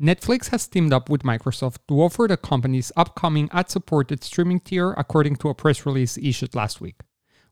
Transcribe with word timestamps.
Netflix 0.00 0.50
has 0.50 0.68
teamed 0.68 0.92
up 0.92 1.08
with 1.08 1.22
Microsoft 1.22 1.78
to 1.88 2.02
offer 2.02 2.26
the 2.28 2.36
company's 2.36 2.92
upcoming 2.96 3.48
ad 3.50 3.70
supported 3.70 4.22
streaming 4.22 4.60
tier, 4.60 4.92
according 4.98 5.36
to 5.36 5.48
a 5.48 5.54
press 5.54 5.86
release 5.86 6.18
issued 6.18 6.54
last 6.54 6.82
week. 6.82 6.96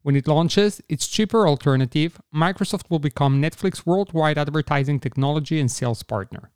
When 0.02 0.14
it 0.14 0.28
launches 0.28 0.82
its 0.86 1.08
cheaper 1.08 1.48
alternative, 1.48 2.20
Microsoft 2.34 2.90
will 2.90 2.98
become 2.98 3.40
Netflix's 3.40 3.86
worldwide 3.86 4.36
advertising 4.36 5.00
technology 5.00 5.58
and 5.58 5.70
sales 5.70 6.02
partner. 6.02 6.50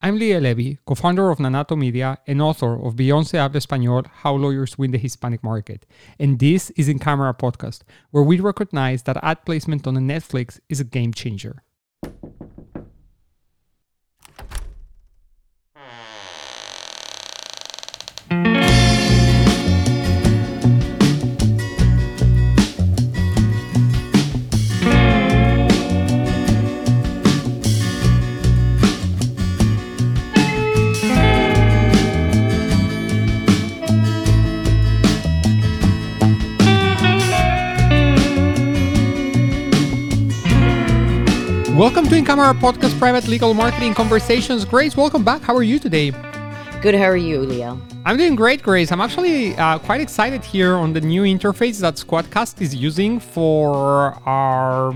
I'm 0.00 0.16
Leo 0.16 0.38
Levy, 0.38 0.78
co 0.86 0.94
founder 0.94 1.28
of 1.28 1.38
Nanato 1.38 1.76
Media 1.76 2.18
and 2.28 2.40
author 2.40 2.80
of 2.80 2.94
Beyond 2.94 3.26
Se 3.26 3.38
Habla 3.38 3.60
Español 3.60 4.06
How 4.06 4.34
Lawyers 4.36 4.78
Win 4.78 4.92
the 4.92 4.98
Hispanic 4.98 5.42
Market. 5.42 5.86
And 6.20 6.38
this 6.38 6.70
is 6.70 6.88
In 6.88 7.00
Camera 7.00 7.34
Podcast, 7.34 7.80
where 8.12 8.22
we 8.22 8.38
recognize 8.38 9.02
that 9.02 9.18
ad 9.24 9.44
placement 9.44 9.88
on 9.88 9.96
Netflix 9.96 10.60
is 10.68 10.78
a 10.78 10.84
game 10.84 11.12
changer. 11.12 11.64
Welcome 41.80 42.08
to 42.08 42.14
In 42.14 42.26
Camera 42.26 42.52
Podcast 42.52 42.98
Private 42.98 43.26
Legal 43.26 43.54
Marketing 43.54 43.94
Conversations. 43.94 44.66
Grace, 44.66 44.98
welcome 44.98 45.24
back. 45.24 45.40
How 45.40 45.56
are 45.56 45.62
you 45.62 45.78
today? 45.78 46.10
Good. 46.82 46.94
How 46.94 47.06
are 47.06 47.16
you, 47.16 47.40
Leo? 47.40 47.80
I'm 48.04 48.18
doing 48.18 48.34
great, 48.34 48.62
Grace. 48.62 48.92
I'm 48.92 49.00
actually 49.00 49.56
uh, 49.56 49.78
quite 49.78 50.02
excited 50.02 50.44
here 50.44 50.74
on 50.74 50.92
the 50.92 51.00
new 51.00 51.22
interface 51.22 51.80
that 51.80 51.94
Squadcast 51.94 52.60
is 52.60 52.74
using 52.74 53.18
for 53.18 54.12
our 54.28 54.92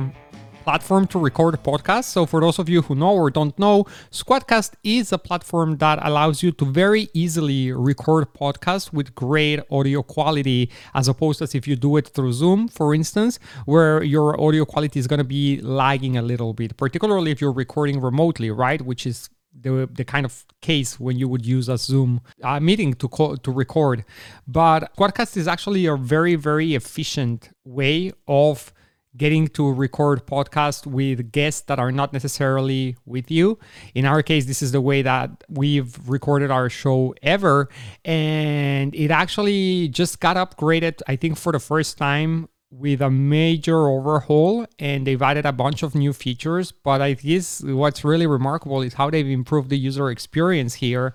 platform 0.64 1.06
to 1.08 1.18
record 1.18 1.54
podcasts. 1.62 2.10
So, 2.16 2.26
for 2.26 2.40
those 2.40 2.58
of 2.58 2.68
you 2.68 2.82
who 2.82 2.94
know 2.94 3.14
or 3.22 3.30
don't 3.30 3.56
know, 3.58 3.84
Squadcast 4.10 4.72
is 4.82 5.12
a 5.12 5.18
platform 5.18 5.76
that 5.78 5.98
allows 6.02 6.42
you 6.42 6.50
to 6.52 6.64
very 6.64 7.08
easily 7.12 7.72
record 7.72 8.32
podcasts 8.34 8.92
with 8.92 9.14
great 9.14 9.60
audio 9.70 10.02
quality, 10.02 10.70
as 10.94 11.06
opposed 11.08 11.38
to 11.40 11.44
if 11.56 11.68
you 11.68 11.76
do 11.76 11.96
it 11.98 12.08
through 12.08 12.32
Zoom, 12.32 12.68
for 12.68 12.94
instance, 12.94 13.38
where 13.66 14.02
your 14.02 14.40
audio 14.40 14.64
quality 14.64 14.98
is 14.98 15.06
going 15.06 15.18
to 15.18 15.30
be 15.38 15.60
lagging 15.60 16.16
a 16.16 16.22
little 16.22 16.52
bit, 16.52 16.76
particularly 16.76 17.30
if 17.30 17.40
you're 17.40 17.52
recording 17.52 18.00
remotely, 18.00 18.50
right? 18.50 18.80
Which 18.80 19.06
is 19.06 19.28
the, 19.60 19.88
the 19.92 20.04
kind 20.04 20.26
of 20.26 20.44
case 20.60 20.98
when 20.98 21.18
you 21.18 21.28
would 21.28 21.46
use 21.46 21.68
a 21.68 21.78
Zoom 21.78 22.20
uh, 22.42 22.58
meeting 22.60 22.94
to 22.94 23.08
call, 23.08 23.36
to 23.36 23.50
record. 23.52 24.04
But 24.46 24.94
Squadcast 24.96 25.36
is 25.36 25.46
actually 25.46 25.86
a 25.86 25.96
very 25.96 26.34
very 26.34 26.74
efficient 26.74 27.50
way 27.64 28.12
of 28.26 28.72
getting 29.16 29.48
to 29.48 29.72
record 29.72 30.26
podcasts 30.26 30.86
with 30.86 31.30
guests 31.30 31.62
that 31.62 31.78
are 31.78 31.92
not 31.92 32.12
necessarily 32.12 32.96
with 33.06 33.30
you. 33.30 33.58
In 33.94 34.06
our 34.06 34.22
case, 34.22 34.46
this 34.46 34.62
is 34.62 34.72
the 34.72 34.80
way 34.80 35.02
that 35.02 35.44
we've 35.48 35.96
recorded 36.08 36.50
our 36.50 36.68
show 36.68 37.14
ever. 37.22 37.68
And 38.04 38.94
it 38.94 39.10
actually 39.10 39.88
just 39.88 40.20
got 40.20 40.36
upgraded, 40.36 41.00
I 41.06 41.16
think, 41.16 41.38
for 41.38 41.52
the 41.52 41.60
first 41.60 41.96
time 41.96 42.48
with 42.70 43.00
a 43.00 43.10
major 43.10 43.88
overhaul 43.88 44.66
and 44.80 45.06
they've 45.06 45.22
added 45.22 45.46
a 45.46 45.52
bunch 45.52 45.84
of 45.84 45.94
new 45.94 46.12
features. 46.12 46.72
But 46.72 47.00
I 47.00 47.12
guess 47.12 47.62
what's 47.62 48.04
really 48.04 48.26
remarkable 48.26 48.82
is 48.82 48.94
how 48.94 49.10
they've 49.10 49.26
improved 49.26 49.70
the 49.70 49.78
user 49.78 50.10
experience 50.10 50.74
here. 50.74 51.14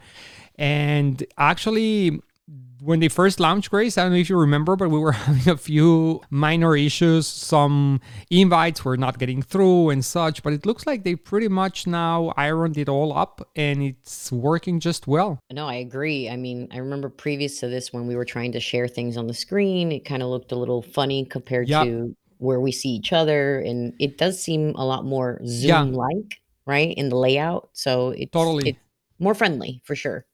And 0.55 1.23
actually, 1.37 2.21
when 2.81 2.99
they 2.99 3.09
first 3.09 3.39
launched 3.39 3.69
Grace, 3.69 3.97
I 3.97 4.03
don't 4.03 4.13
know 4.13 4.17
if 4.17 4.29
you 4.29 4.37
remember, 4.37 4.75
but 4.75 4.89
we 4.89 4.99
were 4.99 5.11
having 5.27 5.51
a 5.51 5.57
few 5.57 6.21
minor 6.29 6.75
issues. 6.75 7.27
Some 7.27 8.01
invites 8.29 8.85
were 8.85 8.97
not 8.97 9.19
getting 9.19 9.41
through 9.41 9.89
and 9.89 10.03
such, 10.03 10.43
but 10.43 10.53
it 10.53 10.65
looks 10.65 10.87
like 10.87 11.03
they 11.03 11.15
pretty 11.15 11.47
much 11.47 11.87
now 11.87 12.33
ironed 12.37 12.77
it 12.77 12.89
all 12.89 13.17
up 13.17 13.47
and 13.55 13.83
it's 13.83 14.31
working 14.31 14.79
just 14.79 15.07
well. 15.07 15.39
No, 15.51 15.67
I 15.67 15.75
agree. 15.75 16.29
I 16.29 16.35
mean, 16.35 16.67
I 16.71 16.77
remember 16.77 17.09
previous 17.09 17.59
to 17.59 17.67
this 17.67 17.91
when 17.91 18.07
we 18.07 18.15
were 18.15 18.25
trying 18.25 18.51
to 18.53 18.59
share 18.59 18.87
things 18.87 19.17
on 19.17 19.27
the 19.27 19.33
screen, 19.33 19.91
it 19.91 20.05
kind 20.05 20.23
of 20.23 20.29
looked 20.29 20.51
a 20.51 20.55
little 20.55 20.81
funny 20.81 21.25
compared 21.25 21.67
yep. 21.67 21.85
to 21.85 22.15
where 22.37 22.59
we 22.59 22.71
see 22.71 22.89
each 22.89 23.11
other. 23.11 23.59
And 23.59 23.93
it 23.99 24.17
does 24.17 24.41
seem 24.41 24.73
a 24.75 24.85
lot 24.85 25.05
more 25.05 25.41
Zoom 25.45 25.93
like, 25.93 26.15
yeah. 26.15 26.35
right? 26.65 26.93
In 26.95 27.09
the 27.09 27.17
layout. 27.17 27.69
So 27.73 28.11
it's 28.11 28.31
totally 28.31 28.69
it's 28.69 28.79
more 29.19 29.35
friendly 29.35 29.81
for 29.83 29.95
sure. 29.95 30.25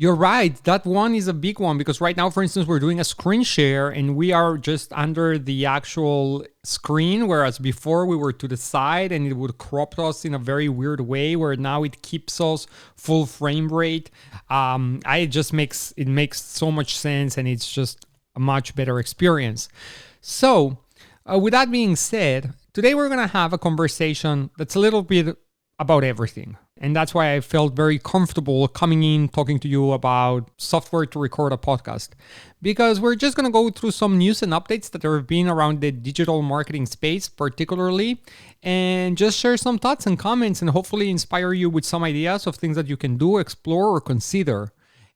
You're 0.00 0.14
right. 0.14 0.56
That 0.64 0.86
one 0.86 1.14
is 1.14 1.28
a 1.28 1.34
big 1.34 1.60
one 1.60 1.76
because 1.76 2.00
right 2.00 2.16
now, 2.16 2.30
for 2.30 2.42
instance, 2.42 2.66
we're 2.66 2.80
doing 2.80 3.00
a 3.00 3.04
screen 3.04 3.42
share 3.42 3.90
and 3.90 4.16
we 4.16 4.32
are 4.32 4.56
just 4.56 4.94
under 4.94 5.36
the 5.36 5.66
actual 5.66 6.46
screen, 6.64 7.28
whereas 7.28 7.58
before 7.58 8.06
we 8.06 8.16
were 8.16 8.32
to 8.32 8.48
the 8.48 8.56
side 8.56 9.12
and 9.12 9.26
it 9.26 9.34
would 9.34 9.58
crop 9.58 9.98
us 9.98 10.24
in 10.24 10.32
a 10.32 10.38
very 10.38 10.70
weird 10.70 11.02
way. 11.02 11.36
Where 11.36 11.54
now 11.54 11.82
it 11.82 12.00
keeps 12.00 12.40
us 12.40 12.66
full 12.96 13.26
frame 13.26 13.68
rate. 13.70 14.10
Um, 14.48 15.02
I 15.04 15.26
just 15.26 15.52
makes 15.52 15.92
it 15.98 16.08
makes 16.08 16.40
so 16.40 16.70
much 16.70 16.96
sense 16.96 17.36
and 17.36 17.46
it's 17.46 17.70
just 17.70 18.06
a 18.34 18.40
much 18.40 18.74
better 18.74 18.98
experience. 18.98 19.68
So, 20.22 20.78
uh, 21.30 21.38
with 21.38 21.52
that 21.52 21.70
being 21.70 21.94
said, 21.94 22.54
today 22.72 22.94
we're 22.94 23.10
gonna 23.10 23.26
have 23.26 23.52
a 23.52 23.58
conversation 23.58 24.48
that's 24.56 24.76
a 24.76 24.80
little 24.80 25.02
bit 25.02 25.36
about 25.78 26.04
everything. 26.04 26.56
And 26.80 26.96
that's 26.96 27.12
why 27.12 27.34
I 27.34 27.40
felt 27.40 27.76
very 27.76 27.98
comfortable 27.98 28.66
coming 28.66 29.02
in 29.02 29.28
talking 29.28 29.58
to 29.60 29.68
you 29.68 29.92
about 29.92 30.50
software 30.56 31.04
to 31.06 31.18
record 31.18 31.52
a 31.52 31.58
podcast. 31.58 32.10
Because 32.62 33.00
we're 33.00 33.16
just 33.16 33.36
going 33.36 33.44
to 33.44 33.52
go 33.52 33.68
through 33.68 33.90
some 33.90 34.16
news 34.16 34.42
and 34.42 34.52
updates 34.52 34.90
that 34.92 35.02
have 35.02 35.26
been 35.26 35.48
around 35.48 35.82
the 35.82 35.90
digital 35.90 36.40
marketing 36.40 36.86
space, 36.86 37.28
particularly, 37.28 38.22
and 38.62 39.18
just 39.18 39.38
share 39.38 39.58
some 39.58 39.78
thoughts 39.78 40.06
and 40.06 40.18
comments 40.18 40.62
and 40.62 40.70
hopefully 40.70 41.10
inspire 41.10 41.52
you 41.52 41.68
with 41.68 41.84
some 41.84 42.02
ideas 42.02 42.46
of 42.46 42.56
things 42.56 42.76
that 42.76 42.86
you 42.86 42.96
can 42.96 43.18
do, 43.18 43.36
explore, 43.36 43.88
or 43.94 44.00
consider. 44.00 44.72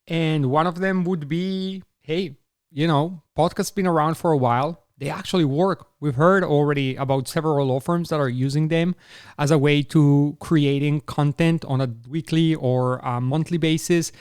And 0.06 0.50
one 0.50 0.66
of 0.66 0.80
them 0.80 1.04
would 1.04 1.28
be 1.30 1.82
hey, 2.02 2.36
you 2.70 2.86
know, 2.86 3.22
podcast's 3.38 3.70
been 3.70 3.86
around 3.86 4.16
for 4.16 4.30
a 4.30 4.36
while 4.36 4.83
they 4.98 5.10
actually 5.10 5.44
work. 5.44 5.88
We've 6.00 6.14
heard 6.14 6.44
already 6.44 6.96
about 6.96 7.28
several 7.28 7.66
law 7.66 7.80
firms 7.80 8.10
that 8.10 8.20
are 8.20 8.28
using 8.28 8.68
them 8.68 8.94
as 9.38 9.50
a 9.50 9.58
way 9.58 9.82
to 9.82 10.36
creating 10.40 11.02
content 11.02 11.64
on 11.64 11.80
a 11.80 11.90
weekly 12.08 12.54
or 12.54 12.98
a 12.98 13.20
monthly 13.20 13.58
basis 13.58 14.12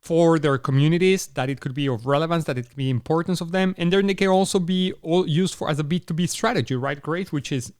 for 0.00 0.38
their 0.38 0.58
communities 0.58 1.28
that 1.28 1.48
it 1.48 1.60
could 1.60 1.74
be 1.74 1.86
of 1.88 2.06
relevance 2.06 2.44
that 2.44 2.58
it 2.58 2.68
could 2.68 2.76
be 2.76 2.90
importance 2.90 3.40
of 3.40 3.52
them 3.52 3.72
and 3.78 3.92
then 3.92 4.08
they 4.08 4.14
can 4.14 4.26
also 4.26 4.58
be 4.58 4.92
all 5.00 5.28
used 5.28 5.54
for 5.54 5.70
as 5.70 5.78
a 5.78 5.84
b2b 5.84 6.28
strategy 6.28 6.74
right 6.74 7.00
great 7.02 7.32
which 7.32 7.52
is 7.52 7.72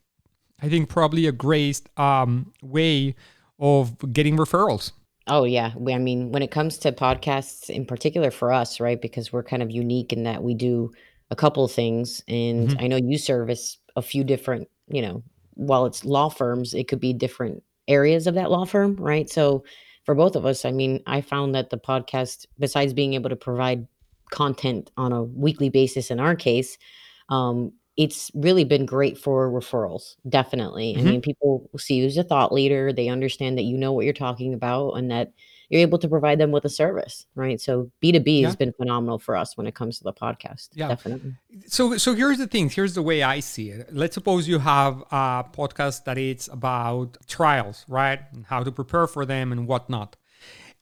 i 0.61 0.69
think 0.69 0.89
probably 0.89 1.27
a 1.27 1.33
great 1.33 1.81
um, 1.97 2.53
way 2.63 3.17
of 3.59 4.13
getting 4.13 4.37
referrals 4.37 4.93
Oh 5.29 5.45
yeah. 5.45 5.73
I 5.77 5.99
mean, 5.99 6.33
when 6.33 6.43
it 6.43 6.51
comes 6.51 6.79
to 6.79 6.91
podcasts 6.91 7.71
in 7.71 7.87
particular 7.87 8.33
for 8.33 8.53
us, 8.53 8.81
right? 8.81 9.01
Because 9.01 9.33
we're 9.33 9.45
kind 9.45 9.63
of 9.63 9.71
unique 9.71 10.13
in 10.13 10.25
that 10.25 10.43
we 10.43 10.53
do 10.53 10.91
a 11.33 11.35
couple 11.35 11.65
of 11.65 11.73
things 11.73 12.23
and 12.29 12.69
mm-hmm. 12.69 12.85
i 12.85 12.87
know 12.87 12.97
you 12.97 13.17
service 13.17 13.79
a 13.97 14.03
few 14.03 14.23
different 14.23 14.69
you 14.89 15.01
know 15.01 15.23
while 15.55 15.87
it's 15.87 16.05
law 16.05 16.29
firms 16.29 16.75
it 16.75 16.89
could 16.89 17.01
be 17.01 17.13
different 17.13 17.63
areas 17.89 18.27
of 18.27 18.35
that 18.35 18.51
law 18.51 18.67
firm 18.67 18.95
right 18.97 19.31
so 19.31 19.65
for 20.05 20.15
both 20.15 20.37
of 20.37 20.45
us 20.45 20.67
i 20.67 20.71
mean 20.71 21.03
i 21.07 21.23
found 21.23 21.55
that 21.55 21.71
the 21.71 21.79
podcast 21.79 22.47
besides 22.59 22.93
being 22.93 23.15
able 23.15 23.31
to 23.31 23.37
provide 23.37 23.87
content 24.31 24.91
on 24.99 25.11
a 25.11 25.23
weekly 25.23 25.71
basis 25.71 26.11
in 26.11 26.21
our 26.21 26.37
case 26.37 26.77
um, 27.31 27.73
it's 27.97 28.31
really 28.35 28.65
been 28.65 28.85
great 28.85 29.17
for 29.17 29.51
referrals 29.51 30.17
definitely 30.29 30.95
mm-hmm. 30.95 31.09
i 31.09 31.11
mean 31.13 31.23
people 31.23 31.69
see 31.79 31.95
you 31.95 32.05
as 32.05 32.19
a 32.19 32.23
thought 32.23 32.53
leader 32.53 32.93
they 32.93 33.09
understand 33.09 33.57
that 33.57 33.63
you 33.63 33.79
know 33.79 33.93
what 33.93 34.05
you're 34.05 34.13
talking 34.13 34.53
about 34.53 34.93
and 34.93 35.11
that 35.11 35.33
you're 35.73 35.81
able 35.81 35.99
to 35.99 36.07
provide 36.07 36.39
them 36.39 36.51
with 36.51 36.67
a 36.67 36.69
service, 36.69 37.25
right? 37.35 37.59
So 37.59 37.91
B2B 38.03 38.43
yeah. 38.43 38.47
has 38.47 38.57
been 38.57 38.75
phenomenal 38.75 39.19
for 39.19 39.35
us 39.35 39.57
when 39.57 39.67
it 39.67 39.75
comes 39.75 39.97
to 39.99 40.05
the 40.05 40.13
podcast. 40.13 40.69
Yeah. 40.75 40.89
Definitely. 40.89 41.33
So 41.67 41.97
so 41.97 42.15
here's 42.15 42.37
the 42.37 42.47
thing, 42.47 42.69
here's 42.69 42.93
the 42.93 43.01
way 43.01 43.23
I 43.23 43.41
see 43.41 43.71
it. 43.71 43.89
Let's 43.91 44.13
suppose 44.13 44.47
you 44.47 44.59
have 44.59 45.01
a 45.11 45.47
podcast 45.51 46.05
that 46.05 46.19
it's 46.19 46.47
about 46.49 47.17
trials, 47.27 47.87
right? 47.89 48.21
And 48.33 48.45
how 48.45 48.63
to 48.63 48.71
prepare 48.71 49.07
for 49.07 49.25
them 49.25 49.51
and 49.51 49.67
whatnot. 49.67 50.17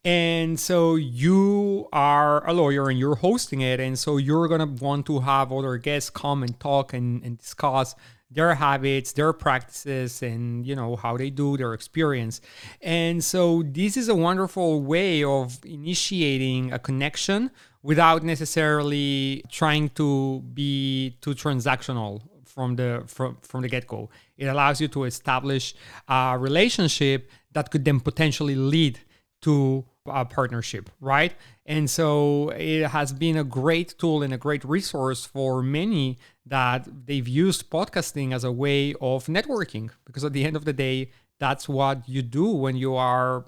And 0.05 0.59
so 0.59 0.97
you 0.97 1.89
are 1.93 2.45
a 2.45 2.53
lawyer 2.53 2.91
and 2.91 2.99
you're 2.99 3.15
hosting 3.15 3.61
it. 3.61 3.79
And 3.79 3.97
so 3.97 4.17
you're 4.17 4.49
going 4.49 4.61
to 4.61 4.85
want 4.85 5.07
to 5.07 5.21
have 5.21 5.53
other 5.53 5.77
guests 5.77 6.11
come 6.11 6.43
and 6.43 6.59
talk 6.59 6.93
and, 6.93 7.23
and 7.23 7.39
discuss 7.39 7.95
their 8.31 8.55
habits 8.55 9.13
their 9.13 9.33
practices 9.33 10.23
and 10.23 10.67
you 10.67 10.75
know 10.75 10.97
how 10.97 11.17
they 11.17 11.31
do 11.31 11.57
their 11.57 11.75
experience 11.75 12.41
and 12.81 13.23
so 13.25 13.63
this 13.65 13.97
is 13.97 14.09
a 14.09 14.15
wonderful 14.15 14.83
way 14.83 15.25
of 15.25 15.59
initiating 15.65 16.73
a 16.73 16.79
connection 16.79 17.51
without 17.83 18.23
necessarily 18.23 19.43
trying 19.51 19.89
to 19.91 20.41
be 20.55 21.17
too 21.21 21.35
transactional 21.35 22.21
from 22.45 22.77
the 22.77 23.03
from, 23.07 23.37
from 23.43 23.63
the 23.63 23.69
get-go 23.69 24.09
it 24.37 24.47
allows 24.47 24.81
you 24.81 24.89
to 24.89 25.05
establish 25.05 25.75
a 26.09 26.37
relationship 26.39 27.31
that 27.53 27.71
could 27.71 27.85
then 27.85 28.01
potentially 28.01 28.55
lead 28.55 28.99
to 29.43 29.85
a 30.07 30.25
partnership, 30.25 30.91
right? 31.01 31.35
And 31.67 31.89
so 31.89 32.51
it 32.51 32.89
has 32.89 33.13
been 33.13 33.37
a 33.37 33.45
great 33.45 33.95
tool 33.99 34.23
and 34.23 34.33
a 34.33 34.39
great 34.39 34.65
resource 34.65 35.25
for 35.25 35.63
many 35.63 36.19
that 36.51 36.87
they've 37.07 37.27
used 37.27 37.71
podcasting 37.71 38.35
as 38.35 38.45
a 38.45 38.53
way 38.53 38.93
of 39.01 39.27
networking 39.27 39.91
because 40.05 40.25
at 40.25 40.33
the 40.33 40.45
end 40.45 40.57
of 40.57 40.65
the 40.65 40.73
day, 40.73 41.11
that's 41.39 41.69
what 41.69 42.07
you 42.09 42.23
do 42.23 42.47
when 42.49 42.77
you 42.77 42.95
are 42.95 43.47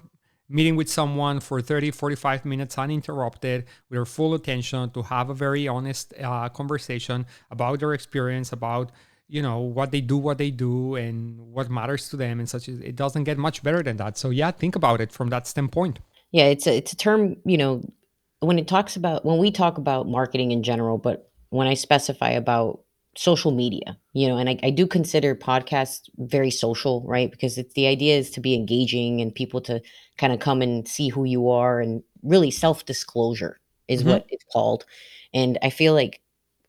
meeting 0.49 0.75
with 0.75 0.89
someone 0.89 1.39
for 1.39 1.61
30 1.61 1.91
45 1.91 2.45
minutes 2.45 2.77
uninterrupted 2.77 3.65
with 3.89 3.95
your 3.95 4.05
full 4.05 4.33
attention 4.33 4.89
to 4.91 5.01
have 5.03 5.29
a 5.29 5.33
very 5.33 5.67
honest 5.67 6.13
uh, 6.21 6.47
conversation 6.49 7.25
about 7.51 7.79
their 7.79 7.93
experience 7.93 8.51
about 8.51 8.91
you 9.27 9.41
know 9.41 9.59
what 9.59 9.91
they 9.91 10.01
do 10.01 10.17
what 10.17 10.37
they 10.37 10.51
do 10.51 10.95
and 10.95 11.39
what 11.39 11.69
matters 11.69 12.09
to 12.09 12.17
them 12.17 12.39
and 12.39 12.49
such. 12.49 12.67
It 12.67 12.95
doesn't 12.95 13.25
get 13.25 13.37
much 13.37 13.63
better 13.63 13.83
than 13.83 13.97
that. 13.97 14.17
So 14.17 14.29
yeah 14.29 14.51
think 14.51 14.75
about 14.75 15.01
it 15.01 15.11
from 15.11 15.29
that 15.29 15.45
standpoint. 15.45 15.99
Yeah 16.31 16.45
it's 16.45 16.67
a, 16.67 16.77
it's 16.77 16.93
a 16.93 16.97
term 16.97 17.35
you 17.45 17.57
know 17.57 17.81
when 18.39 18.59
it 18.59 18.67
talks 18.67 18.95
about 18.95 19.25
when 19.25 19.39
we 19.39 19.51
talk 19.51 19.77
about 19.77 20.07
marketing 20.07 20.51
in 20.51 20.63
general 20.63 20.97
but 20.97 21.29
when 21.49 21.67
i 21.67 21.73
specify 21.73 22.31
about 22.31 22.82
social 23.15 23.51
media 23.51 23.97
you 24.13 24.27
know 24.27 24.37
and 24.37 24.49
I, 24.49 24.59
I 24.63 24.69
do 24.71 24.87
consider 24.87 25.35
podcasts 25.35 26.09
very 26.17 26.49
social 26.49 27.03
right 27.05 27.29
because 27.29 27.57
it's 27.57 27.73
the 27.75 27.87
idea 27.87 28.17
is 28.17 28.31
to 28.31 28.39
be 28.39 28.55
engaging 28.55 29.21
and 29.21 29.33
people 29.33 29.61
to 29.61 29.81
kind 30.17 30.33
of 30.33 30.39
come 30.39 30.61
and 30.61 30.87
see 30.87 31.09
who 31.09 31.23
you 31.23 31.49
are 31.49 31.79
and 31.79 32.01
really 32.23 32.49
self-disclosure 32.49 33.59
is 33.87 34.01
mm-hmm. 34.01 34.11
what 34.11 34.25
it's 34.29 34.45
called 34.51 34.85
and 35.33 35.59
i 35.61 35.69
feel 35.69 35.93
like 35.93 36.21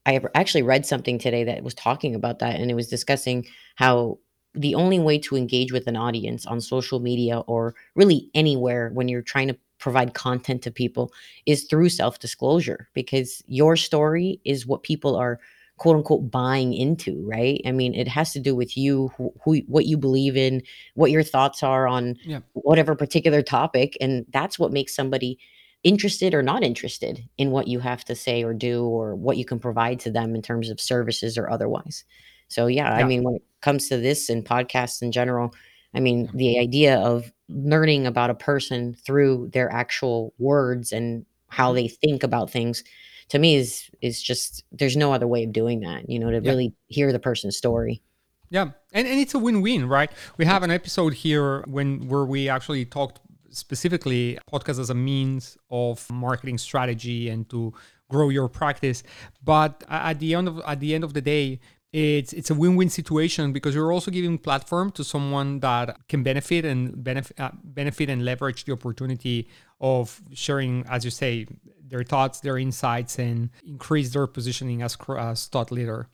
i 0.04 0.20
actually 0.34 0.62
read 0.62 0.84
something 0.84 1.18
today 1.18 1.44
that 1.44 1.62
was 1.62 1.74
talking 1.74 2.14
about 2.14 2.40
that 2.40 2.60
and 2.60 2.70
it 2.70 2.74
was 2.74 2.88
discussing 2.88 3.46
how 3.76 4.18
the 4.54 4.74
only 4.74 4.98
way 4.98 5.18
to 5.18 5.36
engage 5.36 5.72
with 5.72 5.86
an 5.86 5.96
audience 5.96 6.46
on 6.46 6.60
social 6.60 7.00
media 7.00 7.40
or 7.40 7.74
really 7.94 8.30
anywhere 8.34 8.90
when 8.92 9.08
you're 9.08 9.22
trying 9.22 9.48
to 9.48 9.56
provide 9.78 10.14
content 10.14 10.62
to 10.62 10.70
people 10.70 11.12
is 11.46 11.64
through 11.64 11.88
self-disclosure 11.88 12.88
because 12.94 13.42
your 13.46 13.76
story 13.76 14.40
is 14.44 14.66
what 14.66 14.82
people 14.82 15.16
are 15.16 15.40
quote 15.76 15.96
unquote 15.96 16.30
buying 16.30 16.72
into, 16.72 17.22
right? 17.26 17.60
I 17.66 17.72
mean, 17.72 17.94
it 17.94 18.08
has 18.08 18.32
to 18.32 18.40
do 18.40 18.54
with 18.54 18.76
you, 18.76 19.10
who, 19.16 19.32
who 19.44 19.56
what 19.66 19.86
you 19.86 19.96
believe 19.96 20.36
in, 20.36 20.62
what 20.94 21.10
your 21.10 21.22
thoughts 21.22 21.62
are 21.62 21.86
on 21.86 22.16
yeah. 22.24 22.40
whatever 22.52 22.94
particular 22.94 23.42
topic, 23.42 23.96
and 24.00 24.24
that's 24.32 24.58
what 24.58 24.72
makes 24.72 24.94
somebody 24.94 25.38
interested 25.82 26.32
or 26.32 26.42
not 26.42 26.62
interested 26.62 27.22
in 27.36 27.50
what 27.50 27.68
you 27.68 27.78
have 27.78 28.04
to 28.06 28.14
say 28.14 28.42
or 28.42 28.54
do 28.54 28.84
or 28.84 29.14
what 29.14 29.36
you 29.36 29.44
can 29.44 29.58
provide 29.58 30.00
to 30.00 30.10
them 30.10 30.34
in 30.34 30.42
terms 30.42 30.70
of 30.70 30.80
services 30.80 31.36
or 31.36 31.50
otherwise. 31.50 32.04
So 32.48 32.66
yeah, 32.66 32.96
yeah. 32.96 33.04
I 33.04 33.06
mean, 33.06 33.22
when 33.22 33.36
it 33.36 33.42
comes 33.60 33.88
to 33.88 33.98
this 33.98 34.30
and 34.30 34.44
podcasts 34.44 35.02
in 35.02 35.12
general, 35.12 35.54
I 35.94 36.00
mean, 36.00 36.24
yeah. 36.24 36.30
the 36.34 36.58
idea 36.58 36.98
of 36.98 37.30
learning 37.48 38.06
about 38.06 38.30
a 38.30 38.34
person 38.34 38.94
through 38.94 39.50
their 39.52 39.70
actual 39.70 40.32
words 40.38 40.92
and 40.92 41.26
how 41.48 41.68
mm-hmm. 41.68 41.76
they 41.76 41.88
think 41.88 42.22
about 42.22 42.50
things 42.50 42.82
to 43.28 43.38
me 43.38 43.56
is 43.56 43.90
is 44.00 44.22
just 44.22 44.64
there's 44.72 44.96
no 44.96 45.12
other 45.12 45.26
way 45.26 45.44
of 45.44 45.52
doing 45.52 45.80
that 45.80 46.08
you 46.08 46.18
know 46.18 46.30
to 46.30 46.40
yeah. 46.40 46.50
really 46.50 46.74
hear 46.86 47.12
the 47.12 47.18
person's 47.18 47.56
story. 47.56 48.02
Yeah 48.50 48.70
and, 48.92 49.06
and 49.08 49.18
it's 49.20 49.34
a 49.34 49.38
win-win 49.38 49.88
right? 49.88 50.10
We 50.36 50.44
have 50.44 50.62
an 50.62 50.70
episode 50.70 51.14
here 51.14 51.62
when 51.66 52.08
where 52.08 52.24
we 52.24 52.48
actually 52.48 52.84
talked 52.84 53.20
specifically 53.50 54.38
podcast 54.52 54.80
as 54.80 54.90
a 54.90 54.94
means 54.94 55.56
of 55.70 56.10
marketing 56.10 56.58
strategy 56.58 57.28
and 57.28 57.48
to 57.50 57.72
grow 58.10 58.28
your 58.28 58.48
practice. 58.48 59.02
But 59.42 59.84
at 59.88 60.18
the 60.18 60.34
end 60.34 60.48
of 60.48 60.60
at 60.66 60.80
the 60.80 60.94
end 60.94 61.04
of 61.04 61.14
the 61.14 61.20
day 61.20 61.60
it's 61.94 62.32
it's 62.32 62.50
a 62.50 62.54
win-win 62.54 62.90
situation 62.90 63.52
because 63.52 63.72
you're 63.72 63.92
also 63.92 64.10
giving 64.10 64.36
platform 64.36 64.90
to 64.90 65.04
someone 65.04 65.60
that 65.60 65.96
can 66.08 66.24
benefit 66.24 66.64
and 66.64 67.04
benefit 67.04 67.38
uh, 67.38 67.52
benefit 67.62 68.10
and 68.10 68.24
leverage 68.24 68.64
the 68.64 68.72
opportunity 68.72 69.48
of 69.80 70.20
sharing 70.32 70.84
as 70.88 71.04
you 71.04 71.12
say 71.12 71.46
their 71.86 72.02
thoughts 72.02 72.40
their 72.40 72.58
insights 72.58 73.18
and 73.18 73.50
increase 73.66 74.12
their 74.12 74.26
positioning 74.26 74.82
as, 74.82 74.96
as 75.18 75.46
thought 75.46 75.70
leader 75.70 76.08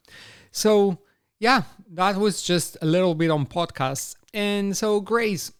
so 0.50 0.98
yeah 1.38 1.62
that 1.90 2.16
was 2.16 2.42
just 2.42 2.76
a 2.82 2.86
little 2.86 3.14
bit 3.14 3.30
on 3.30 3.46
podcasts 3.46 4.14
and 4.34 4.76
so 4.76 5.00
grace 5.00 5.52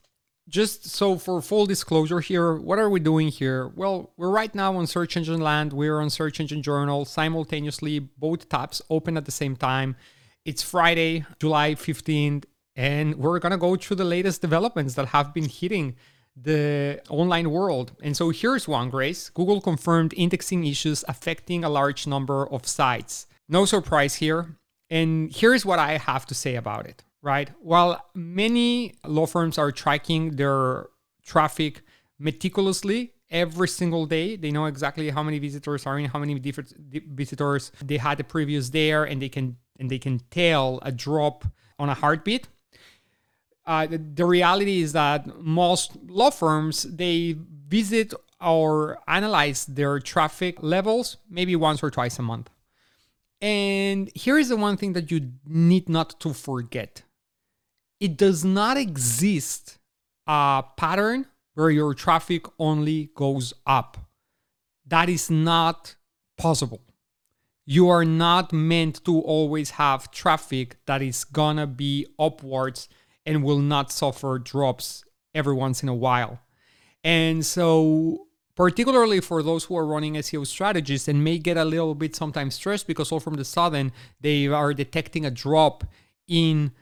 just 0.50 0.84
so 0.84 1.16
for 1.16 1.40
full 1.40 1.64
disclosure 1.64 2.20
here, 2.20 2.56
what 2.56 2.78
are 2.78 2.90
we 2.90 3.00
doing 3.00 3.28
here? 3.28 3.68
Well, 3.68 4.12
we're 4.16 4.30
right 4.30 4.52
now 4.54 4.76
on 4.76 4.86
Search 4.86 5.16
Engine 5.16 5.40
Land. 5.40 5.72
We're 5.72 6.00
on 6.00 6.10
Search 6.10 6.40
Engine 6.40 6.62
Journal 6.62 7.04
simultaneously, 7.04 8.00
both 8.00 8.48
tabs 8.48 8.82
open 8.90 9.16
at 9.16 9.24
the 9.24 9.30
same 9.30 9.54
time. 9.54 9.96
It's 10.44 10.62
Friday, 10.62 11.24
July 11.38 11.76
15th, 11.76 12.44
and 12.74 13.14
we're 13.14 13.38
going 13.38 13.52
to 13.52 13.58
go 13.58 13.76
through 13.76 13.96
the 13.96 14.04
latest 14.04 14.42
developments 14.42 14.94
that 14.94 15.08
have 15.08 15.32
been 15.32 15.48
hitting 15.48 15.96
the 16.36 17.00
online 17.08 17.50
world. 17.50 17.92
And 18.02 18.16
so 18.16 18.30
here's 18.30 18.66
one, 18.66 18.90
Grace. 18.90 19.30
Google 19.30 19.60
confirmed 19.60 20.14
indexing 20.16 20.64
issues 20.66 21.04
affecting 21.08 21.64
a 21.64 21.68
large 21.68 22.06
number 22.06 22.46
of 22.48 22.66
sites. 22.66 23.26
No 23.48 23.64
surprise 23.64 24.16
here. 24.16 24.56
And 24.88 25.30
here's 25.34 25.64
what 25.64 25.78
I 25.78 25.98
have 25.98 26.26
to 26.26 26.34
say 26.34 26.56
about 26.56 26.86
it 26.86 27.04
right? 27.22 27.50
While 27.60 28.04
many 28.14 28.94
law 29.04 29.26
firms 29.26 29.58
are 29.58 29.72
tracking 29.72 30.36
their 30.36 30.86
traffic 31.24 31.82
meticulously 32.18 33.12
every 33.30 33.68
single 33.68 34.06
day, 34.06 34.36
they 34.36 34.50
know 34.50 34.66
exactly 34.66 35.10
how 35.10 35.22
many 35.22 35.38
visitors 35.38 35.86
are 35.86 35.98
in, 35.98 36.06
how 36.06 36.18
many 36.18 36.38
different 36.38 36.72
visitors 37.08 37.72
they 37.82 37.98
had 37.98 38.18
the 38.18 38.24
previous 38.24 38.70
day, 38.70 38.90
and 38.92 39.20
they 39.22 39.28
can 39.28 39.56
and 39.78 39.90
they 39.90 39.98
can 39.98 40.20
tell 40.30 40.78
a 40.82 40.92
drop 40.92 41.44
on 41.78 41.88
a 41.88 41.94
heartbeat. 41.94 42.48
Uh, 43.66 43.86
the, 43.86 43.98
the 43.98 44.24
reality 44.24 44.82
is 44.82 44.92
that 44.92 45.26
most 45.38 45.96
law 46.08 46.30
firms 46.30 46.82
they 46.84 47.36
visit 47.68 48.12
or 48.40 48.98
analyze 49.06 49.66
their 49.66 50.00
traffic 50.00 50.62
levels 50.62 51.18
maybe 51.28 51.54
once 51.54 51.82
or 51.82 51.90
twice 51.90 52.18
a 52.18 52.22
month. 52.22 52.50
And 53.40 54.10
here 54.14 54.38
is 54.38 54.48
the 54.48 54.56
one 54.56 54.76
thing 54.76 54.92
that 54.94 55.10
you 55.10 55.32
need 55.46 55.88
not 55.88 56.18
to 56.20 56.32
forget 56.32 57.02
it 58.00 58.16
does 58.16 58.44
not 58.44 58.78
exist 58.78 59.78
a 60.26 60.64
pattern 60.76 61.26
where 61.54 61.70
your 61.70 61.92
traffic 61.92 62.46
only 62.58 63.10
goes 63.14 63.52
up. 63.66 63.98
That 64.86 65.10
is 65.10 65.30
not 65.30 65.96
possible. 66.38 66.80
You 67.66 67.90
are 67.90 68.04
not 68.04 68.52
meant 68.52 69.04
to 69.04 69.20
always 69.20 69.70
have 69.70 70.10
traffic 70.10 70.76
that 70.86 71.02
is 71.02 71.24
gonna 71.24 71.66
be 71.66 72.06
upwards 72.18 72.88
and 73.26 73.42
will 73.42 73.58
not 73.58 73.92
suffer 73.92 74.38
drops 74.38 75.04
every 75.34 75.54
once 75.54 75.82
in 75.82 75.88
a 75.88 75.94
while. 75.94 76.40
And 77.04 77.44
so, 77.44 78.26
particularly 78.54 79.20
for 79.20 79.42
those 79.42 79.64
who 79.64 79.76
are 79.76 79.86
running 79.86 80.14
SEO 80.14 80.46
strategies 80.46 81.08
and 81.08 81.24
may 81.24 81.38
get 81.38 81.56
a 81.56 81.64
little 81.64 81.94
bit 81.94 82.14
sometimes 82.14 82.54
stressed 82.54 82.86
because 82.86 83.10
all 83.10 83.20
from 83.20 83.34
the 83.34 83.44
sudden 83.44 83.92
they 84.20 84.46
are 84.46 84.74
detecting 84.74 85.24
a 85.24 85.30
drop 85.30 85.84
in 86.28 86.72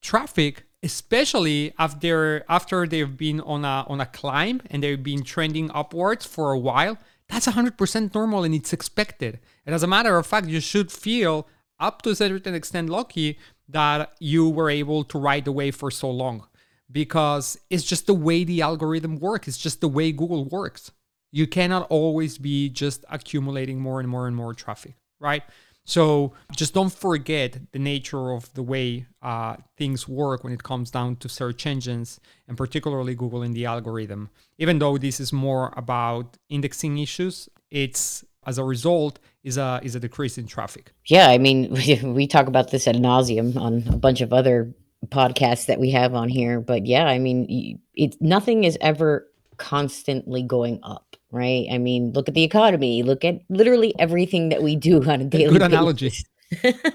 traffic, 0.00 0.64
especially 0.82 1.72
after 1.78 2.44
after 2.48 2.86
they've 2.86 3.16
been 3.16 3.40
on 3.40 3.64
a 3.64 3.84
on 3.88 4.00
a 4.00 4.06
climb 4.06 4.60
and 4.70 4.82
they've 4.82 5.02
been 5.02 5.22
trending 5.22 5.70
upwards 5.72 6.24
for 6.24 6.52
a 6.52 6.58
while, 6.58 6.96
that's 7.28 7.46
100% 7.46 8.14
normal 8.14 8.44
and 8.44 8.54
it's 8.54 8.72
expected. 8.72 9.40
And 9.66 9.74
as 9.74 9.82
a 9.82 9.86
matter 9.86 10.16
of 10.16 10.26
fact, 10.26 10.46
you 10.46 10.60
should 10.60 10.92
feel 10.92 11.46
up 11.84 12.02
to 12.02 12.10
a 12.10 12.16
certain 12.16 12.54
extent 12.54 12.88
lucky 12.88 13.38
that 13.68 14.14
you 14.18 14.48
were 14.48 14.70
able 14.70 15.04
to 15.04 15.18
ride 15.18 15.44
the 15.44 15.52
wave 15.52 15.76
for 15.76 15.90
so 15.90 16.10
long 16.10 16.46
because 16.90 17.58
it's 17.70 17.84
just 17.84 18.06
the 18.06 18.14
way 18.14 18.44
the 18.44 18.62
algorithm 18.62 19.18
works. 19.18 19.48
It's 19.48 19.58
just 19.58 19.80
the 19.80 19.88
way 19.88 20.12
Google 20.12 20.44
works. 20.46 20.90
You 21.30 21.46
cannot 21.46 21.86
always 21.90 22.38
be 22.38 22.68
just 22.68 23.04
accumulating 23.10 23.80
more 23.80 24.00
and 24.00 24.08
more 24.08 24.26
and 24.26 24.36
more 24.36 24.54
traffic, 24.54 24.94
right? 25.20 25.42
So 25.86 26.32
just 26.56 26.72
don't 26.72 26.92
forget 26.92 27.58
the 27.72 27.78
nature 27.78 28.32
of 28.32 28.52
the 28.54 28.62
way 28.62 29.06
uh, 29.20 29.56
things 29.76 30.08
work 30.08 30.42
when 30.42 30.52
it 30.52 30.62
comes 30.62 30.90
down 30.90 31.16
to 31.16 31.28
search 31.28 31.66
engines 31.66 32.20
and 32.48 32.56
particularly 32.56 33.14
Google 33.14 33.42
and 33.42 33.54
the 33.54 33.66
algorithm. 33.66 34.30
Even 34.58 34.78
though 34.78 34.96
this 34.96 35.20
is 35.20 35.32
more 35.32 35.74
about 35.76 36.38
indexing 36.48 36.96
issues, 36.98 37.50
it's 37.70 38.24
as 38.46 38.58
a 38.58 38.64
result 38.64 39.18
is 39.42 39.56
a 39.56 39.80
is 39.82 39.94
a 39.94 40.00
decrease 40.00 40.38
in 40.38 40.46
traffic. 40.46 40.92
Yeah, 41.06 41.28
I 41.28 41.38
mean 41.38 41.72
we, 41.72 42.00
we 42.04 42.26
talk 42.26 42.46
about 42.46 42.70
this 42.70 42.86
at 42.86 42.96
nauseum 42.96 43.56
on 43.56 43.84
a 43.88 43.96
bunch 43.96 44.20
of 44.20 44.32
other 44.32 44.72
podcasts 45.08 45.66
that 45.66 45.78
we 45.78 45.90
have 45.90 46.14
on 46.14 46.28
here, 46.28 46.60
but 46.60 46.86
yeah, 46.86 47.06
I 47.06 47.18
mean 47.18 47.78
it 47.94 48.16
nothing 48.20 48.64
is 48.64 48.78
ever 48.80 49.28
constantly 49.56 50.42
going 50.42 50.80
up 50.82 51.14
right? 51.34 51.66
I 51.70 51.78
mean, 51.78 52.12
look 52.12 52.28
at 52.28 52.34
the 52.34 52.44
economy, 52.44 53.02
look 53.02 53.24
at 53.24 53.40
literally 53.48 53.92
everything 53.98 54.50
that 54.50 54.62
we 54.62 54.76
do 54.76 55.02
on 55.10 55.20
a 55.20 55.24
daily 55.24 55.52
Good 55.52 55.62
analogy. 55.62 56.12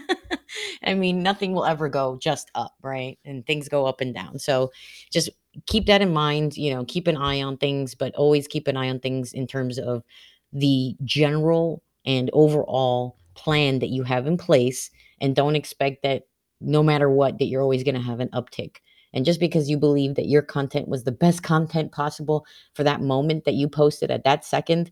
I 0.83 0.93
mean, 0.93 1.21
nothing 1.21 1.51
will 1.51 1.65
ever 1.65 1.89
go 1.89 2.17
just 2.17 2.49
up, 2.55 2.73
right? 2.81 3.19
And 3.25 3.45
things 3.45 3.67
go 3.67 3.85
up 3.85 3.99
and 3.99 4.15
down. 4.15 4.39
So 4.39 4.71
just 5.11 5.29
keep 5.65 5.87
that 5.87 6.01
in 6.01 6.13
mind, 6.13 6.55
you 6.55 6.73
know, 6.73 6.85
keep 6.85 7.07
an 7.07 7.17
eye 7.17 7.41
on 7.41 7.57
things, 7.57 7.93
but 7.95 8.15
always 8.15 8.47
keep 8.47 8.67
an 8.67 8.77
eye 8.77 8.89
on 8.89 8.99
things 9.01 9.33
in 9.33 9.45
terms 9.45 9.77
of 9.77 10.03
the 10.51 10.95
general 11.03 11.83
and 12.05 12.29
overall 12.33 13.17
plan 13.35 13.79
that 13.79 13.89
you 13.89 14.03
have 14.03 14.27
in 14.27 14.37
place 14.37 14.89
and 15.21 15.35
don't 15.35 15.55
expect 15.55 16.03
that 16.03 16.23
no 16.61 16.83
matter 16.83 17.09
what 17.09 17.37
that 17.39 17.45
you're 17.45 17.61
always 17.61 17.83
going 17.83 17.95
to 17.95 18.01
have 18.01 18.19
an 18.19 18.29
uptick 18.29 18.77
And 19.13 19.25
just 19.25 19.39
because 19.39 19.69
you 19.69 19.77
believe 19.77 20.15
that 20.15 20.27
your 20.27 20.41
content 20.41 20.87
was 20.87 21.03
the 21.03 21.11
best 21.11 21.43
content 21.53 21.91
possible 21.91 22.45
for 22.73 22.83
that 22.83 23.01
moment 23.01 23.45
that 23.45 23.53
you 23.53 23.67
posted 23.69 24.11
at 24.11 24.23
that 24.23 24.45
second, 24.45 24.91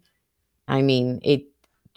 I 0.67 0.81
mean, 0.81 1.19
it 1.23 1.43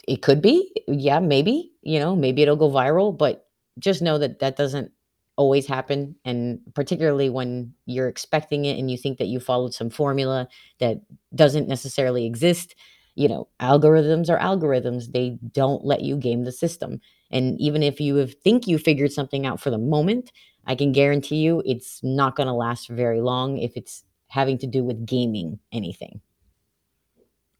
it 0.09 0.23
could 0.23 0.43
be. 0.43 0.73
Yeah, 0.89 1.21
maybe, 1.21 1.73
you 1.83 1.99
know, 1.99 2.17
maybe 2.17 2.43
it'll 2.43 2.57
go 2.57 2.71
viral, 2.71 3.17
but 3.17 3.47
just 3.79 4.03
know 4.03 4.19
that 4.19 4.41
that 4.41 4.57
doesn't 4.57 4.93
always 5.37 5.67
happen 5.67 6.15
and 6.25 6.61
particularly 6.75 7.31
when 7.31 7.73
you're 7.87 8.09
expecting 8.09 8.67
it 8.67 8.79
and 8.79 8.91
you 8.91 8.99
think 8.99 9.17
that 9.19 9.29
you 9.29 9.41
followed 9.41 9.73
some 9.73 9.89
formula 9.89 10.47
that 10.81 10.99
doesn't 11.35 11.67
necessarily 11.69 12.27
exist 12.27 12.75
you 13.15 13.29
know 13.29 13.49
algorithms 13.61 14.29
are 14.29 14.39
algorithms 14.39 15.13
they 15.13 15.39
don't 15.53 15.85
let 15.85 16.03
you 16.03 16.17
game 16.17 16.45
the 16.45 16.53
system. 16.53 17.01
And 17.33 17.61
even 17.61 17.83
if 17.83 18.01
you 18.01 18.27
think 18.27 18.67
you 18.67 18.77
figured 18.77 19.13
something 19.13 19.47
out 19.47 19.61
for 19.61 19.71
the 19.71 19.79
moment 19.79 20.33
i 20.67 20.75
can 20.75 20.93
guarantee 20.93 21.37
you 21.37 21.63
it's 21.65 22.01
not 22.03 22.37
going 22.37 22.47
to 22.47 22.53
last 22.53 22.89
very 22.89 23.21
long 23.21 23.57
if 23.57 23.73
it's 23.77 24.05
having 24.31 24.57
to 24.57 24.67
do 24.67 24.83
with 24.83 25.05
gaming 25.05 25.59
anything. 25.73 26.21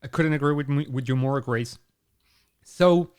I 0.03 0.07
couldn't 0.07 0.33
agree 0.33 0.55
with, 0.55 0.69
with 0.69 1.09
you 1.09 1.17
more 1.17 1.41
grace. 1.41 1.79
So 2.65 3.11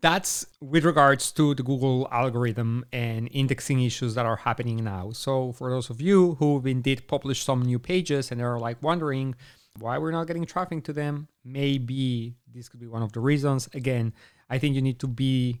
that's 0.00 0.46
with 0.60 0.84
regards 0.84 1.32
to 1.32 1.54
the 1.54 1.62
Google 1.62 2.08
algorithm 2.10 2.84
and 2.92 3.28
indexing 3.32 3.82
issues 3.82 4.14
that 4.14 4.26
are 4.26 4.36
happening 4.36 4.84
now. 4.84 5.12
So, 5.12 5.52
for 5.52 5.70
those 5.70 5.90
of 5.90 6.00
you 6.00 6.34
who 6.34 6.60
indeed 6.66 7.08
published 7.08 7.44
some 7.44 7.62
new 7.62 7.78
pages 7.78 8.30
and 8.30 8.42
are 8.42 8.58
like 8.58 8.82
wondering 8.82 9.34
why 9.78 9.98
we're 9.98 10.10
not 10.10 10.26
getting 10.26 10.44
traffic 10.44 10.84
to 10.84 10.92
them, 10.92 11.28
maybe 11.44 12.34
this 12.52 12.68
could 12.68 12.80
be 12.80 12.86
one 12.86 13.02
of 13.02 13.12
the 13.12 13.20
reasons. 13.20 13.68
Again, 13.74 14.12
I 14.50 14.58
think 14.58 14.74
you 14.74 14.82
need 14.82 14.98
to 15.00 15.06
be 15.06 15.60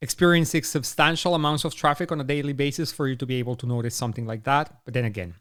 experiencing 0.00 0.64
substantial 0.64 1.34
amounts 1.34 1.64
of 1.64 1.74
traffic 1.74 2.10
on 2.10 2.20
a 2.20 2.24
daily 2.24 2.52
basis 2.52 2.90
for 2.90 3.06
you 3.06 3.16
to 3.16 3.26
be 3.26 3.36
able 3.36 3.54
to 3.56 3.66
notice 3.66 3.94
something 3.94 4.26
like 4.26 4.44
that. 4.44 4.84
But 4.84 4.94
then 4.94 5.04
again, 5.04 5.34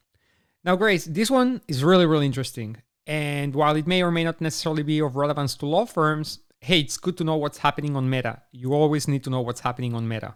now, 0.64 0.76
Grace, 0.76 1.06
this 1.06 1.32
one 1.32 1.62
is 1.68 1.84
really, 1.84 2.06
really 2.06 2.28
interesting. 2.28 2.78
And 3.08 3.56
while 3.56 3.76
it 3.76 3.88
may 3.88 4.04
or 4.04 4.12
may 4.12 4.24
not 4.24 4.42
necessarily 4.42 4.84
be 4.84 5.00
of 5.00 5.16
relevance 5.16 5.56
to 5.56 5.66
law 5.66 5.86
firms, 5.86 6.40
hey, 6.60 6.82
it's 6.82 6.98
good 6.98 7.18
to 7.18 7.24
know 7.24 7.36
what's 7.36 7.58
happening 7.60 7.96
on 7.96 8.10
Meta. 8.10 8.44
You 8.52 8.74
always 8.74 9.08
need 9.08 9.24
to 9.24 9.32
know 9.32 9.42
what's 9.42 9.62
happening 9.62 9.96
on 9.96 10.08
Meta. 10.08 10.36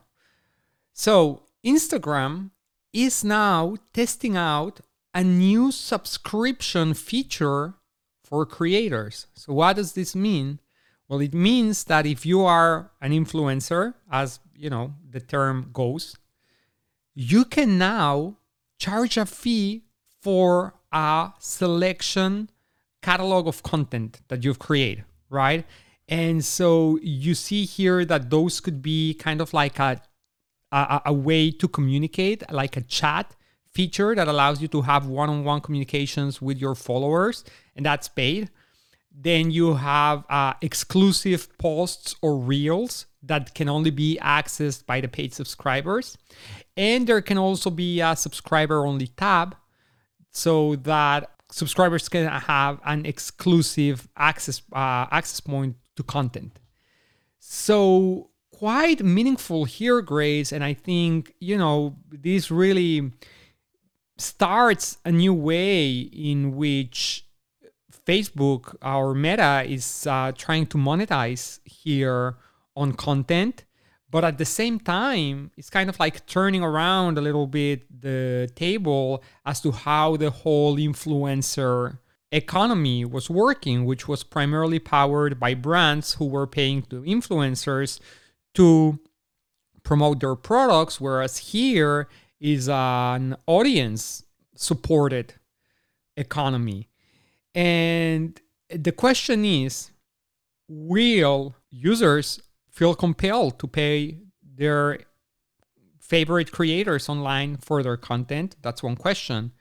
So, 0.93 1.43
Instagram 1.63 2.49
is 2.91 3.23
now 3.23 3.75
testing 3.93 4.35
out 4.35 4.79
a 5.15 5.23
new 5.23 5.71
subscription 5.71 6.93
feature 6.93 7.75
for 8.21 8.45
creators. 8.45 9.27
So, 9.33 9.53
what 9.53 9.77
does 9.77 9.93
this 9.93 10.13
mean? 10.15 10.59
Well, 11.07 11.21
it 11.21 11.33
means 11.33 11.85
that 11.85 12.05
if 12.05 12.25
you 12.25 12.43
are 12.43 12.91
an 13.01 13.11
influencer, 13.11 13.93
as 14.11 14.39
you 14.55 14.69
know 14.69 14.93
the 15.09 15.21
term 15.21 15.69
goes, 15.71 16.17
you 17.13 17.45
can 17.45 17.77
now 17.77 18.37
charge 18.77 19.15
a 19.15 19.25
fee 19.25 19.85
for 20.21 20.75
a 20.91 21.31
selection 21.39 22.49
catalog 23.01 23.47
of 23.47 23.63
content 23.63 24.19
that 24.27 24.43
you've 24.43 24.59
created, 24.59 25.05
right? 25.29 25.65
And 26.09 26.43
so 26.43 26.99
you 27.01 27.35
see 27.35 27.65
here 27.65 28.03
that 28.05 28.29
those 28.29 28.59
could 28.59 28.81
be 28.81 29.13
kind 29.13 29.39
of 29.41 29.53
like 29.53 29.79
a, 29.79 30.01
a, 30.71 31.01
a 31.05 31.13
way 31.13 31.51
to 31.51 31.67
communicate, 31.67 32.51
like 32.51 32.75
a 32.75 32.81
chat 32.81 33.35
feature 33.75 34.15
that 34.15 34.27
allows 34.27 34.61
you 34.61 34.69
to 34.69 34.81
have 34.81 35.05
one-on-one 35.05 35.61
communications 35.61 36.41
with 36.41 36.57
your 36.57 36.75
followers, 36.75 37.43
and 37.75 37.85
that's 37.85 38.07
paid. 38.07 38.49
Then 39.11 39.51
you 39.51 39.75
have 39.75 40.25
uh, 40.29 40.53
exclusive 40.61 41.41
posts 41.57 42.15
or 42.21 42.37
reels 42.37 43.05
that 43.23 43.53
can 43.53 43.69
only 43.69 43.91
be 43.91 44.17
accessed 44.21 44.85
by 44.85 45.01
the 45.01 45.07
paid 45.07 45.33
subscribers. 45.33 46.17
And 46.77 47.07
there 47.07 47.21
can 47.21 47.37
also 47.37 47.69
be 47.69 48.01
a 48.01 48.15
subscriber 48.15 48.85
only 48.85 49.07
tab 49.07 49.55
so 50.31 50.75
that 50.77 51.31
subscribers 51.49 52.09
can 52.09 52.27
have 52.27 52.79
an 52.85 53.05
exclusive 53.05 54.07
access 54.17 54.61
uh, 54.73 55.05
access 55.11 55.39
point 55.39 55.75
to 55.95 56.03
content. 56.03 56.59
So 57.39 58.29
quite 58.51 59.01
meaningful 59.03 59.65
here, 59.65 60.01
Grace. 60.01 60.51
And 60.51 60.63
I 60.63 60.73
think, 60.73 61.33
you 61.39 61.57
know, 61.57 61.95
this 62.09 62.51
really 62.51 63.11
starts 64.17 64.97
a 65.05 65.11
new 65.11 65.33
way 65.33 65.91
in 65.99 66.55
which 66.55 67.25
Facebook, 68.05 68.75
our 68.81 69.13
meta, 69.13 69.63
is 69.67 70.07
uh, 70.07 70.31
trying 70.35 70.67
to 70.67 70.77
monetize 70.77 71.59
here 71.65 72.37
on 72.75 72.93
content. 72.93 73.65
But 74.09 74.23
at 74.23 74.37
the 74.37 74.45
same 74.45 74.79
time, 74.79 75.51
it's 75.57 75.69
kind 75.69 75.89
of 75.89 75.99
like 75.99 76.25
turning 76.25 76.63
around 76.63 77.17
a 77.17 77.21
little 77.21 77.47
bit 77.47 77.83
the 78.01 78.49
table 78.55 79.23
as 79.45 79.59
to 79.61 79.71
how 79.71 80.15
the 80.15 80.29
whole 80.29 80.77
influencer 80.77 81.97
economy 82.31 83.03
was 83.03 83.29
working, 83.29 83.85
which 83.85 84.07
was 84.07 84.23
primarily 84.23 84.79
powered 84.79 85.39
by 85.39 85.53
brands 85.53 86.13
who 86.13 86.25
were 86.25 86.47
paying 86.47 86.83
to 86.83 87.01
influencers 87.01 87.99
to 88.53 88.99
promote 89.83 90.19
their 90.19 90.35
products, 90.35 91.01
whereas 91.01 91.37
here 91.37 92.07
is 92.39 92.69
an 92.69 93.35
audience 93.47 94.23
supported 94.55 95.33
economy. 96.17 96.89
And 97.53 98.39
the 98.69 98.91
question 98.91 99.45
is 99.45 99.91
will 100.67 101.55
users 101.69 102.41
feel 102.69 102.95
compelled 102.95 103.59
to 103.59 103.67
pay 103.67 104.19
their 104.41 104.99
favorite 105.99 106.51
creators 106.51 107.09
online 107.09 107.57
for 107.57 107.83
their 107.83 107.97
content? 107.97 108.55
That's 108.61 108.83
one 108.83 108.95
question 108.95 109.51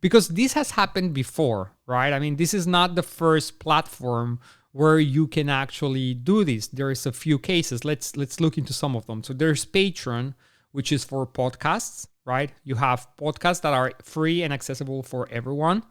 because 0.00 0.28
this 0.28 0.52
has 0.52 0.72
happened 0.72 1.14
before, 1.14 1.72
right? 1.86 2.12
I 2.12 2.18
mean, 2.18 2.36
this 2.36 2.52
is 2.52 2.66
not 2.66 2.94
the 2.94 3.02
first 3.02 3.58
platform 3.58 4.38
where 4.72 4.98
you 4.98 5.26
can 5.26 5.48
actually 5.48 6.14
do 6.14 6.44
this. 6.44 6.66
There's 6.66 7.06
a 7.06 7.12
few 7.12 7.38
cases. 7.38 7.84
Let's 7.84 8.16
let's 8.16 8.40
look 8.40 8.58
into 8.58 8.72
some 8.72 8.96
of 8.96 9.06
them. 9.06 9.22
So 9.22 9.32
there's 9.32 9.64
Patreon, 9.64 10.34
which 10.72 10.92
is 10.92 11.04
for 11.04 11.26
podcasts, 11.26 12.08
right? 12.24 12.52
You 12.64 12.76
have 12.76 13.06
podcasts 13.18 13.60
that 13.62 13.74
are 13.74 13.92
free 14.02 14.42
and 14.42 14.52
accessible 14.52 15.02
for 15.02 15.28
everyone. 15.30 15.82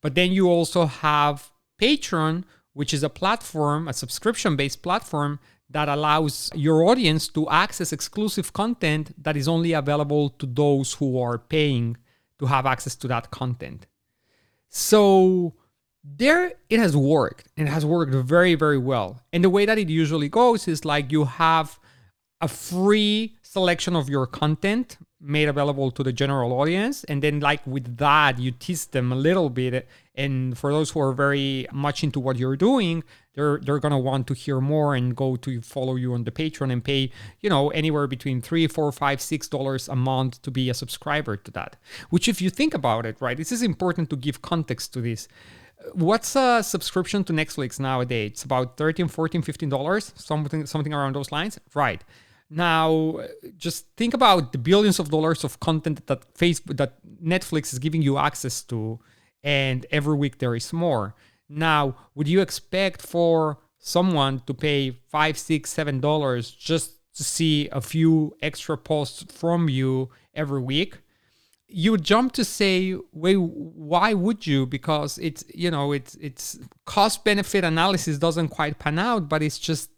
But 0.00 0.14
then 0.14 0.32
you 0.32 0.48
also 0.48 0.86
have 0.86 1.50
Patreon, 1.80 2.44
which 2.72 2.92
is 2.92 3.02
a 3.02 3.08
platform, 3.08 3.88
a 3.88 3.92
subscription-based 3.92 4.82
platform 4.82 5.38
that 5.70 5.88
allows 5.88 6.50
your 6.54 6.84
audience 6.84 7.28
to 7.28 7.48
access 7.48 7.92
exclusive 7.92 8.52
content 8.52 9.14
that 9.22 9.36
is 9.36 9.48
only 9.48 9.72
available 9.72 10.30
to 10.30 10.46
those 10.46 10.94
who 10.94 11.18
are 11.18 11.38
paying 11.38 11.96
to 12.38 12.46
have 12.46 12.66
access 12.66 12.94
to 12.96 13.08
that 13.08 13.30
content. 13.30 13.86
So 14.68 15.54
there 16.04 16.52
it 16.68 16.80
has 16.80 16.96
worked 16.96 17.48
and 17.56 17.68
it 17.68 17.70
has 17.70 17.86
worked 17.86 18.12
very 18.12 18.54
very 18.56 18.78
well 18.78 19.22
and 19.32 19.44
the 19.44 19.50
way 19.50 19.64
that 19.64 19.78
it 19.78 19.88
usually 19.88 20.28
goes 20.28 20.66
is 20.66 20.84
like 20.84 21.12
you 21.12 21.24
have 21.24 21.78
a 22.40 22.48
free 22.48 23.36
selection 23.42 23.94
of 23.94 24.08
your 24.08 24.26
content 24.26 24.98
made 25.22 25.48
available 25.48 25.90
to 25.92 26.02
the 26.02 26.12
general 26.12 26.52
audience. 26.52 27.04
And 27.04 27.22
then 27.22 27.40
like 27.40 27.66
with 27.66 27.96
that 27.98 28.38
you 28.38 28.50
tease 28.50 28.86
them 28.86 29.12
a 29.12 29.16
little 29.16 29.50
bit. 29.50 29.88
And 30.14 30.58
for 30.58 30.72
those 30.72 30.90
who 30.90 31.00
are 31.00 31.12
very 31.12 31.66
much 31.72 32.02
into 32.02 32.20
what 32.20 32.36
you're 32.36 32.56
doing 32.56 33.04
they're 33.34 33.58
they're 33.58 33.78
gonna 33.78 33.98
want 33.98 34.26
to 34.26 34.34
hear 34.34 34.60
more 34.60 34.94
and 34.94 35.16
go 35.16 35.36
to 35.36 35.60
follow 35.62 35.96
you 35.96 36.12
on 36.14 36.24
the 36.24 36.30
patreon 36.30 36.72
and 36.72 36.84
pay 36.84 37.10
you 37.40 37.48
know 37.48 37.70
anywhere 37.70 38.06
between 38.06 38.42
three 38.42 38.66
four 38.66 38.92
five 38.92 39.20
six 39.20 39.48
dollars 39.48 39.88
a 39.88 39.96
month 39.96 40.40
to 40.42 40.50
be 40.50 40.68
a 40.68 40.74
subscriber 40.74 41.36
to 41.36 41.50
that. 41.52 41.76
Which 42.10 42.28
if 42.28 42.42
you 42.42 42.50
think 42.50 42.74
about 42.74 43.06
it 43.06 43.16
right 43.20 43.36
this 43.36 43.52
is 43.52 43.62
important 43.62 44.10
to 44.10 44.16
give 44.16 44.42
context 44.42 44.92
to 44.94 45.00
this. 45.00 45.28
What's 45.94 46.36
a 46.36 46.62
subscription 46.62 47.24
to 47.24 47.32
netflix 47.32 47.80
nowadays? 47.80 48.32
It's 48.32 48.44
about 48.44 48.76
13 48.76 49.08
14 49.08 49.42
15 49.42 49.68
dollars? 49.68 50.12
Something 50.16 50.66
something 50.66 50.92
around 50.92 51.14
those 51.14 51.32
lines? 51.32 51.58
Right 51.74 52.04
now, 52.54 53.20
just 53.56 53.86
think 53.96 54.12
about 54.12 54.52
the 54.52 54.58
billions 54.58 54.98
of 54.98 55.10
dollars 55.10 55.42
of 55.42 55.58
content 55.58 56.06
that 56.06 56.34
Facebook, 56.34 56.76
that 56.76 56.98
Netflix 57.24 57.72
is 57.72 57.78
giving 57.78 58.02
you 58.02 58.18
access 58.18 58.62
to, 58.64 59.00
and 59.42 59.86
every 59.90 60.14
week 60.16 60.36
there 60.36 60.54
is 60.54 60.70
more. 60.70 61.14
Now, 61.48 61.96
would 62.14 62.28
you 62.28 62.42
expect 62.42 63.00
for 63.00 63.58
someone 63.78 64.40
to 64.40 64.52
pay 64.52 64.98
five, 65.08 65.38
six, 65.38 65.70
seven 65.70 65.98
dollars 65.98 66.50
just 66.50 66.92
to 67.14 67.24
see 67.24 67.70
a 67.72 67.80
few 67.80 68.36
extra 68.42 68.76
posts 68.76 69.24
from 69.32 69.70
you 69.70 70.10
every 70.34 70.60
week? 70.60 70.98
You 71.68 71.92
would 71.92 72.04
jump 72.04 72.32
to 72.32 72.44
say, 72.44 72.94
wait, 73.12 73.40
why 73.40 74.12
would 74.12 74.46
you? 74.46 74.66
Because 74.66 75.16
it's 75.16 75.42
you 75.54 75.70
know 75.70 75.92
it's 75.92 76.16
it's 76.16 76.58
cost 76.84 77.24
benefit 77.24 77.64
analysis 77.64 78.18
doesn't 78.18 78.48
quite 78.48 78.78
pan 78.78 78.98
out, 78.98 79.30
but 79.30 79.42
it's 79.42 79.58
just 79.58 79.88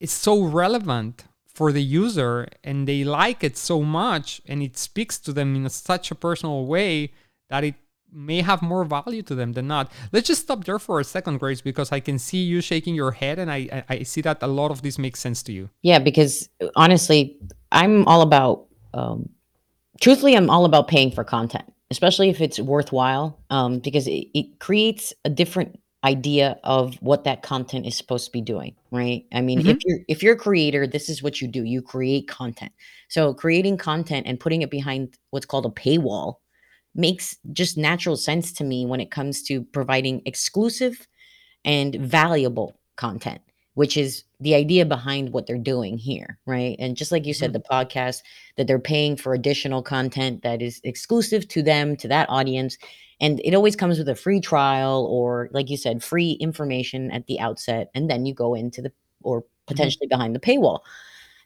it's 0.00 0.14
so 0.14 0.42
relevant 0.42 1.24
for 1.60 1.72
the 1.72 1.82
user 1.82 2.48
and 2.64 2.88
they 2.88 3.04
like 3.04 3.44
it 3.44 3.54
so 3.54 3.82
much 3.82 4.40
and 4.48 4.62
it 4.62 4.78
speaks 4.78 5.18
to 5.18 5.30
them 5.30 5.54
in 5.54 5.68
such 5.68 6.10
a 6.10 6.14
personal 6.14 6.64
way 6.64 7.12
that 7.50 7.62
it 7.64 7.74
may 8.10 8.40
have 8.40 8.62
more 8.62 8.82
value 8.82 9.20
to 9.20 9.34
them 9.34 9.52
than 9.52 9.66
not. 9.66 9.92
Let's 10.10 10.26
just 10.26 10.40
stop 10.40 10.64
there 10.64 10.78
for 10.78 11.00
a 11.00 11.04
second, 11.04 11.38
Grace, 11.38 11.60
because 11.60 11.92
I 11.92 12.00
can 12.00 12.18
see 12.18 12.42
you 12.42 12.62
shaking 12.62 12.94
your 12.94 13.12
head 13.12 13.38
and 13.38 13.52
I, 13.52 13.84
I 13.90 14.04
see 14.04 14.22
that 14.22 14.38
a 14.42 14.46
lot 14.46 14.70
of 14.70 14.80
this 14.80 14.98
makes 14.98 15.20
sense 15.20 15.42
to 15.42 15.52
you. 15.52 15.68
Yeah, 15.82 15.98
because 15.98 16.48
honestly, 16.76 17.38
I'm 17.72 18.08
all 18.08 18.22
about 18.22 18.66
um, 18.94 19.28
truthfully, 20.00 20.34
I'm 20.36 20.48
all 20.48 20.64
about 20.64 20.88
paying 20.88 21.10
for 21.10 21.24
content, 21.24 21.70
especially 21.90 22.30
if 22.30 22.40
it's 22.40 22.58
worthwhile, 22.58 23.38
um, 23.50 23.80
because 23.80 24.06
it, 24.06 24.28
it 24.32 24.60
creates 24.60 25.12
a 25.26 25.28
different 25.28 25.78
idea 26.04 26.58
of 26.64 26.94
what 27.02 27.24
that 27.24 27.42
content 27.42 27.86
is 27.86 27.96
supposed 27.96 28.24
to 28.26 28.32
be 28.32 28.40
doing, 28.40 28.74
right? 28.90 29.24
I 29.32 29.40
mean, 29.42 29.60
if 29.60 29.76
Mhm. 29.76 29.80
you're 29.84 29.98
if 30.08 30.22
you're 30.22 30.34
a 30.34 30.38
creator, 30.38 30.86
this 30.86 31.08
is 31.08 31.22
what 31.22 31.40
you 31.40 31.48
do. 31.48 31.64
You 31.64 31.82
create 31.82 32.28
content. 32.28 32.72
So 33.08 33.34
creating 33.34 33.76
content 33.78 34.26
and 34.26 34.40
putting 34.40 34.62
it 34.62 34.70
behind 34.70 35.18
what's 35.30 35.46
called 35.46 35.66
a 35.66 35.70
paywall 35.70 36.36
makes 36.94 37.36
just 37.52 37.76
natural 37.78 38.16
sense 38.16 38.52
to 38.54 38.64
me 38.64 38.86
when 38.86 39.00
it 39.00 39.10
comes 39.10 39.42
to 39.44 39.62
providing 39.62 40.22
exclusive 40.26 41.06
and 41.64 41.94
valuable 41.96 42.80
content, 42.96 43.40
which 43.74 43.96
is 43.96 44.24
the 44.40 44.54
idea 44.54 44.84
behind 44.84 45.32
what 45.32 45.46
they're 45.46 45.58
doing 45.58 45.96
here, 45.98 46.38
right? 46.46 46.76
And 46.78 46.96
just 46.96 47.12
like 47.12 47.26
you 47.26 47.34
said, 47.34 47.50
Mhm. 47.50 47.54
the 47.54 47.60
podcast 47.60 48.22
that 48.56 48.66
they're 48.66 48.78
paying 48.78 49.16
for 49.16 49.32
additional 49.34 49.82
content 49.82 50.42
that 50.42 50.60
is 50.62 50.80
exclusive 50.84 51.46
to 51.48 51.62
them, 51.62 51.96
to 51.96 52.08
that 52.08 52.28
audience. 52.28 52.76
And 53.20 53.40
it 53.44 53.54
always 53.54 53.76
comes 53.76 53.98
with 53.98 54.08
a 54.08 54.14
free 54.14 54.40
trial 54.40 55.06
or, 55.10 55.48
like 55.52 55.70
you 55.70 55.76
said, 55.76 56.02
free 56.02 56.32
information 56.32 57.10
at 57.10 57.26
the 57.26 57.38
outset. 57.38 57.90
And 57.94 58.10
then 58.10 58.26
you 58.26 58.34
go 58.34 58.54
into 58.54 58.82
the 58.82 58.92
or 59.22 59.42
Mhm. 59.42 59.46
potentially 59.66 60.06
behind 60.08 60.34
the 60.34 60.40
paywall. 60.40 60.80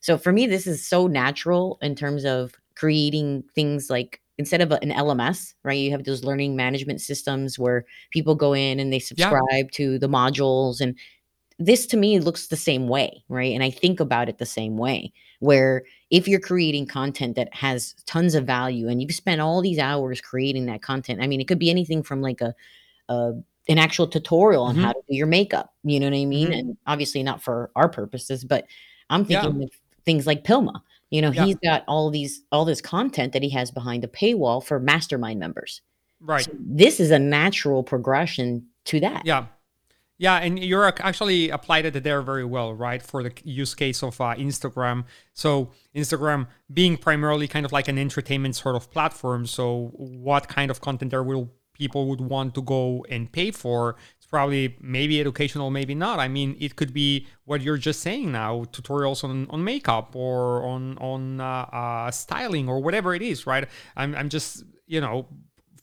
So 0.01 0.17
for 0.19 0.33
me, 0.33 0.47
this 0.47 0.67
is 0.67 0.87
so 0.87 1.07
natural 1.07 1.79
in 1.83 1.95
terms 1.95 2.25
of 2.25 2.55
creating 2.77 3.45
things 3.55 3.91
like 3.91 4.21
instead 4.39 4.61
of 4.61 4.73
an 4.73 4.91
LMS, 4.91 5.55
right? 5.65 5.79
You 5.79 5.91
have 5.93 6.05
those 6.05 6.25
learning 6.25 6.57
management 6.57 7.01
systems 7.01 7.59
where 7.59 7.85
people 8.11 8.35
go 8.35 8.53
in 8.53 8.81
and 8.81 8.93
they 8.93 8.97
Yeah. 8.99 9.31
subscribe 9.31 9.71
to 9.73 9.99
the 9.99 10.09
modules 10.09 10.81
and 10.81 10.97
this 11.59 11.87
to 11.87 11.97
me 11.97 12.19
looks 12.19 12.49
the 12.49 12.57
same 12.57 12.89
way, 12.89 13.25
right? 13.29 13.53
And 13.55 13.63
I 13.63 13.71
think 13.71 14.01
about 14.01 14.29
it 14.29 14.39
the 14.39 14.47
same 14.47 14.77
way 14.77 15.13
where 15.41 15.85
if 16.11 16.27
you're 16.27 16.41
creating 16.41 16.87
content 16.87 17.37
that 17.37 17.53
has 17.55 17.95
tons 18.07 18.35
of 18.35 18.45
value 18.47 18.89
and 18.89 19.01
you've 19.01 19.15
spent 19.15 19.41
all 19.41 19.61
these 19.61 19.79
hours 19.79 20.21
creating 20.21 20.67
that 20.67 20.83
content, 20.83 21.21
I 21.23 21.27
mean, 21.27 21.41
it 21.41 21.47
could 21.49 21.59
be 21.59 21.71
anything 21.71 22.03
from 22.03 22.21
like 22.23 22.41
a, 22.41 22.55
a 23.09 23.33
an 23.69 23.79
actual 23.79 24.07
tutorial 24.07 24.63
on 24.63 24.77
how 24.77 24.91
Mhm. 24.91 24.95
to 24.95 25.01
do 25.09 25.17
your 25.17 25.27
makeup, 25.27 25.73
you 25.85 25.99
know 25.99 26.07
what 26.07 26.15
I 26.17 26.25
mean? 26.27 26.49
Mhm. 26.49 26.59
And 26.59 26.77
obviously 26.87 27.23
not 27.23 27.43
for 27.43 27.71
our 27.75 27.89
purposes, 27.89 28.45
but 28.45 28.67
I'm 29.09 29.25
Yeah. 29.27 29.41
thinking 29.43 29.63
of 29.63 29.71
things 30.05 30.27
like 30.27 30.45
PILMMA. 30.45 30.83
You 31.11 31.23
know, 31.23 31.31
Yeah. 31.33 31.47
he's 31.47 31.57
got 31.57 31.83
all 31.89 32.11
these 32.11 32.43
all 32.53 32.65
this 32.67 32.81
content 32.83 33.33
that 33.33 33.43
he 33.43 33.49
has 33.51 33.71
behind 33.71 34.05
a 34.05 34.09
paywall 34.09 34.63
for 34.63 34.79
mastermind 34.81 35.41
members. 35.41 35.81
Right. 36.21 36.45
So 36.45 36.51
this 36.59 37.01
is 37.01 37.11
a 37.11 37.19
natural 37.19 37.83
progression 37.83 38.67
to 38.87 39.01
that. 39.01 39.23
Yeah. 39.25 39.47
Yeah, 40.17 40.37
and 40.37 40.63
you're 40.63 40.87
actually 40.87 41.51
applied 41.51 41.87
it 41.87 42.05
there 42.05 42.23
very 42.23 42.45
well, 42.45 42.73
right? 42.73 43.03
For 43.03 43.23
the 43.23 43.33
use 43.43 43.75
case 43.75 44.03
of 44.03 44.21
uh, 44.21 44.35
Instagram. 44.37 45.05
So 45.33 45.71
Instagram 45.95 46.47
being 46.73 46.97
primarily 46.97 47.49
kind 47.49 47.67
of 47.67 47.73
like 47.73 47.89
an 47.89 47.99
entertainment 47.99 48.55
sort 48.55 48.77
of 48.77 48.91
platform. 48.93 49.47
So 49.47 49.91
what 49.97 50.47
kind 50.49 50.71
of 50.71 50.81
content 50.81 51.11
there 51.11 51.25
will 51.25 51.51
people 51.73 52.07
would 52.09 52.21
want 52.21 52.55
to 52.55 52.63
go 52.63 53.05
and 53.11 53.31
pay 53.33 53.51
for? 53.51 53.97
It's 54.17 54.27
probably 54.27 54.77
maybe 54.81 55.21
educational, 55.21 55.71
maybe 55.71 55.97
not. 55.97 56.21
I 56.21 56.29
mean, 56.29 56.57
it 56.61 56.77
could 56.77 56.93
be 56.93 57.27
what 57.45 57.61
you're 57.61 57.77
just 57.77 58.01
saying 58.01 58.31
now, 58.31 58.65
tutorials 58.71 59.25
on, 59.25 59.49
on 59.51 59.65
makeup 59.65 60.15
or 60.15 60.65
on 60.65 60.97
on 60.99 61.41
uh, 61.41 61.67
uh, 61.73 62.11
styling 62.13 62.69
or 62.69 62.81
whatever 62.81 63.17
it 63.17 63.23
is, 63.23 63.49
right? 63.49 63.69
I'm 63.97 64.15
I'm 64.15 64.29
just 64.29 64.63
you 64.87 65.01
know 65.01 65.27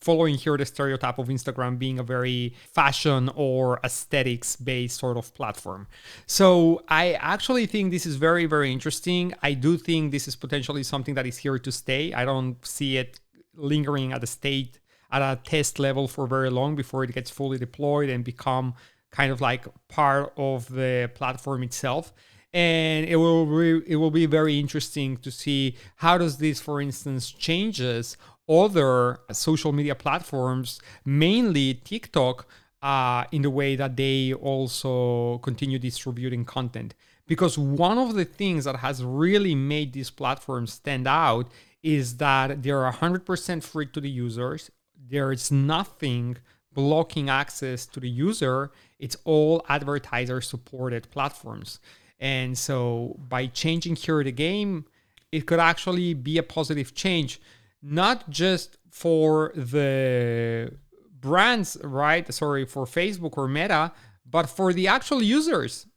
following 0.01 0.36
here 0.36 0.58
the 0.58 0.65
stereotype 0.65 1.20
of 1.20 1.27
Instagram 1.27 1.77
being 1.77 2.00
a 2.00 2.03
very 2.03 2.53
fashion 2.74 3.29
or 3.36 3.79
aesthetics 3.84 4.55
based 4.55 5.00
sort 5.00 5.15
of 5.15 5.34
platform. 5.36 5.88
So 6.25 6.84
I 6.88 7.13
actually 7.13 7.67
think 7.67 7.91
this 7.91 8.05
is 8.05 8.15
very, 8.15 8.46
very 8.46 8.72
interesting. 8.72 9.34
I 9.41 9.53
do 9.53 9.77
think 9.77 10.12
this 10.12 10.27
is 10.27 10.36
potentially 10.36 10.84
something 10.84 11.13
that 11.13 11.27
is 11.27 11.38
here 11.38 11.60
to 11.60 11.72
stay. 11.72 12.13
I 12.13 12.25
don't 12.25 12.63
see 12.65 12.98
it 12.98 13.20
lingering 13.55 14.12
at 14.12 14.24
a 14.24 14.27
state 14.27 14.79
at 15.12 15.22
a 15.22 15.39
test 15.43 15.77
level 15.77 16.08
for 16.08 16.25
very 16.25 16.50
long 16.50 16.75
before 16.75 17.03
it 17.03 17.13
gets 17.13 17.29
fully 17.29 17.58
deployed 17.58 18.10
and 18.10 18.24
become 18.24 18.74
kind 19.12 19.31
of 19.31 19.41
like 19.41 19.65
part 19.88 20.34
of 20.38 20.70
the 20.70 21.12
platform 21.13 21.64
itself 21.64 22.14
and 22.53 23.07
it 23.07 23.16
will 23.16 23.46
be, 23.46 23.81
it 23.92 23.96
will 23.96 24.11
be 24.11 24.25
very 24.25 24.59
interesting 24.59 25.16
to 25.18 25.31
see 25.31 25.75
how 25.98 26.18
does 26.18 26.37
this 26.37 26.59
for 26.59 26.81
instance 26.81 27.31
changes 27.31 28.18
other 28.49 29.19
social 29.31 29.71
media 29.71 29.95
platforms 29.95 30.81
mainly 31.05 31.75
tiktok 31.75 32.47
uh, 32.81 33.25
in 33.31 33.41
the 33.43 33.49
way 33.49 33.75
that 33.75 33.95
they 33.95 34.33
also 34.33 35.37
continue 35.39 35.79
distributing 35.79 36.45
content. 36.45 36.93
Because 37.27 37.57
one 37.57 37.97
of 37.97 38.15
the 38.15 38.25
things 38.25 38.65
that 38.65 38.77
has 38.77 39.03
really 39.03 39.55
made 39.55 39.93
these 39.93 40.09
platforms 40.09 40.73
stand 40.73 41.07
out 41.07 41.49
is 41.83 42.17
that 42.17 42.61
they're 42.63 42.91
100% 42.91 43.63
free 43.63 43.85
to 43.87 44.01
the 44.01 44.09
users. 44.09 44.69
There 45.09 45.31
is 45.31 45.51
nothing 45.51 46.37
blocking 46.73 47.29
access 47.29 47.85
to 47.87 47.99
the 47.99 48.09
user. 48.09 48.71
It's 48.99 49.17
all 49.23 49.65
advertiser 49.69 50.41
supported 50.41 51.09
platforms. 51.11 51.79
And 52.19 52.57
so 52.57 53.17
by 53.29 53.47
changing 53.47 53.95
here 53.95 54.23
the 54.23 54.31
game, 54.31 54.85
it 55.31 55.45
could 55.45 55.59
actually 55.59 56.13
be 56.13 56.37
a 56.37 56.43
positive 56.43 56.93
change, 56.93 57.41
not 57.81 58.29
just 58.29 58.77
for 58.89 59.51
the 59.55 60.74
brands, 61.20 61.77
right? 61.83 62.31
Sorry, 62.33 62.65
for 62.65 62.85
Facebook 62.85 63.37
or 63.37 63.48
Meta, 63.48 63.91
but 64.29 64.48
for 64.50 64.74
the 64.74 64.87
actual 64.87 65.22
users. 65.22 65.87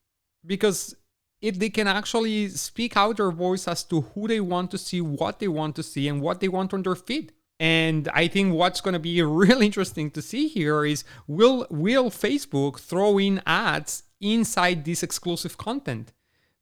Because 0.44 0.94
if 1.40 1.59
they 1.59 1.70
can 1.70 1.87
actually 1.87 2.49
speak 2.49 2.97
out 2.97 3.16
their 3.16 3.31
voice 3.31 3.68
as 3.68 3.85
to 3.85 4.01
who 4.01 4.29
they 4.29 4.40
want 4.40 4.70
to 4.70 4.79
see, 4.79 5.01
what 5.01 5.40
they 5.40 5.49
want 5.49 5.77
to 5.77 5.83
see, 5.83 6.09
and 6.09 6.20
what 6.20 6.40
they 6.40 6.49
want 6.49 6.73
on 6.73 6.83
their 6.83 6.94
feed. 6.94 7.33
And 7.61 8.09
I 8.12 8.29
think 8.29 8.55
what's 8.55 8.81
going 8.81 8.94
to 8.94 8.99
be 8.99 9.20
really 9.44 9.66
interesting 9.66 10.11
to 10.12 10.23
see 10.23 10.49
here 10.49 10.85
is 10.85 11.05
will 11.27 11.66
will 11.70 12.11
Facebook 12.11 12.81
throw 12.81 13.18
in 13.18 13.42
ads 13.47 14.05
inside 14.20 14.85
this 14.85 15.03
exclusive 15.03 15.57
content? 15.59 16.12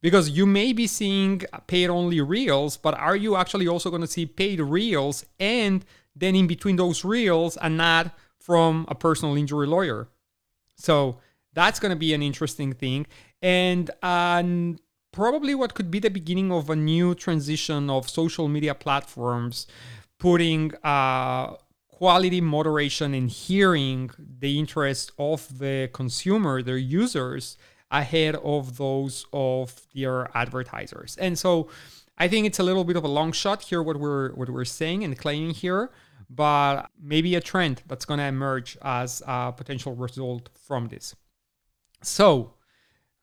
Because 0.02 0.30
you 0.30 0.46
may 0.46 0.72
be 0.72 0.86
seeing 0.86 1.42
paid 1.68 1.88
only 1.88 2.20
reels, 2.20 2.76
but 2.76 2.94
are 2.94 3.16
you 3.16 3.36
actually 3.36 3.68
also 3.68 3.88
going 3.88 4.02
to 4.02 4.08
see 4.08 4.26
paid 4.26 4.60
reels 4.60 5.24
and 5.38 5.84
then 6.14 6.34
in 6.34 6.46
between 6.46 6.76
those 6.76 7.04
reels 7.04 7.56
an 7.58 7.80
ad 7.80 8.10
from 8.38 8.84
a 8.88 8.94
personal 8.94 9.36
injury 9.36 9.66
lawyer? 9.66 10.08
So 10.76 11.18
that's 11.54 11.78
going 11.78 11.90
to 11.90 11.96
be 11.96 12.14
an 12.14 12.22
interesting 12.22 12.72
thing. 12.72 13.06
And 13.40 13.90
um, 14.02 14.78
probably 15.12 15.54
what 15.54 15.74
could 15.74 15.90
be 15.90 16.00
the 16.00 16.10
beginning 16.10 16.50
of 16.50 16.68
a 16.68 16.76
new 16.76 17.14
transition 17.14 17.88
of 17.88 18.10
social 18.10 18.48
media 18.48 18.74
platforms 18.74 19.66
putting 20.18 20.72
uh, 20.82 21.54
quality 21.88 22.40
moderation 22.40 23.14
and 23.14 23.30
hearing 23.30 24.10
the 24.18 24.58
interest 24.58 25.12
of 25.18 25.58
the 25.58 25.88
consumer, 25.92 26.62
their 26.62 26.76
users, 26.76 27.56
ahead 27.92 28.34
of 28.36 28.76
those 28.78 29.26
of 29.32 29.86
their 29.94 30.36
advertisers. 30.36 31.16
And 31.18 31.38
so 31.38 31.68
I 32.18 32.26
think 32.26 32.46
it's 32.46 32.58
a 32.58 32.62
little 32.62 32.84
bit 32.84 32.96
of 32.96 33.04
a 33.04 33.08
long 33.08 33.32
shot 33.32 33.62
here 33.62 33.82
what 33.82 33.98
we're 33.98 34.32
what 34.32 34.48
we're 34.48 34.64
saying 34.64 35.04
and 35.04 35.16
claiming 35.16 35.50
here, 35.50 35.90
but 36.28 36.86
maybe 37.00 37.34
a 37.34 37.40
trend 37.40 37.82
that's 37.86 38.04
going 38.04 38.18
to 38.18 38.24
emerge 38.24 38.76
as 38.82 39.22
a 39.26 39.52
potential 39.52 39.94
result 39.94 40.48
from 40.66 40.88
this. 40.88 41.14
So 42.02 42.54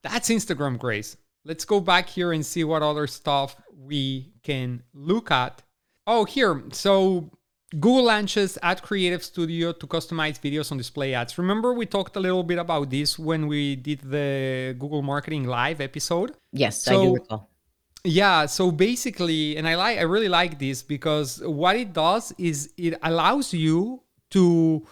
that's 0.03 0.29
Instagram 0.29 0.77
Grace. 0.77 1.17
Let's 1.43 1.65
go 1.65 1.79
back 1.79 2.07
here 2.07 2.31
and 2.31 2.45
see 2.45 2.63
what 2.63 2.83
other 2.83 3.07
stuff 3.07 3.55
we 3.75 4.33
can 4.43 4.83
look 4.93 5.31
at. 5.31 5.61
Oh, 6.05 6.25
here. 6.25 6.63
So 6.71 7.31
Google 7.73 8.05
launches 8.05 8.57
Ad 8.63 8.81
Creative 8.81 9.23
Studio 9.23 9.71
to 9.73 9.85
customize 9.85 10.39
videos 10.39 10.71
on 10.71 10.77
display 10.79 11.13
ads. 11.13 11.37
Remember, 11.37 11.73
we 11.73 11.85
talked 11.85 12.15
a 12.15 12.19
little 12.19 12.43
bit 12.43 12.57
about 12.57 12.89
this 12.89 13.19
when 13.19 13.45
we 13.47 13.75
did 13.75 14.01
the 14.01 14.75
Google 14.79 15.03
Marketing 15.03 15.45
Live 15.45 15.79
episode? 15.79 16.35
Yes, 16.51 16.87
I 16.87 16.91
So- 16.91 17.03
do 17.03 17.13
recall. 17.15 17.49
Yeah, 18.05 18.45
so 18.45 18.71
basically, 18.71 19.57
and 19.57 19.67
I 19.67 19.75
like 19.75 19.97
I 19.99 20.03
really 20.03 20.29
like 20.29 20.57
this 20.57 20.81
because 20.81 21.41
what 21.43 21.75
it 21.75 21.91
does 21.91 22.33
is 22.37 22.71
it 22.77 22.97
allows 23.03 23.53
you 23.53 24.01
to 24.31 24.87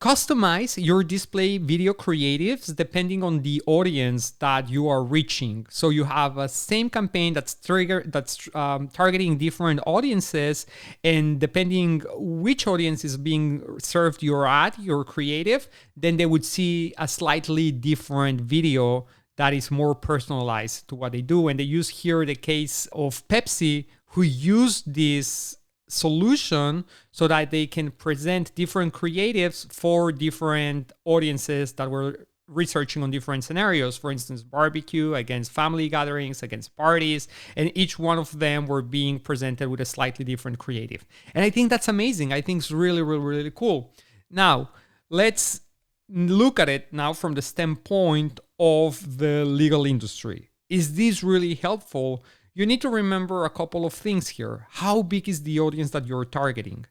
customize 0.00 0.76
your 0.76 1.02
display 1.02 1.56
video 1.56 1.94
creatives 1.94 2.74
depending 2.76 3.22
on 3.22 3.40
the 3.40 3.62
audience 3.66 4.32
that 4.32 4.68
you 4.68 4.86
are 4.86 5.02
reaching. 5.02 5.66
So 5.70 5.88
you 5.88 6.04
have 6.04 6.36
a 6.36 6.48
same 6.48 6.90
campaign 6.90 7.32
that's 7.32 7.54
trigger 7.54 8.02
that's 8.06 8.48
um, 8.54 8.88
targeting 8.88 9.38
different 9.38 9.80
audiences, 9.86 10.66
and 11.02 11.40
depending 11.40 12.02
which 12.16 12.66
audience 12.66 13.04
is 13.04 13.16
being 13.16 13.62
served 13.78 14.22
your 14.22 14.46
ad, 14.46 14.74
your 14.78 15.04
creative, 15.04 15.68
then 15.96 16.18
they 16.18 16.26
would 16.26 16.44
see 16.44 16.92
a 16.98 17.08
slightly 17.08 17.72
different 17.72 18.42
video 18.42 19.06
that 19.36 19.54
is 19.54 19.70
more 19.70 19.94
personalized 19.94 20.86
to 20.88 20.94
what 20.94 21.12
they 21.12 21.22
do. 21.22 21.48
And 21.48 21.58
they 21.58 21.64
use 21.64 21.88
here 21.88 22.24
the 22.24 22.36
case 22.36 22.86
of 22.92 23.26
Pepsi, 23.28 23.86
who 24.08 24.22
used 24.22 24.92
this 24.92 25.56
solution 25.94 26.84
so 27.12 27.28
that 27.28 27.50
they 27.50 27.66
can 27.66 27.90
present 27.90 28.54
different 28.54 28.92
creatives 28.92 29.72
for 29.72 30.12
different 30.12 30.92
audiences 31.04 31.72
that 31.74 31.90
were 31.90 32.26
researching 32.46 33.02
on 33.02 33.10
different 33.10 33.42
scenarios. 33.44 33.96
For 33.96 34.10
instance 34.10 34.42
barbecue 34.42 35.14
against 35.14 35.50
family 35.50 35.88
gatherings 35.88 36.42
against 36.42 36.76
parties 36.76 37.26
and 37.56 37.72
each 37.74 37.98
one 37.98 38.18
of 38.18 38.38
them 38.38 38.66
were 38.66 38.82
being 38.82 39.18
presented 39.18 39.68
with 39.68 39.80
a 39.80 39.84
slightly 39.86 40.24
different 40.24 40.58
creative. 40.58 41.06
And 41.34 41.44
i 41.44 41.50
think 41.50 41.70
that's 41.70 41.88
amazing. 41.88 42.32
I 42.32 42.40
think 42.40 42.58
it's 42.58 42.70
really 42.70 43.02
really 43.02 43.24
really 43.24 43.50
cool. 43.50 43.92
Now 44.30 44.70
let's 45.08 45.60
look 46.08 46.58
at 46.58 46.68
it 46.68 46.92
now 46.92 47.12
from 47.12 47.32
the 47.34 47.42
standpoint 47.42 48.40
of 48.58 49.18
the 49.18 49.44
legal 49.44 49.86
industry. 49.86 50.50
Is 50.68 50.96
this 50.96 51.22
really 51.22 51.54
helpful 51.54 52.24
you 52.54 52.64
need 52.66 52.80
to 52.82 52.88
remember 52.88 53.44
a 53.44 53.50
couple 53.50 53.84
of 53.84 53.92
things 53.92 54.28
here. 54.28 54.66
How 54.70 55.02
big 55.02 55.28
is 55.28 55.42
the 55.42 55.58
audience 55.58 55.90
that 55.90 56.06
you're 56.06 56.24
targeting? 56.24 56.86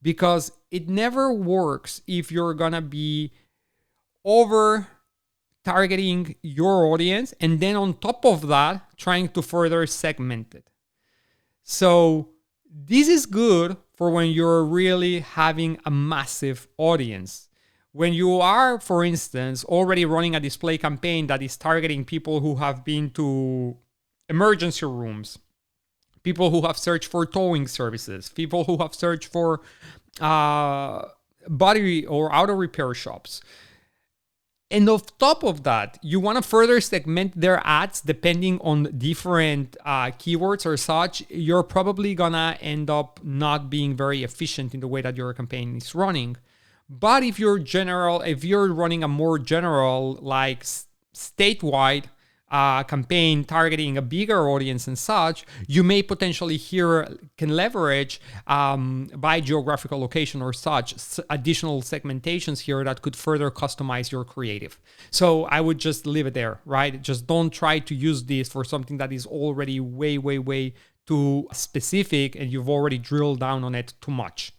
Because 0.00 0.52
it 0.70 0.88
never 0.88 1.32
works 1.32 2.00
if 2.06 2.30
you're 2.30 2.54
gonna 2.54 2.80
be 2.80 3.32
over 4.24 4.86
targeting 5.64 6.36
your 6.42 6.86
audience 6.86 7.34
and 7.40 7.60
then 7.60 7.76
on 7.76 7.94
top 7.94 8.24
of 8.24 8.46
that 8.48 8.96
trying 8.96 9.28
to 9.28 9.42
further 9.42 9.86
segment 9.86 10.54
it. 10.54 10.70
So 11.64 12.30
this 12.70 13.08
is 13.08 13.26
good 13.26 13.76
for 13.94 14.10
when 14.10 14.30
you're 14.30 14.64
really 14.64 15.20
having 15.20 15.78
a 15.84 15.90
massive 15.90 16.68
audience. 16.78 17.48
When 17.92 18.14
you 18.14 18.40
are 18.40 18.80
for 18.80 19.04
instance 19.04 19.64
already 19.64 20.04
running 20.04 20.36
a 20.36 20.40
display 20.40 20.78
campaign 20.78 21.26
that 21.26 21.42
is 21.42 21.56
targeting 21.56 22.04
people 22.04 22.40
who 22.40 22.56
have 22.56 22.84
been 22.84 23.10
to 23.10 23.76
emergency 24.30 24.86
rooms 24.86 25.38
people 26.22 26.50
who 26.50 26.62
have 26.62 26.78
searched 26.78 27.10
for 27.10 27.26
towing 27.26 27.66
services 27.66 28.30
people 28.30 28.64
who 28.64 28.78
have 28.78 28.94
searched 28.94 29.30
for 29.30 29.60
uh, 30.20 31.02
body 31.48 32.06
or 32.06 32.34
auto 32.34 32.54
repair 32.54 32.94
shops 32.94 33.40
and 34.72 34.88
on 34.88 35.00
top 35.18 35.42
of 35.42 35.64
that, 35.64 35.98
you 36.00 36.20
want 36.20 36.36
to 36.40 36.48
further 36.48 36.80
segment 36.80 37.38
their 37.38 37.60
ads 37.64 38.00
depending 38.00 38.60
on 38.60 38.84
different 38.96 39.76
uh, 39.84 40.12
keywords 40.12 40.64
or 40.64 40.76
such. 40.76 41.24
You're 41.28 41.64
probably 41.64 42.14
gonna 42.14 42.56
end 42.60 42.88
up 42.88 43.18
not 43.24 43.68
being 43.68 43.96
very 43.96 44.22
efficient 44.22 44.72
in 44.72 44.80
the 44.80 44.86
way 44.86 45.02
that 45.02 45.16
your 45.16 45.34
campaign 45.34 45.76
is 45.76 45.92
running. 45.92 46.36
But 46.88 47.24
if 47.24 47.38
you're 47.40 47.58
general, 47.58 48.20
if 48.20 48.44
you're 48.44 48.72
running 48.72 49.02
a 49.02 49.08
more 49.08 49.40
general, 49.40 50.18
like 50.22 50.62
statewide 51.12 52.04
uh, 52.50 52.82
campaign 52.82 53.44
targeting 53.44 53.96
a 53.96 54.02
bigger 54.02 54.48
audience 54.48 54.86
and 54.86 54.98
such, 54.98 55.44
you 55.66 55.82
may 55.82 56.02
potentially 56.02 56.56
here 56.56 57.16
can 57.36 57.50
leverage 57.50 58.20
um, 58.46 59.08
by 59.16 59.40
geographical 59.40 60.00
location 60.00 60.42
or 60.42 60.52
such 60.52 60.94
additional 61.30 61.82
segmentations 61.82 62.60
here 62.60 62.82
that 62.84 63.02
could 63.02 63.16
further 63.16 63.50
customize 63.50 64.10
your 64.10 64.24
creative. 64.24 64.78
So 65.10 65.44
I 65.44 65.60
would 65.60 65.78
just 65.78 66.06
leave 66.06 66.26
it 66.26 66.34
there, 66.34 66.60
right? 66.64 67.00
Just 67.00 67.26
don't 67.26 67.50
try 67.50 67.78
to 67.78 67.94
use 67.94 68.24
this 68.24 68.48
for 68.48 68.64
something 68.64 68.98
that 68.98 69.12
is 69.12 69.26
already 69.26 69.80
way, 69.80 70.18
way, 70.18 70.38
way 70.38 70.74
too 71.06 71.48
specific 71.52 72.36
and 72.36 72.52
you've 72.52 72.68
already 72.68 72.98
drilled 72.98 73.40
down 73.40 73.64
on 73.64 73.74
it 73.74 73.94
too 74.00 74.10
much. 74.10 74.52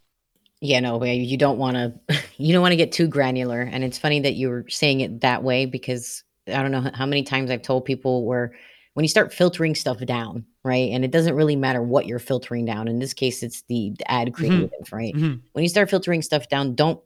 Yeah, 0.59 0.79
no, 0.79 1.03
you 1.03 1.37
don't 1.37 1.57
want 1.57 1.75
to 1.75 2.21
you 2.37 2.53
don't 2.53 2.61
want 2.61 2.71
to 2.71 2.77
get 2.77 2.91
too 2.91 3.07
granular 3.07 3.61
and 3.61 3.83
it's 3.83 3.97
funny 3.97 4.19
that 4.21 4.33
you're 4.33 4.65
saying 4.69 5.01
it 5.01 5.21
that 5.21 5.43
way 5.43 5.65
because 5.65 6.23
I 6.47 6.61
don't 6.61 6.71
know 6.71 6.89
how 6.93 7.05
many 7.05 7.23
times 7.23 7.51
I've 7.51 7.61
told 7.61 7.85
people 7.85 8.25
where 8.25 8.53
when 8.93 9.03
you 9.03 9.09
start 9.09 9.33
filtering 9.33 9.75
stuff 9.75 9.99
down, 10.05 10.45
right? 10.63 10.91
And 10.91 11.05
it 11.05 11.11
doesn't 11.11 11.35
really 11.35 11.55
matter 11.55 11.81
what 11.81 12.07
you're 12.07 12.19
filtering 12.19 12.65
down. 12.65 12.87
In 12.87 12.99
this 12.99 13.13
case, 13.13 13.41
it's 13.41 13.61
the, 13.63 13.93
the 13.97 14.11
ad 14.11 14.27
mm-hmm. 14.27 14.35
creative, 14.35 14.69
mm-hmm. 14.69 14.95
right? 14.95 15.13
Mm-hmm. 15.13 15.35
When 15.53 15.63
you 15.63 15.69
start 15.69 15.89
filtering 15.89 16.21
stuff 16.21 16.49
down, 16.49 16.75
don't 16.75 16.99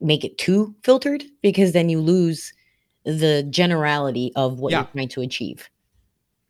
make 0.00 0.24
it 0.24 0.38
too 0.38 0.74
filtered 0.82 1.22
because 1.42 1.72
then 1.72 1.88
you 1.88 2.00
lose 2.00 2.52
the 3.04 3.46
generality 3.50 4.32
of 4.36 4.58
what 4.58 4.72
yeah. 4.72 4.78
you're 4.78 4.88
trying 4.92 5.08
to 5.08 5.20
achieve. 5.20 5.68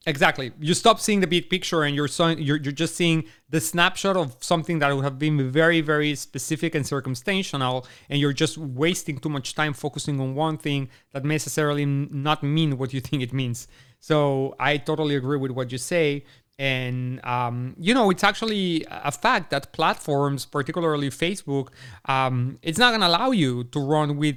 Exactly. 0.05 0.51
You 0.59 0.75
stop 0.75 0.99
seeing 0.99 1.21
the 1.21 1.29
big 1.29 1.49
picture 1.49 1.85
and 1.85 1.95
you're, 1.95 2.09
so, 2.09 2.29
you're 2.29 2.57
you're 2.57 2.73
just 2.73 2.97
seeing 2.97 3.25
the 3.51 3.61
snapshot 3.61 4.17
of 4.17 4.37
something 4.41 4.81
that 4.81 4.93
would 4.95 5.05
have 5.05 5.19
been 5.19 5.51
very 5.51 5.81
very 5.81 6.17
specific 6.17 6.75
and 6.75 6.85
circumstantial 6.85 7.87
and 8.11 8.19
you're 8.19 8.33
just 8.33 8.59
wasting 8.59 9.19
too 9.19 9.29
much 9.29 9.55
time 9.55 9.73
focusing 9.73 10.21
on 10.21 10.35
one 10.35 10.59
thing 10.59 10.88
that 11.12 11.25
necessarily 11.25 11.85
not 11.87 12.43
mean 12.43 12.79
what 12.79 12.93
you 12.93 13.01
think 13.07 13.23
it 13.23 13.33
means. 13.33 13.69
So 14.01 14.57
I 14.59 14.79
totally 14.79 15.15
agree 15.15 15.38
with 15.38 15.53
what 15.53 15.71
you 15.71 15.79
say 15.79 16.25
and 16.59 17.25
um, 17.25 17.75
you 17.79 17.95
know 17.95 18.11
it's 18.11 18.25
actually 18.25 18.85
a 18.91 19.11
fact 19.11 19.51
that 19.51 19.73
platforms 19.73 20.45
particularly 20.45 21.09
facebook 21.09 21.69
um, 22.07 22.59
it's 22.62 22.79
not 22.79 22.91
going 22.91 23.01
to 23.01 23.07
allow 23.07 23.31
you 23.31 23.65
to 23.65 23.81
run 23.81 24.17
with 24.17 24.37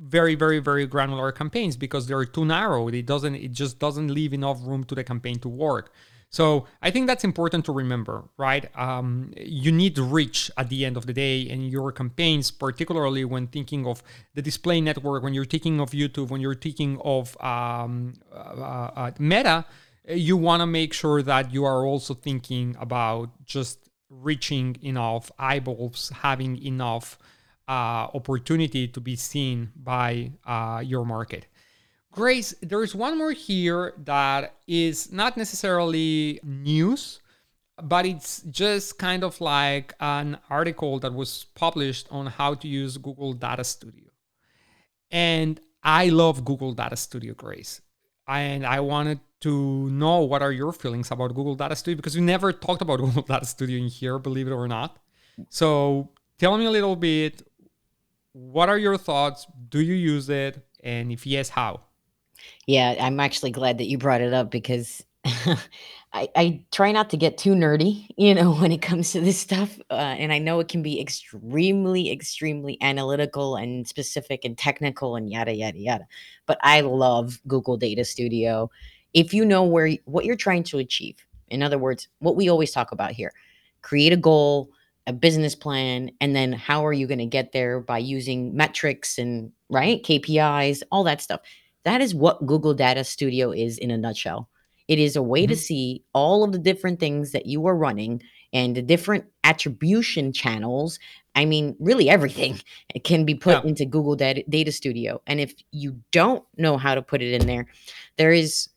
very 0.00 0.34
very 0.34 0.58
very 0.58 0.86
granular 0.86 1.30
campaigns 1.30 1.76
because 1.76 2.06
they're 2.06 2.24
too 2.24 2.44
narrow. 2.44 2.88
It 2.88 3.06
doesn't 3.06 3.34
it 3.34 3.52
just 3.52 3.78
doesn't 3.78 4.08
leave 4.08 4.32
enough 4.32 4.58
room 4.62 4.84
to 4.84 4.94
the 4.94 5.04
campaign 5.04 5.38
to 5.40 5.48
work. 5.48 5.92
So 6.32 6.66
i 6.80 6.90
think 6.92 7.08
that's 7.08 7.24
important 7.24 7.64
to 7.64 7.72
remember 7.72 8.24
right? 8.36 8.64
Um, 8.78 9.32
you 9.36 9.72
need 9.72 9.98
reach 9.98 10.50
at 10.56 10.68
the 10.68 10.84
end 10.84 10.96
of 10.96 11.06
the 11.06 11.12
day 11.12 11.48
and 11.50 11.68
your 11.68 11.90
campaigns 11.92 12.50
particularly 12.52 13.24
when 13.24 13.48
thinking 13.48 13.84
of 13.86 14.02
the 14.34 14.42
display 14.42 14.80
network 14.80 15.22
when 15.24 15.34
you're 15.34 15.44
thinking 15.44 15.80
of 15.80 15.90
youtube 15.90 16.28
when 16.28 16.40
you're 16.40 16.54
thinking 16.54 17.00
of 17.04 17.36
um, 17.42 18.14
uh, 18.32 18.90
uh, 19.02 19.10
meta 19.18 19.64
you 20.08 20.36
want 20.36 20.60
to 20.60 20.66
make 20.66 20.92
sure 20.92 21.20
that 21.20 21.52
you 21.52 21.64
are 21.64 21.84
also 21.84 22.14
thinking 22.14 22.76
about 22.80 23.30
just 23.44 23.90
reaching 24.08 24.76
enough 24.82 25.32
eyeballs 25.38 26.12
having 26.22 26.56
enough 26.64 27.18
uh, 27.70 28.10
opportunity 28.14 28.88
to 28.88 29.00
be 29.00 29.14
seen 29.14 29.70
by 29.76 30.32
uh, 30.44 30.82
your 30.84 31.04
market. 31.04 31.46
Grace, 32.10 32.52
there's 32.60 32.96
one 32.96 33.16
more 33.16 33.30
here 33.30 33.94
that 34.04 34.56
is 34.66 35.12
not 35.12 35.36
necessarily 35.36 36.40
news, 36.42 37.20
but 37.80 38.04
it's 38.04 38.42
just 38.50 38.98
kind 38.98 39.22
of 39.22 39.40
like 39.40 39.94
an 40.00 40.36
article 40.50 40.98
that 40.98 41.14
was 41.14 41.44
published 41.54 42.08
on 42.10 42.26
how 42.26 42.54
to 42.54 42.66
use 42.66 42.96
Google 42.96 43.34
Data 43.34 43.62
Studio. 43.62 44.10
And 45.12 45.60
I 45.84 46.08
love 46.08 46.44
Google 46.44 46.72
Data 46.72 46.96
Studio, 46.96 47.34
Grace. 47.34 47.80
And 48.26 48.66
I 48.66 48.80
wanted 48.80 49.20
to 49.42 49.88
know 49.90 50.22
what 50.22 50.42
are 50.42 50.52
your 50.52 50.72
feelings 50.72 51.12
about 51.12 51.34
Google 51.36 51.54
Data 51.54 51.76
Studio 51.76 51.96
because 51.96 52.16
we 52.16 52.22
never 52.22 52.52
talked 52.52 52.82
about 52.82 52.96
Google 53.04 53.22
Data 53.22 53.46
Studio 53.46 53.78
in 53.78 53.86
here, 53.86 54.18
believe 54.18 54.48
it 54.48 54.52
or 54.52 54.66
not. 54.66 54.98
So 55.48 56.10
tell 56.36 56.58
me 56.58 56.64
a 56.64 56.70
little 56.70 56.96
bit 56.96 57.42
what 58.32 58.68
are 58.68 58.78
your 58.78 58.96
thoughts? 58.96 59.46
Do 59.68 59.80
you 59.80 59.94
use 59.94 60.28
it? 60.28 60.64
And 60.82 61.12
if 61.12 61.26
yes, 61.26 61.48
how? 61.48 61.80
Yeah, 62.66 62.94
I'm 63.00 63.20
actually 63.20 63.50
glad 63.50 63.78
that 63.78 63.86
you 63.86 63.98
brought 63.98 64.20
it 64.20 64.32
up 64.32 64.50
because 64.50 65.02
I, 66.12 66.28
I 66.34 66.64
try 66.72 66.92
not 66.92 67.10
to 67.10 67.16
get 67.16 67.38
too 67.38 67.54
nerdy, 67.54 68.06
you 68.16 68.34
know, 68.34 68.52
when 68.54 68.72
it 68.72 68.82
comes 68.82 69.12
to 69.12 69.20
this 69.20 69.38
stuff. 69.38 69.78
Uh, 69.90 69.94
and 69.94 70.32
I 70.32 70.38
know 70.38 70.60
it 70.60 70.68
can 70.68 70.82
be 70.82 71.00
extremely, 71.00 72.10
extremely 72.10 72.78
analytical 72.80 73.56
and 73.56 73.86
specific 73.86 74.44
and 74.44 74.56
technical 74.56 75.16
and 75.16 75.30
yada, 75.30 75.54
yada, 75.54 75.78
yada. 75.78 76.06
But 76.46 76.58
I 76.62 76.80
love 76.80 77.40
Google 77.46 77.76
Data 77.76 78.04
Studio. 78.04 78.70
If 79.12 79.34
you 79.34 79.44
know 79.44 79.64
where 79.64 79.90
what 80.04 80.24
you're 80.24 80.36
trying 80.36 80.62
to 80.64 80.78
achieve, 80.78 81.16
in 81.48 81.62
other 81.62 81.78
words, 81.78 82.08
what 82.20 82.36
we 82.36 82.48
always 82.48 82.70
talk 82.70 82.92
about 82.92 83.10
here, 83.10 83.32
create 83.82 84.12
a 84.12 84.16
goal, 84.16 84.70
a 85.10 85.12
business 85.12 85.56
plan 85.56 86.10
and 86.20 86.36
then 86.36 86.52
how 86.52 86.86
are 86.86 86.92
you 86.92 87.08
going 87.08 87.18
to 87.18 87.26
get 87.26 87.50
there 87.52 87.80
by 87.80 87.98
using 87.98 88.54
metrics 88.54 89.18
and 89.18 89.50
right 89.68 90.02
KPIs 90.04 90.82
all 90.92 91.02
that 91.04 91.20
stuff 91.20 91.40
that 91.84 92.00
is 92.00 92.14
what 92.14 92.46
Google 92.46 92.74
Data 92.74 93.02
Studio 93.02 93.50
is 93.50 93.76
in 93.76 93.90
a 93.90 93.98
nutshell 93.98 94.48
it 94.86 95.00
is 95.00 95.16
a 95.16 95.22
way 95.22 95.42
mm-hmm. 95.42 95.50
to 95.50 95.56
see 95.56 96.04
all 96.14 96.44
of 96.44 96.52
the 96.52 96.58
different 96.58 97.00
things 97.00 97.32
that 97.32 97.46
you 97.46 97.66
are 97.66 97.76
running 97.76 98.22
and 98.52 98.76
the 98.76 98.82
different 98.82 99.24
attribution 99.44 100.32
channels 100.32 101.00
I 101.36 101.44
mean, 101.44 101.76
really 101.78 102.10
everything 102.10 102.60
can 103.04 103.24
be 103.24 103.34
put 103.34 103.62
yeah. 103.62 103.68
into 103.68 103.86
Google 103.86 104.16
Data, 104.16 104.42
Data 104.48 104.72
Studio. 104.72 105.22
And 105.28 105.38
if 105.38 105.54
you 105.70 106.00
don't 106.10 106.44
know 106.56 106.76
how 106.76 106.96
to 106.96 107.02
put 107.02 107.22
it 107.22 107.40
in 107.40 107.46
there, 107.46 107.66
there 108.16 108.32
is 108.32 108.68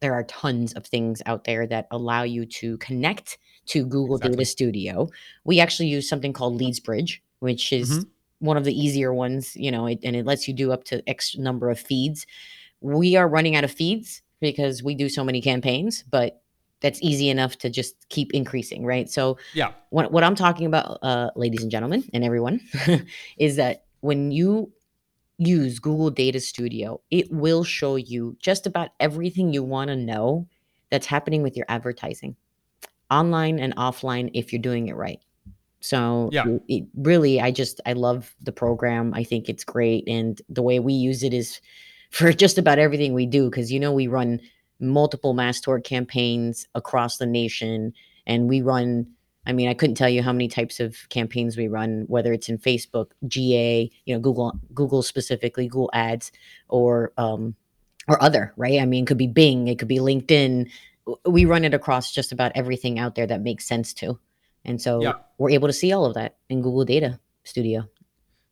there 0.00 0.14
are 0.14 0.24
tons 0.24 0.72
of 0.72 0.84
things 0.84 1.22
out 1.26 1.44
there 1.44 1.64
that 1.68 1.86
allow 1.92 2.24
you 2.24 2.44
to 2.44 2.76
connect 2.78 3.38
to 3.66 3.84
Google 3.84 4.16
exactly. 4.16 4.36
Data 4.36 4.44
Studio. 4.46 5.08
We 5.44 5.60
actually 5.60 5.88
use 5.88 6.08
something 6.08 6.32
called 6.32 6.60
LeadsBridge, 6.60 7.20
which 7.40 7.72
is 7.72 7.90
mm-hmm. 7.90 8.46
one 8.46 8.56
of 8.56 8.64
the 8.64 8.78
easier 8.78 9.14
ones, 9.14 9.56
you 9.56 9.70
know, 9.70 9.86
it, 9.86 10.00
and 10.02 10.16
it 10.16 10.26
lets 10.26 10.48
you 10.48 10.54
do 10.54 10.72
up 10.72 10.84
to 10.84 11.08
X 11.08 11.36
number 11.36 11.70
of 11.70 11.78
feeds. 11.78 12.26
We 12.80 13.16
are 13.16 13.28
running 13.28 13.56
out 13.56 13.64
of 13.64 13.70
feeds 13.70 14.22
because 14.40 14.82
we 14.82 14.94
do 14.94 15.08
so 15.08 15.22
many 15.22 15.40
campaigns, 15.40 16.02
but 16.10 16.42
that's 16.80 17.00
easy 17.00 17.28
enough 17.30 17.56
to 17.58 17.70
just 17.70 18.08
keep 18.08 18.32
increasing, 18.34 18.84
right? 18.84 19.08
So, 19.08 19.38
yeah, 19.54 19.72
what, 19.90 20.10
what 20.12 20.24
I'm 20.24 20.34
talking 20.34 20.66
about, 20.66 20.98
uh, 21.02 21.30
ladies 21.36 21.62
and 21.62 21.70
gentlemen, 21.70 22.04
and 22.12 22.24
everyone, 22.24 22.60
is 23.38 23.56
that 23.56 23.84
when 24.00 24.32
you 24.32 24.72
use 25.38 25.78
Google 25.78 26.10
Data 26.10 26.40
Studio, 26.40 27.00
it 27.10 27.30
will 27.30 27.64
show 27.64 27.96
you 27.96 28.36
just 28.40 28.66
about 28.66 28.90
everything 29.00 29.52
you 29.52 29.62
want 29.62 29.88
to 29.88 29.96
know 29.96 30.48
that's 30.90 31.06
happening 31.06 31.42
with 31.42 31.56
your 31.56 31.66
advertising, 31.68 32.36
online 33.12 33.58
and 33.58 33.76
offline, 33.76 34.30
if 34.34 34.52
you're 34.52 34.62
doing 34.62 34.88
it 34.88 34.96
right. 34.96 35.20
So 35.80 36.30
yeah, 36.32 36.44
it, 36.68 36.84
really, 36.96 37.40
I 37.40 37.50
just 37.50 37.80
I 37.86 37.92
love 37.92 38.34
the 38.40 38.52
program. 38.52 39.12
I 39.14 39.24
think 39.24 39.48
it's 39.48 39.64
great, 39.64 40.04
and 40.08 40.40
the 40.48 40.62
way 40.62 40.78
we 40.78 40.92
use 40.92 41.22
it 41.22 41.34
is 41.34 41.60
for 42.10 42.32
just 42.32 42.58
about 42.58 42.78
everything 42.78 43.14
we 43.14 43.26
do 43.26 43.50
because 43.50 43.72
you 43.72 43.80
know 43.80 43.92
we 43.92 44.06
run 44.06 44.40
multiple 44.80 45.34
mass 45.34 45.60
tort 45.60 45.84
campaigns 45.84 46.66
across 46.74 47.18
the 47.18 47.26
nation 47.26 47.92
and 48.26 48.48
we 48.48 48.60
run 48.60 49.06
I 49.44 49.52
mean, 49.52 49.68
I 49.68 49.74
couldn't 49.74 49.96
tell 49.96 50.08
you 50.08 50.22
how 50.22 50.32
many 50.32 50.46
types 50.46 50.78
of 50.78 50.96
campaigns 51.08 51.56
we 51.56 51.66
run, 51.66 52.04
whether 52.06 52.32
it's 52.32 52.48
in 52.48 52.58
Facebook, 52.58 53.10
GA, 53.26 53.90
you 54.04 54.14
know, 54.14 54.20
Google, 54.20 54.52
Google 54.72 55.02
specifically, 55.02 55.66
Google 55.66 55.90
Ads, 55.92 56.30
or 56.68 57.12
um, 57.18 57.56
or 58.08 58.22
other, 58.22 58.52
right? 58.56 58.80
I 58.80 58.86
mean, 58.86 59.04
it 59.04 59.06
could 59.06 59.18
be 59.18 59.26
Bing, 59.26 59.68
it 59.68 59.78
could 59.78 59.88
be 59.88 59.98
LinkedIn. 59.98 60.70
We 61.26 61.44
run 61.44 61.64
it 61.64 61.74
across 61.74 62.12
just 62.12 62.32
about 62.32 62.52
everything 62.54 62.98
out 62.98 63.14
there 63.14 63.26
that 63.26 63.40
makes 63.40 63.66
sense 63.66 63.92
to, 63.94 64.18
and 64.64 64.80
so 64.80 65.02
yeah. 65.02 65.14
we're 65.38 65.50
able 65.50 65.68
to 65.68 65.72
see 65.72 65.92
all 65.92 66.04
of 66.04 66.14
that 66.14 66.36
in 66.48 66.62
Google 66.62 66.84
Data 66.84 67.18
Studio. 67.44 67.88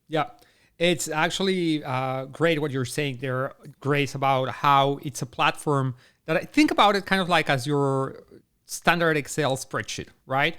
Yeah, 0.08 0.30
it's 0.78 1.08
actually 1.08 1.84
uh, 1.84 2.24
great 2.24 2.60
what 2.60 2.70
you're 2.70 2.84
saying 2.84 3.18
there, 3.20 3.52
Grace, 3.80 4.14
about 4.14 4.48
how 4.48 4.98
it's 5.02 5.22
a 5.22 5.26
platform 5.26 5.94
that 6.26 6.36
I 6.36 6.40
think 6.40 6.70
about 6.70 6.96
it 6.96 7.06
kind 7.06 7.20
of 7.20 7.28
like 7.28 7.50
as 7.50 7.66
your 7.66 8.24
standard 8.64 9.16
Excel 9.16 9.56
spreadsheet, 9.56 10.08
right? 10.26 10.56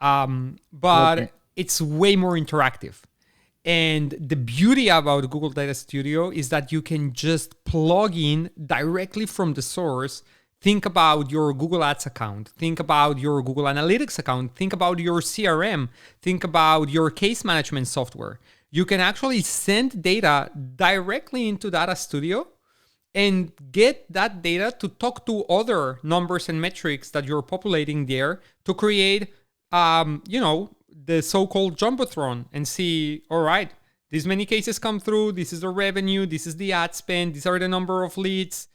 Um, 0.00 0.56
but 0.72 1.18
okay. 1.18 1.30
it's 1.56 1.80
way 1.80 2.16
more 2.16 2.32
interactive. 2.32 3.02
And 3.64 4.12
the 4.12 4.36
beauty 4.36 4.88
about 4.88 5.28
Google 5.28 5.50
Data 5.50 5.74
Studio 5.74 6.30
is 6.30 6.48
that 6.48 6.72
you 6.72 6.80
can 6.80 7.12
just 7.12 7.64
plug 7.64 8.16
in 8.16 8.50
directly 8.64 9.26
from 9.26 9.54
the 9.54 9.62
source. 9.62 10.22
Think 10.60 10.84
about 10.84 11.30
your 11.30 11.54
Google 11.54 11.84
Ads 11.84 12.06
account, 12.06 12.48
think 12.48 12.80
about 12.80 13.18
your 13.18 13.42
Google 13.42 13.64
Analytics 13.64 14.18
account, 14.18 14.56
think 14.56 14.72
about 14.72 14.98
your 14.98 15.20
CRM, 15.20 15.88
think 16.20 16.42
about 16.42 16.88
your 16.88 17.10
case 17.10 17.44
management 17.44 17.86
software. 17.86 18.40
You 18.70 18.84
can 18.84 19.00
actually 19.00 19.42
send 19.42 20.02
data 20.02 20.50
directly 20.74 21.48
into 21.48 21.70
Data 21.70 21.94
Studio 21.94 22.48
and 23.14 23.52
get 23.70 24.12
that 24.12 24.42
data 24.42 24.74
to 24.80 24.88
talk 24.88 25.24
to 25.26 25.44
other 25.44 26.00
numbers 26.02 26.48
and 26.48 26.60
metrics 26.60 27.10
that 27.10 27.24
you're 27.24 27.42
populating 27.42 28.06
there 28.06 28.40
to 28.64 28.74
create 28.74 29.32
um, 29.72 30.22
you 30.26 30.40
know, 30.40 30.70
the 31.04 31.22
so-called 31.22 31.76
jumbotron 31.76 32.46
and 32.52 32.66
see, 32.66 33.22
all 33.30 33.42
right, 33.42 33.70
these 34.10 34.26
many 34.26 34.46
cases 34.46 34.78
come 34.78 35.00
through, 35.00 35.32
this 35.32 35.52
is 35.52 35.60
the 35.60 35.68
revenue, 35.68 36.26
this 36.26 36.46
is 36.46 36.56
the 36.56 36.72
ad 36.72 36.94
spend, 36.94 37.34
these 37.34 37.46
are 37.46 37.58
the 37.58 37.68
number 37.68 38.04
of 38.04 38.16
leads. 38.16 38.68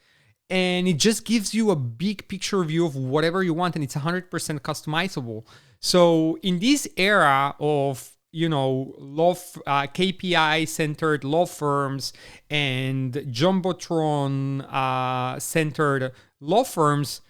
And 0.54 0.88
it 0.88 0.98
just 0.98 1.26
gives 1.26 1.56
you 1.56 1.72
a 1.72 1.76
big 1.76 2.28
picture 2.28 2.63
view 2.63 2.86
of 2.86 2.96
whatever 2.96 3.42
you 3.42 3.56
want, 3.56 3.74
and 3.74 3.84
it's 3.84 3.96
100% 3.96 4.30
customizable. 4.60 5.46
So 5.80 6.38
in 6.44 6.60
this 6.60 6.88
era 6.96 7.56
of 7.60 8.12
you 8.32 8.48
know 8.50 8.94
law 9.00 9.32
uh, 9.66 9.88
KPI 9.88 10.68
centered 10.68 11.24
law 11.24 11.48
firms 11.48 12.13
and 12.52 13.13
jumbotron 13.13 14.72
uh, 14.72 15.39
centered 15.39 16.12
law 16.39 16.63
firms, 16.63 17.22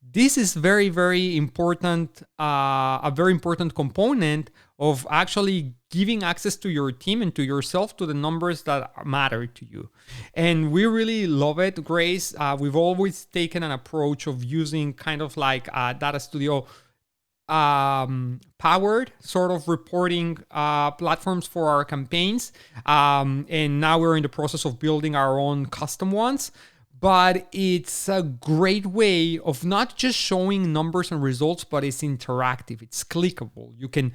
this 0.00 0.38
is 0.38 0.54
very 0.54 0.88
very 0.88 1.36
important 1.36 2.22
uh, 2.38 3.00
a 3.02 3.12
very 3.12 3.32
important 3.32 3.74
component 3.74 4.50
of 4.82 5.06
actually 5.10 5.74
giving 5.90 6.24
access 6.24 6.56
to 6.56 6.68
your 6.68 6.90
team 6.90 7.22
and 7.22 7.32
to 7.36 7.42
yourself 7.44 7.96
to 7.96 8.04
the 8.04 8.18
numbers 8.26 8.64
that 8.64 9.06
matter 9.06 9.46
to 9.46 9.64
you. 9.64 9.88
And 10.34 10.72
we 10.72 10.86
really 10.86 11.28
love 11.28 11.60
it 11.60 11.84
grace. 11.84 12.34
Uh, 12.36 12.56
we've 12.58 12.74
always 12.74 13.26
taken 13.26 13.62
an 13.62 13.70
approach 13.70 14.26
of 14.26 14.42
using 14.42 14.92
kind 14.92 15.22
of 15.22 15.36
like 15.36 15.66
data 16.04 16.18
studio 16.18 16.66
um, 17.48 18.40
powered 18.58 19.12
sort 19.20 19.52
of 19.52 19.68
reporting 19.68 20.38
uh, 20.50 20.90
platforms 20.90 21.46
for 21.46 21.68
our 21.68 21.84
campaigns. 21.84 22.52
Um, 22.84 23.46
and 23.48 23.80
now 23.80 24.00
we're 24.00 24.16
in 24.16 24.24
the 24.24 24.34
process 24.40 24.64
of 24.64 24.80
building 24.80 25.14
our 25.14 25.38
own 25.38 25.66
custom 25.66 26.10
ones. 26.10 26.50
But 26.98 27.48
it's 27.52 28.08
a 28.08 28.22
great 28.22 28.86
way 28.86 29.38
of 29.38 29.64
not 29.64 29.96
just 29.96 30.18
showing 30.18 30.72
numbers 30.72 31.12
and 31.12 31.22
results, 31.22 31.62
but 31.62 31.84
it's 31.84 32.02
interactive, 32.02 32.80
it's 32.80 33.02
clickable. 33.04 33.74
You 33.76 33.88
can, 33.88 34.12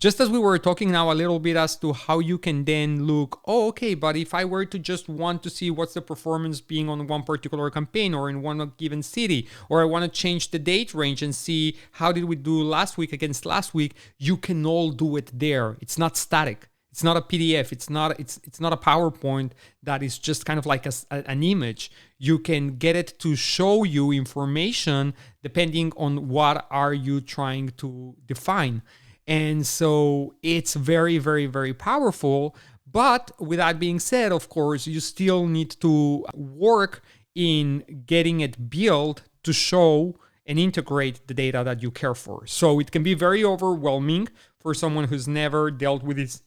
just 0.00 0.18
as 0.18 0.30
we 0.30 0.38
were 0.38 0.58
talking 0.58 0.90
now 0.90 1.12
a 1.12 1.14
little 1.14 1.38
bit 1.38 1.56
as 1.56 1.76
to 1.76 1.92
how 1.92 2.20
you 2.20 2.38
can 2.38 2.64
then 2.64 3.04
look, 3.04 3.42
oh, 3.44 3.68
okay, 3.68 3.92
but 3.92 4.16
if 4.16 4.32
I 4.32 4.46
were 4.46 4.64
to 4.64 4.78
just 4.78 5.10
want 5.10 5.42
to 5.42 5.50
see 5.50 5.70
what's 5.70 5.92
the 5.92 6.00
performance 6.00 6.62
being 6.62 6.88
on 6.88 7.06
one 7.06 7.22
particular 7.22 7.68
campaign 7.70 8.14
or 8.14 8.30
in 8.30 8.40
one 8.40 8.72
given 8.78 9.02
city, 9.02 9.46
or 9.68 9.82
I 9.82 9.84
want 9.84 10.10
to 10.10 10.10
change 10.10 10.52
the 10.52 10.58
date 10.58 10.94
range 10.94 11.22
and 11.22 11.34
see 11.34 11.76
how 11.92 12.12
did 12.12 12.24
we 12.24 12.36
do 12.36 12.62
last 12.62 12.96
week 12.96 13.12
against 13.12 13.44
last 13.44 13.74
week, 13.74 13.94
you 14.16 14.38
can 14.38 14.64
all 14.64 14.90
do 14.90 15.16
it 15.16 15.30
there. 15.38 15.76
It's 15.82 15.98
not 15.98 16.16
static. 16.16 16.70
It's 16.90 17.04
not 17.04 17.16
a 17.16 17.20
PDF. 17.20 17.70
It's 17.70 17.88
not 17.88 18.18
it's 18.18 18.40
it's 18.42 18.60
not 18.60 18.72
a 18.72 18.76
PowerPoint 18.76 19.52
that 19.82 20.02
is 20.02 20.18
just 20.18 20.44
kind 20.44 20.58
of 20.58 20.66
like 20.66 20.86
a, 20.86 20.92
an 21.10 21.42
image. 21.42 21.92
You 22.18 22.38
can 22.38 22.78
get 22.78 22.96
it 22.96 23.18
to 23.20 23.36
show 23.36 23.84
you 23.84 24.10
information 24.10 25.14
depending 25.42 25.92
on 25.96 26.28
what 26.28 26.66
are 26.70 26.92
you 26.92 27.20
trying 27.20 27.68
to 27.76 28.16
define. 28.26 28.82
And 29.30 29.66
so 29.66 30.34
it's 30.42 30.74
very 30.74 31.18
very 31.18 31.46
very 31.46 31.72
powerful. 31.72 32.56
But 32.92 33.30
with 33.38 33.58
that 33.58 33.78
being 33.78 34.00
said, 34.00 34.32
of 34.32 34.48
course, 34.48 34.88
you 34.88 34.98
still 34.98 35.46
need 35.46 35.70
to 35.80 36.26
work 36.34 37.02
in 37.36 38.02
getting 38.04 38.40
it 38.40 38.68
built 38.68 39.22
to 39.44 39.52
show 39.52 40.16
and 40.44 40.58
integrate 40.58 41.26
the 41.28 41.34
data 41.34 41.62
that 41.64 41.80
you 41.80 41.92
care 41.92 42.16
for. 42.16 42.44
So 42.48 42.80
it 42.80 42.90
can 42.90 43.04
be 43.04 43.14
very 43.14 43.44
overwhelming 43.44 44.26
for 44.58 44.74
someone 44.74 45.04
who's 45.04 45.28
never 45.28 45.70
dealt 45.70 46.02
with 46.02 46.16
this 46.16 46.42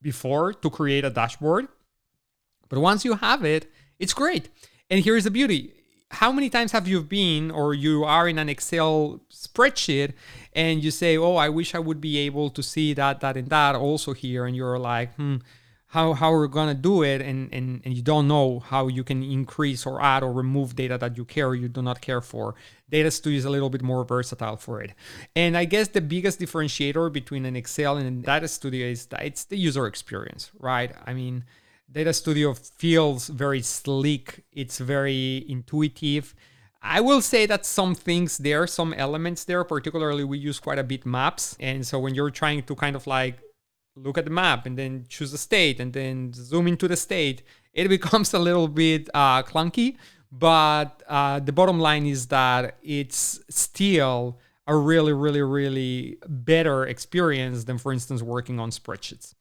before 0.00 0.52
to 0.52 0.70
create 0.70 1.04
a 1.04 1.10
dashboard. 1.10 1.66
But 2.68 2.78
once 2.78 3.04
you 3.04 3.14
have 3.14 3.44
it, 3.44 3.70
it's 3.98 4.14
great. 4.14 4.48
And 4.88 5.04
here's 5.04 5.24
the 5.24 5.30
beauty. 5.32 5.81
How 6.12 6.30
many 6.30 6.50
times 6.50 6.72
have 6.72 6.86
you 6.86 7.02
been 7.02 7.50
or 7.50 7.74
you 7.74 8.04
are 8.04 8.28
in 8.28 8.38
an 8.38 8.48
Excel 8.48 9.20
spreadsheet 9.30 10.12
and 10.52 10.84
you 10.84 10.90
say, 10.90 11.16
Oh, 11.16 11.36
I 11.36 11.48
wish 11.48 11.74
I 11.74 11.78
would 11.78 12.00
be 12.00 12.18
able 12.18 12.50
to 12.50 12.62
see 12.62 12.92
that, 12.94 13.20
that, 13.20 13.36
and 13.36 13.48
that 13.48 13.74
also 13.74 14.12
here? 14.12 14.44
And 14.44 14.54
you're 14.54 14.78
like, 14.78 15.14
hmm, 15.14 15.36
how 15.92 16.14
how 16.14 16.32
we're 16.32 16.48
gonna 16.48 16.74
do 16.74 17.02
it? 17.02 17.20
And, 17.20 17.52
and 17.52 17.82
and 17.84 17.92
you 17.94 18.02
don't 18.02 18.26
know 18.26 18.60
how 18.60 18.88
you 18.88 19.04
can 19.04 19.22
increase 19.22 19.84
or 19.84 20.00
add 20.00 20.22
or 20.22 20.32
remove 20.32 20.74
data 20.74 20.96
that 20.96 21.18
you 21.18 21.24
care 21.26 21.54
you 21.54 21.68
do 21.68 21.82
not 21.82 22.00
care 22.00 22.22
for. 22.22 22.54
Data 22.88 23.10
studio 23.10 23.38
is 23.38 23.44
a 23.44 23.50
little 23.50 23.68
bit 23.68 23.82
more 23.82 24.02
versatile 24.02 24.56
for 24.56 24.80
it. 24.80 24.92
And 25.36 25.54
i 25.54 25.66
guess 25.66 25.88
the 25.88 26.00
biggest 26.00 26.40
differentiator 26.40 27.12
between 27.12 27.44
an 27.44 27.56
excel 27.56 27.98
and 27.98 28.06
a 28.08 28.26
data 28.26 28.48
studio 28.48 28.86
is 28.86 29.06
that 29.06 29.22
it's 29.22 29.44
the 29.44 29.58
user 29.58 29.86
experience 29.86 30.50
right? 30.58 30.92
I 31.06 31.12
mean 31.12 31.44
data 31.92 32.12
studio 32.12 32.54
feels 32.54 33.28
very 33.28 33.62
sleek 33.62 34.44
it's 34.52 34.78
very 34.78 35.44
intuitive 35.48 36.34
I 36.82 37.00
will 37.00 37.22
say 37.22 37.46
that 37.46 37.64
some 37.64 37.94
things 37.94 38.38
there, 38.38 38.66
some 38.66 38.92
elements 38.94 39.44
there, 39.44 39.62
particularly 39.62 40.24
we 40.24 40.38
use 40.38 40.58
quite 40.58 40.80
a 40.80 40.84
bit 40.84 41.06
maps. 41.06 41.56
And 41.60 41.86
so 41.86 42.00
when 42.00 42.14
you're 42.14 42.30
trying 42.30 42.64
to 42.64 42.74
kind 42.74 42.96
of 42.96 43.06
like 43.06 43.38
look 43.94 44.18
at 44.18 44.24
the 44.24 44.32
map 44.32 44.66
and 44.66 44.76
then 44.76 45.04
choose 45.08 45.32
a 45.32 45.38
state 45.38 45.78
and 45.78 45.92
then 45.92 46.32
zoom 46.32 46.66
into 46.66 46.88
the 46.88 46.96
state, 46.96 47.44
it 47.72 47.86
becomes 47.96 48.34
a 48.34 48.38
little 48.38 48.66
bit 48.66 49.08
uh, 49.14 49.44
clunky. 49.44 49.96
But 50.32 51.02
uh, 51.08 51.38
the 51.38 51.52
bottom 51.52 51.78
line 51.78 52.06
is 52.06 52.26
that 52.28 52.78
it's 52.82 53.38
still 53.48 54.40
a 54.66 54.74
really, 54.74 55.12
really, 55.12 55.42
really 55.42 56.16
better 56.26 56.86
experience 56.86 57.64
than, 57.64 57.78
for 57.78 57.92
instance, 57.92 58.22
working 58.22 58.58
on 58.58 58.70
spreadsheets. 58.70 59.34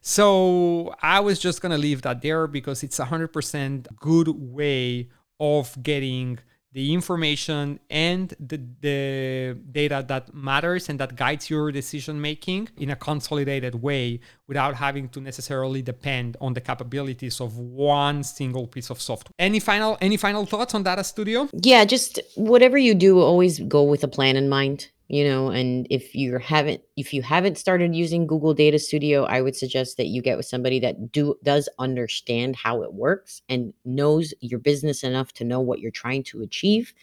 So 0.00 0.94
I 1.02 1.20
was 1.20 1.38
just 1.38 1.60
going 1.60 1.72
to 1.72 1.78
leave 1.78 2.02
that 2.02 2.22
there 2.22 2.46
because 2.46 2.82
it's 2.82 2.98
a 2.98 3.06
100% 3.06 3.86
good 3.96 4.28
way 4.28 5.08
of 5.38 5.76
getting 5.82 6.38
the 6.72 6.94
information 6.94 7.80
and 7.90 8.32
the, 8.38 8.60
the 8.80 9.58
data 9.72 10.04
that 10.06 10.32
matters 10.32 10.88
and 10.88 11.00
that 11.00 11.16
guides 11.16 11.50
your 11.50 11.72
decision 11.72 12.20
making 12.20 12.68
in 12.76 12.90
a 12.90 12.96
consolidated 12.96 13.74
way 13.74 14.20
without 14.46 14.76
having 14.76 15.08
to 15.08 15.20
necessarily 15.20 15.82
depend 15.82 16.36
on 16.40 16.54
the 16.54 16.60
capabilities 16.60 17.40
of 17.40 17.58
one 17.58 18.22
single 18.22 18.68
piece 18.68 18.88
of 18.88 19.00
software. 19.00 19.32
Any 19.38 19.58
final 19.58 19.98
any 20.00 20.16
final 20.16 20.46
thoughts 20.46 20.74
on 20.74 20.84
Data 20.84 21.02
Studio? 21.02 21.48
Yeah, 21.52 21.84
just 21.84 22.20
whatever 22.36 22.78
you 22.78 22.94
do, 22.94 23.18
always 23.18 23.58
go 23.58 23.82
with 23.82 24.04
a 24.04 24.08
plan 24.08 24.36
in 24.36 24.48
mind 24.48 24.88
you 25.10 25.24
know 25.24 25.48
and 25.48 25.88
if 25.90 26.14
you 26.14 26.38
haven't 26.38 26.80
if 26.96 27.12
you 27.12 27.20
haven't 27.20 27.58
started 27.58 27.94
using 27.94 28.28
google 28.28 28.54
data 28.54 28.78
studio 28.78 29.24
i 29.24 29.40
would 29.40 29.56
suggest 29.56 29.96
that 29.96 30.06
you 30.06 30.22
get 30.22 30.36
with 30.36 30.46
somebody 30.46 30.78
that 30.78 31.10
do 31.10 31.34
does 31.42 31.68
understand 31.80 32.54
how 32.54 32.80
it 32.82 32.94
works 32.94 33.42
and 33.48 33.74
knows 33.84 34.32
your 34.40 34.60
business 34.60 35.02
enough 35.02 35.32
to 35.32 35.44
know 35.44 35.60
what 35.60 35.80
you're 35.80 35.90
trying 35.90 36.22
to 36.22 36.42
achieve 36.42 36.94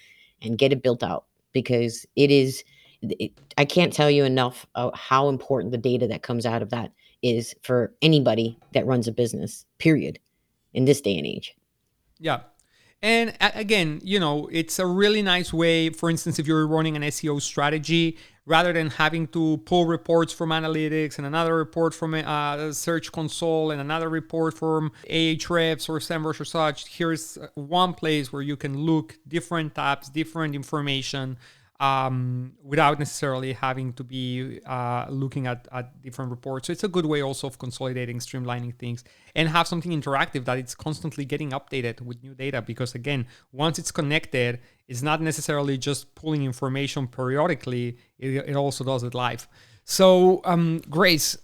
and 0.41 0.58
get 0.58 0.72
it 0.72 0.82
built 0.82 1.04
out 1.04 1.26
because 1.52 2.06
it 2.15 2.32
is 2.32 2.63
it, 3.02 3.32
i 3.58 3.65
can't 3.65 3.91
tell 3.91 4.10
you 4.10 4.24
enough 4.24 4.65
how 4.96 5.28
important 5.28 5.74
the 5.74 5.78
data 5.78 6.08
that 6.08 6.24
comes 6.24 6.46
out 6.46 6.62
of 6.62 6.70
that 6.70 6.91
is 7.22 7.54
for 7.62 7.93
anybody 8.02 8.58
that 8.74 8.86
runs 8.86 9.08
a 9.08 9.12
business 9.12 9.65
period 9.80 10.20
in 10.74 10.86
this 10.86 11.02
day 11.02 11.17
and 11.17 11.26
age. 11.26 11.56
Yeah 12.20 12.41
and 13.01 13.36
again, 13.39 14.01
you 14.03 14.19
know, 14.19 14.49
it's 14.51 14.79
a 14.79 14.86
really 14.86 15.21
nice 15.21 15.53
way. 15.53 15.89
For 15.89 16.10
instance, 16.10 16.39
if 16.39 16.47
you're 16.47 16.67
running 16.67 16.95
an 16.95 17.03
SEO 17.03 17.41
strategy, 17.41 18.17
rather 18.47 18.71
than 18.71 18.89
having 18.89 19.27
to 19.27 19.57
pull 19.65 19.86
reports 19.86 20.31
from 20.31 20.49
analytics 20.49 21.17
and 21.17 21.27
another 21.27 21.53
report 21.55 21.93
from 21.93 22.13
a 22.13 22.19
uh, 22.19 22.71
search 22.71 23.12
console 23.12 23.71
and 23.71 23.81
another 23.81 24.10
report 24.10 24.57
from 24.57 24.89
Ahrefs 25.10 25.89
or 25.89 25.99
SEMrush 25.99 26.39
or 26.39 26.45
such. 26.45 26.88
Here's 26.88 27.38
one 27.55 27.93
place 27.93 28.31
where 28.31 28.41
you 28.41 28.55
can 28.55 28.77
look 28.77 29.17
different 29.27 29.75
tabs, 29.75 30.10
different 30.10 30.55
information 30.55 31.38
um, 31.80 32.54
without 32.63 32.98
necessarily 32.98 33.54
having 33.54 33.94
to 33.94 34.04
be 34.04 34.60
uh, 34.66 35.06
looking 35.10 35.46
at, 35.46 35.68
at 35.72 36.02
different 36.02 36.32
reports. 36.32 36.68
So 36.68 36.74
it's 36.74 36.84
a 36.84 36.88
good 36.88 37.06
way 37.06 37.22
also 37.22 37.48
of 37.48 37.60
consolidating, 37.60 38.20
streamlining 38.20 38.76
things, 38.76 39.04
and 39.36 39.48
have 39.50 39.68
something 39.68 39.92
interactive 39.92 40.46
that 40.46 40.58
it's 40.58 40.74
constantly 40.74 41.24
getting 41.24 41.52
updated 41.52 42.02
with 42.02 42.24
new 42.24 42.34
data. 42.34 42.62
Because 42.62 42.96
again, 42.96 43.28
once 43.52 43.78
it's 43.78 43.92
connected, 43.92 44.60
it's 44.88 45.04
not 45.04 45.22
necessarily 45.22 45.78
just 45.78 46.16
pulling 46.16 46.44
information 46.44 47.08
periodically; 47.08 47.98
it, 48.18 48.30
it 48.48 48.56
also 48.56 48.84
does 48.84 49.04
it 49.04 49.13
live. 49.13 49.48
So, 49.84 50.42
um, 50.46 50.82
Grace, 50.90 51.38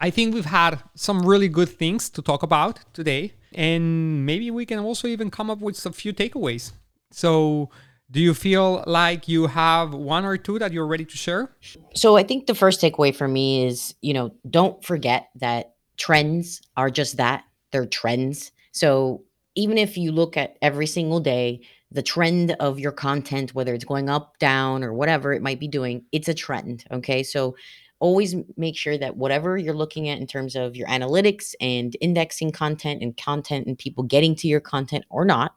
I 0.00 0.10
think 0.10 0.34
we've 0.34 0.44
had 0.44 0.82
some 0.94 1.24
really 1.24 1.48
good 1.48 1.68
things 1.68 2.10
to 2.10 2.20
talk 2.20 2.42
about 2.42 2.80
today, 2.92 3.32
and 3.54 4.26
maybe 4.26 4.50
we 4.50 4.66
can 4.66 4.80
also 4.80 5.08
even 5.08 5.30
come 5.30 5.48
up 5.48 5.60
with 5.60 5.84
a 5.86 5.92
few 5.92 6.12
takeaways. 6.12 6.72
So 7.10 7.70
do 8.12 8.20
you 8.20 8.34
feel 8.34 8.84
like 8.86 9.26
you 9.26 9.46
have 9.46 9.94
one 9.94 10.26
or 10.26 10.36
two 10.36 10.58
that 10.58 10.70
you're 10.70 10.86
ready 10.86 11.04
to 11.06 11.16
share? 11.16 11.56
So 11.94 12.16
I 12.16 12.22
think 12.22 12.46
the 12.46 12.54
first 12.54 12.80
takeaway 12.80 13.14
for 13.14 13.26
me 13.26 13.66
is, 13.66 13.94
you 14.02 14.12
know, 14.12 14.34
don't 14.48 14.84
forget 14.84 15.30
that 15.36 15.74
trends 15.96 16.60
are 16.76 16.90
just 16.90 17.16
that. 17.16 17.44
They're 17.70 17.86
trends. 17.86 18.52
So 18.72 19.24
even 19.54 19.78
if 19.78 19.96
you 19.96 20.12
look 20.12 20.36
at 20.36 20.58
every 20.60 20.86
single 20.86 21.20
day, 21.20 21.62
the 21.90 22.02
trend 22.02 22.54
of 22.60 22.78
your 22.78 22.92
content, 22.92 23.54
whether 23.54 23.72
it's 23.72 23.84
going 23.84 24.10
up, 24.10 24.38
down, 24.38 24.84
or 24.84 24.92
whatever 24.92 25.32
it 25.32 25.42
might 25.42 25.60
be 25.60 25.68
doing, 25.68 26.04
it's 26.12 26.28
a 26.28 26.34
trend. 26.34 26.84
Okay. 26.90 27.22
So 27.22 27.56
always 27.98 28.34
make 28.58 28.76
sure 28.76 28.98
that 28.98 29.16
whatever 29.16 29.56
you're 29.56 29.74
looking 29.74 30.08
at 30.10 30.18
in 30.18 30.26
terms 30.26 30.54
of 30.54 30.76
your 30.76 30.88
analytics 30.88 31.54
and 31.60 31.96
indexing 32.00 32.50
content 32.50 33.02
and 33.02 33.16
content 33.16 33.66
and 33.66 33.78
people 33.78 34.04
getting 34.04 34.34
to 34.34 34.48
your 34.48 34.60
content 34.60 35.04
or 35.08 35.24
not, 35.24 35.54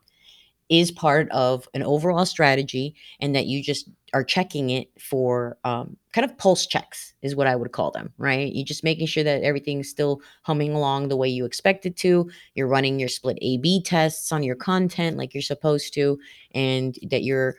is 0.68 0.90
part 0.90 1.30
of 1.30 1.68
an 1.74 1.82
overall 1.82 2.26
strategy 2.26 2.94
and 3.20 3.34
that 3.34 3.46
you 3.46 3.62
just 3.62 3.88
are 4.14 4.24
checking 4.24 4.70
it 4.70 4.88
for 4.98 5.56
um, 5.64 5.96
kind 6.12 6.24
of 6.24 6.36
pulse 6.38 6.66
checks 6.66 7.12
is 7.22 7.36
what 7.36 7.46
i 7.46 7.54
would 7.54 7.72
call 7.72 7.90
them 7.90 8.12
right? 8.18 8.54
You're 8.54 8.64
just 8.64 8.84
making 8.84 9.06
sure 9.06 9.24
that 9.24 9.42
everything's 9.42 9.88
still 9.88 10.20
humming 10.42 10.72
along 10.72 11.08
the 11.08 11.16
way 11.16 11.28
you 11.28 11.44
expect 11.44 11.86
it 11.86 11.96
to. 11.98 12.30
You're 12.54 12.66
running 12.66 12.98
your 12.98 13.08
split 13.08 13.38
a 13.40 13.58
b 13.58 13.82
tests 13.82 14.32
on 14.32 14.42
your 14.42 14.56
content 14.56 15.16
like 15.16 15.34
you're 15.34 15.42
supposed 15.42 15.94
to 15.94 16.18
and 16.54 16.98
that 17.10 17.22
you're 17.22 17.56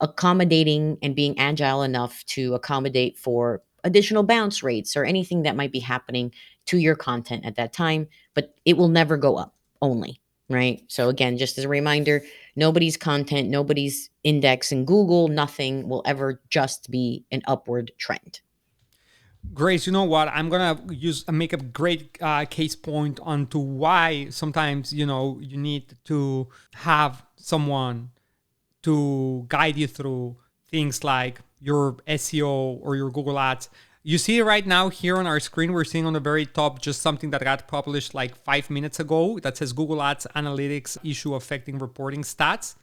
accommodating 0.00 0.98
and 1.02 1.16
being 1.16 1.38
agile 1.38 1.82
enough 1.82 2.24
to 2.26 2.54
accommodate 2.54 3.16
for 3.16 3.62
additional 3.84 4.22
bounce 4.22 4.62
rates 4.62 4.96
or 4.96 5.04
anything 5.04 5.42
that 5.42 5.56
might 5.56 5.72
be 5.72 5.80
happening 5.80 6.32
to 6.66 6.78
your 6.78 6.96
content 6.96 7.44
at 7.46 7.56
that 7.56 7.72
time 7.72 8.06
but 8.34 8.54
it 8.64 8.76
will 8.76 8.88
never 8.88 9.16
go 9.16 9.36
up 9.36 9.54
only 9.80 10.20
right? 10.48 10.82
So 10.88 11.08
again, 11.08 11.36
just 11.36 11.58
as 11.58 11.64
a 11.64 11.68
reminder, 11.68 12.22
nobody's 12.54 12.96
content, 12.96 13.48
nobody's 13.48 14.10
index 14.22 14.72
in 14.72 14.84
Google, 14.84 15.28
nothing 15.28 15.88
will 15.88 16.02
ever 16.04 16.40
just 16.48 16.90
be 16.90 17.24
an 17.30 17.42
upward 17.46 17.92
trend. 17.98 18.40
Grace, 19.54 19.86
you 19.86 19.92
know 19.92 20.04
what? 20.04 20.28
I'm 20.28 20.48
gonna 20.48 20.80
use 20.90 21.24
make 21.30 21.52
a 21.52 21.56
great 21.56 22.18
uh, 22.20 22.44
case 22.46 22.74
point 22.74 23.20
onto 23.22 23.58
why 23.58 24.26
sometimes 24.30 24.92
you 24.92 25.06
know 25.06 25.38
you 25.40 25.56
need 25.56 25.94
to 26.04 26.48
have 26.74 27.24
someone 27.36 28.10
to 28.82 29.44
guide 29.48 29.76
you 29.76 29.86
through 29.86 30.36
things 30.68 31.04
like 31.04 31.40
your 31.60 31.94
SEO 32.08 32.78
or 32.82 32.96
your 32.96 33.10
Google 33.10 33.38
Ads 33.38 33.68
you 34.08 34.18
see 34.18 34.40
right 34.40 34.64
now 34.64 34.88
here 34.88 35.16
on 35.16 35.26
our 35.26 35.40
screen, 35.40 35.72
we're 35.72 35.82
seeing 35.82 36.06
on 36.06 36.12
the 36.12 36.20
very 36.20 36.46
top 36.46 36.80
just 36.80 37.02
something 37.02 37.32
that 37.32 37.42
got 37.42 37.66
published 37.66 38.14
like 38.14 38.36
five 38.36 38.70
minutes 38.70 39.00
ago 39.00 39.40
that 39.40 39.56
says 39.56 39.72
Google 39.72 40.00
Ads 40.00 40.28
Analytics 40.36 40.96
issue 41.02 41.34
affecting 41.34 41.80
reporting 41.80 42.22
stats. 42.22 42.76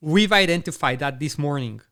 We've 0.00 0.32
identified 0.32 0.98
that 0.98 1.20
this 1.20 1.38
morning 1.38 1.82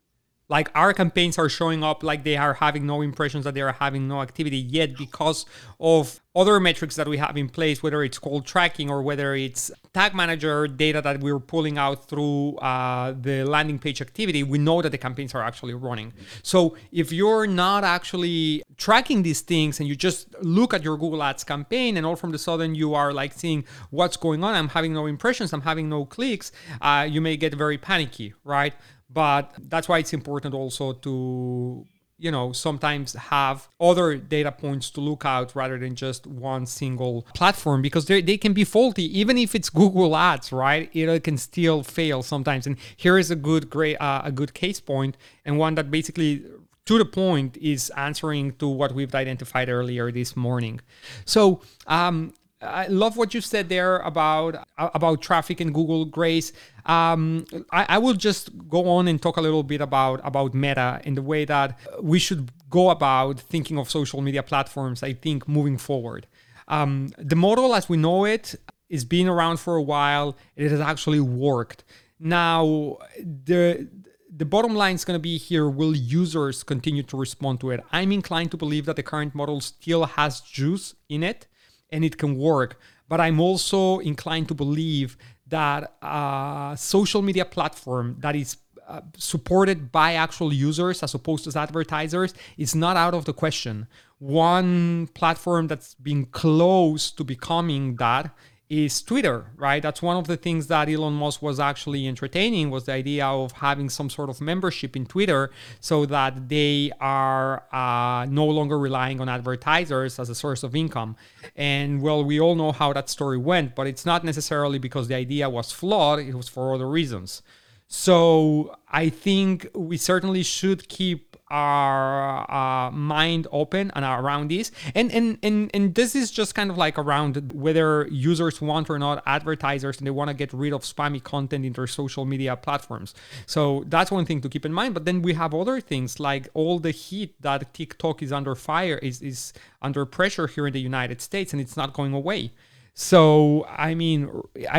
like 0.49 0.71
our 0.75 0.93
campaigns 0.93 1.39
are 1.39 1.49
showing 1.49 1.83
up 1.83 2.03
like 2.03 2.25
they 2.25 2.37
are 2.37 2.55
having 2.55 2.87
no 2.87 3.01
impressions 3.01 3.45
that 3.45 3.55
they 3.55 3.63
are 3.63 3.73
having 3.73 4.07
no 4.07 4.21
activity 4.21 4.59
yet 4.59 4.97
because 4.97 5.47
of 5.81 6.21
other 6.37 6.59
metrics 6.61 6.97
that 6.97 7.09
we 7.09 7.17
have 7.17 7.37
in 7.37 7.49
place 7.49 7.83
whether 7.83 8.03
it's 8.03 8.19
call 8.19 8.43
tracking 8.43 8.91
or 8.91 9.03
whether 9.03 9.35
it's 9.35 9.71
tag 9.95 10.15
manager 10.15 10.67
data 10.67 11.01
that 11.01 11.21
we're 11.21 11.39
pulling 11.39 11.79
out 11.79 12.09
through 12.09 12.57
uh, 12.57 13.15
the 13.21 13.45
landing 13.45 13.79
page 13.79 14.03
activity 14.03 14.43
we 14.43 14.59
know 14.59 14.83
that 14.83 14.91
the 14.91 14.99
campaigns 14.99 15.35
are 15.35 15.43
actually 15.43 15.75
running. 15.75 16.13
So 16.43 16.77
if 16.93 17.13
you're 17.13 17.47
not 17.47 17.85
actually 17.85 18.63
tracking 18.77 19.23
these 19.23 19.41
things 19.41 19.81
and 19.81 19.89
you 19.89 19.95
just 19.95 20.35
look 20.43 20.75
at 20.75 20.83
your 20.83 20.97
google 20.97 21.23
ads 21.23 21.45
campaign 21.45 21.97
and 21.97 22.05
all 22.05 22.17
from 22.17 22.33
the 22.33 22.39
sudden 22.39 22.75
you 22.75 22.95
are 22.95 23.13
like 23.13 23.33
seeing 23.33 23.65
what's 23.91 24.17
going 24.17 24.43
on 24.43 24.55
i'm 24.55 24.69
having 24.69 24.93
no 24.93 25.07
impressions 25.07 25.53
i'm 25.53 25.61
having 25.61 25.89
no 25.89 26.05
clicks 26.05 26.51
uh, 26.81 27.07
you 27.09 27.21
may 27.21 27.37
get 27.37 27.55
very 27.55 27.79
panicky 27.79 28.35
right 28.43 28.75
but 29.15 29.53
that's 29.69 29.89
why 29.89 29.99
it's 29.99 30.13
important 30.13 30.55
also 30.55 30.93
to 30.93 31.87
you 32.19 32.31
know 32.31 32.53
sometimes 32.53 33.15
have 33.15 33.69
other 33.81 34.17
data 34.17 34.53
points 34.53 34.91
to 34.91 35.01
look 35.01 35.25
out 35.25 35.55
rather 35.55 35.79
than 35.79 35.95
just 35.95 36.27
one 36.27 36.67
single 36.67 37.27
platform 37.35 37.83
because 37.83 38.07
they, 38.07 38.21
they 38.21 38.37
can 38.37 38.53
be 38.53 38.65
faulty. 38.65 39.07
Even 39.19 39.39
if 39.39 39.55
it's 39.55 39.71
google 39.71 40.17
ads 40.17 40.53
right 40.53 40.91
it 40.93 41.25
can 41.25 41.39
still 41.39 41.83
fail 41.83 42.23
sometimes. 42.23 42.67
And 42.67 42.77
here 42.97 43.19
is 43.19 43.31
a 43.31 43.37
good 43.37 43.71
great 43.71 43.97
uh, 43.97 44.23
a 44.25 44.33
good 44.33 44.55
case 44.55 44.81
point 44.81 45.17
and 45.45 45.59
one 45.59 45.75
that 45.77 45.91
basically 45.91 46.45
to 46.87 46.99
the 46.99 47.05
point 47.05 47.57
is 47.57 47.91
answering 47.97 48.53
to 48.57 48.69
what 48.69 48.93
we've 48.93 49.15
identified 49.15 49.69
earlier 49.71 50.13
this 50.13 50.37
morning. 50.37 50.81
So 51.25 51.63
um, 51.87 52.35
I 52.65 52.87
love 52.87 53.17
what 53.17 53.35
you 53.35 53.41
said 53.41 53.69
there 53.69 53.99
about 53.99 54.67
about 54.79 55.23
traffic 55.23 55.61
in 55.61 55.73
Google 55.73 56.05
Grace. 56.05 56.53
Um, 56.87 57.45
I, 57.71 57.87
I, 57.91 57.99
will 57.99 58.15
just 58.15 58.51
go 58.69 58.89
on 58.89 59.09
and 59.09 59.21
talk 59.21 59.37
a 59.37 59.41
little 59.41 59.63
bit 59.63 59.81
about 59.81 60.21
about 60.25 60.55
Meta 60.55 61.01
and 61.05 61.17
the 61.17 61.23
way 61.23 61.45
that 61.45 61.79
we 62.01 62.19
should 62.19 62.51
go 62.69 62.91
about 62.91 63.41
thinking 63.41 63.79
of 63.79 63.91
social 63.91 64.21
media 64.21 64.43
platforms. 64.43 65.03
I 65.03 65.13
think 65.15 65.49
moving 65.49 65.79
forward, 65.79 66.27
um, 66.69 67.11
the 67.19 67.37
model 67.37 67.75
as 67.75 67.89
we 67.89 67.97
know 67.97 68.25
it 68.25 68.55
is 68.89 69.05
been 69.05 69.29
around 69.29 69.59
for 69.59 69.77
a 69.77 69.83
while. 69.83 70.37
It 70.57 70.71
has 70.71 70.81
actually 70.81 71.21
worked. 71.21 71.85
Now 72.19 72.99
the 73.19 73.89
the 74.37 74.45
bottom 74.45 74.75
line 74.75 74.97
is 74.97 75.05
going 75.05 75.15
to 75.15 75.23
be 75.23 75.39
here 75.39 75.69
will 75.69 75.95
users 75.95 76.65
continue 76.65 77.05
to 77.05 77.17
respond 77.17 77.61
to 77.61 77.71
it 77.71 77.81
i'm 77.93 78.11
inclined 78.11 78.51
to 78.51 78.57
believe 78.57 78.85
that 78.85 78.97
the 78.97 79.03
current 79.03 79.33
model 79.35 79.61
still 79.61 80.05
has 80.07 80.41
juice 80.41 80.95
in 81.09 81.23
it 81.23 81.47
and 81.91 82.05
it 82.05 82.19
can 82.19 82.37
work. 82.37 82.79
But 83.09 83.21
I'm 83.21 83.41
also 83.41 83.99
inclined 83.99 84.49
to 84.49 84.55
believe 84.55 85.17
that 85.49 85.95
a 86.03 86.75
social 86.79 87.23
media 87.23 87.45
platform 87.45 88.17
that 88.21 88.35
is 88.35 88.57
uh, 88.87 89.01
supported 89.17 89.91
by 89.91 90.15
actual 90.15 90.53
users 90.53 91.03
as 91.03 91.15
opposed 91.15 91.51
to 91.51 91.59
advertisers 91.59 92.35
is 92.59 92.75
not 92.75 92.97
out 92.97 93.15
of 93.15 93.25
the 93.25 93.33
question. 93.33 93.87
One 94.19 95.09
platform 95.15 95.69
that's 95.69 95.95
been 95.95 96.27
close 96.27 97.11
to 97.13 97.25
becoming 97.25 97.97
that 97.97 98.35
is 98.71 99.03
Twitter, 99.03 99.53
right? 99.57 99.83
That's 99.83 100.01
one 100.01 100.17
of 100.17 100.27
the 100.27 100.37
things 100.37 100.69
that 100.69 100.89
Elon 100.89 101.13
Musk 101.13 101.43
was 101.43 101.61
actually 101.61 102.07
entertaining 102.09 102.71
was 102.71 102.85
the 102.85 102.93
idea 102.93 103.27
of 103.27 103.53
having 103.53 103.91
some 103.91 104.09
sort 104.09 104.31
of 104.31 104.41
membership 104.41 104.97
in 104.97 105.05
Twitter 105.05 105.51
so 105.81 106.07
that 106.07 106.49
they 106.49 106.91
are 107.01 107.65
uh, 107.73 108.27
no 108.27 108.47
longer 108.47 108.79
relying 108.79 109.21
on 109.21 109.29
advertisers 109.29 110.19
as 110.19 110.31
a 110.31 110.35
source 110.35 110.63
of 110.63 110.75
income. 110.75 111.17
And 111.57 112.01
well, 112.01 112.25
we 112.25 112.41
all 112.41 112.55
know 112.55 112.73
how 112.73 112.93
that 112.95 113.11
story 113.11 113.39
went, 113.39 113.75
but 113.75 113.87
it's 113.87 114.07
not 114.07 114.25
necessarily 114.25 114.79
because 114.79 115.09
the 115.09 115.15
idea 115.15 115.49
was 115.51 115.71
flawed, 115.71 116.21
it 116.21 116.35
was 116.35 116.49
for 116.49 116.75
other 116.75 116.89
reasons. 116.89 117.43
So 117.87 118.77
I 118.89 119.11
think 119.11 119.69
we 119.75 119.99
certainly 119.99 120.43
should 120.43 120.89
keep 120.89 121.34
our 121.55 122.51
uh, 122.51 122.91
mind 122.91 123.47
open 123.53 123.93
and 123.95 124.05
around 124.05 124.51
this 124.51 124.73
and, 124.93 125.13
and 125.13 125.39
and 125.41 125.71
and 125.73 125.95
this 125.95 126.17
is 126.17 126.33
just 126.33 126.57
kind 126.57 126.69
of 126.69 126.77
like 126.77 126.99
around 126.99 127.53
whether 127.53 128.09
users 128.11 128.61
want 128.61 128.91
or 128.91 128.99
not 128.99 129.23
advertisers 129.25 129.99
and 129.99 130.07
they 130.07 130.11
want 130.11 130.29
to 130.29 130.35
get 130.35 130.53
rid 130.53 130.73
of 130.73 130.83
spammy 130.83 131.23
content 131.23 131.65
in 131.65 131.73
their 131.73 131.87
social 131.87 132.25
media 132.25 132.57
platforms. 132.57 133.15
So 133.47 133.85
that's 133.87 134.11
one 134.11 134.27
thing 134.27 134.41
to 134.41 134.49
keep 134.49 134.67
in 134.67 134.73
mind. 134.73 134.95
But 134.95 135.05
then 135.05 135.23
we 135.23 135.35
have 135.35 135.55
other 135.55 135.81
things 135.81 136.19
like 136.19 136.49
all 136.55 136.81
the 136.81 136.91
heat 136.91 137.41
that 137.41 137.73
tiktok 137.73 138.21
is 138.21 138.33
under 138.33 138.57
fire 138.57 138.99
is 138.99 139.23
is 139.23 139.53
under 139.81 140.05
pressure 140.05 140.49
here 140.49 140.67
in 140.67 140.73
the 140.73 140.81
united 140.81 141.21
states 141.21 141.53
and 141.53 141.63
it's 141.63 141.77
not 141.77 141.93
going 141.93 142.13
away. 142.13 142.53
So 142.95 143.65
i 143.69 143.95
mean 143.95 144.19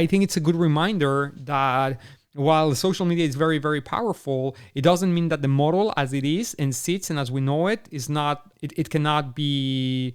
i 0.02 0.06
think 0.06 0.24
it's 0.26 0.38
a 0.42 0.44
good 0.48 0.58
reminder 0.68 1.34
that 1.38 2.00
while 2.36 2.76
social 2.76 3.06
media 3.06 3.26
is 3.26 3.36
very 3.36 3.58
very 3.58 3.82
powerful 3.82 4.56
it 4.74 4.82
doesn't 4.82 5.14
mean 5.14 5.30
that 5.30 5.42
the 5.42 5.48
model 5.48 5.94
as 5.96 6.14
it 6.14 6.26
is 6.26 6.54
and 6.56 6.76
sits 6.76 7.10
and 7.10 7.18
as 7.18 7.32
we 7.32 7.40
know 7.40 7.68
it 7.68 7.88
is 7.92 8.10
not 8.10 8.52
it, 8.62 8.74
it 8.78 8.90
cannot 8.90 9.36
be 9.36 10.14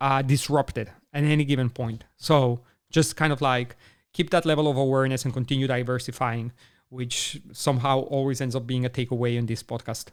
uh, 0.00 0.22
disrupted 0.22 0.90
at 1.12 1.24
any 1.24 1.44
given 1.44 1.68
point 1.68 2.04
so 2.16 2.60
just 2.90 3.16
kind 3.16 3.32
of 3.32 3.40
like 3.40 3.76
keep 4.12 4.30
that 4.30 4.46
level 4.46 4.68
of 4.68 4.76
awareness 4.76 5.24
and 5.24 5.34
continue 5.34 5.66
diversifying 5.66 6.52
which 6.88 7.40
somehow 7.52 8.00
always 8.00 8.40
ends 8.40 8.54
up 8.54 8.66
being 8.66 8.86
a 8.86 8.88
takeaway 8.88 9.36
in 9.36 9.46
this 9.46 9.62
podcast. 9.62 10.06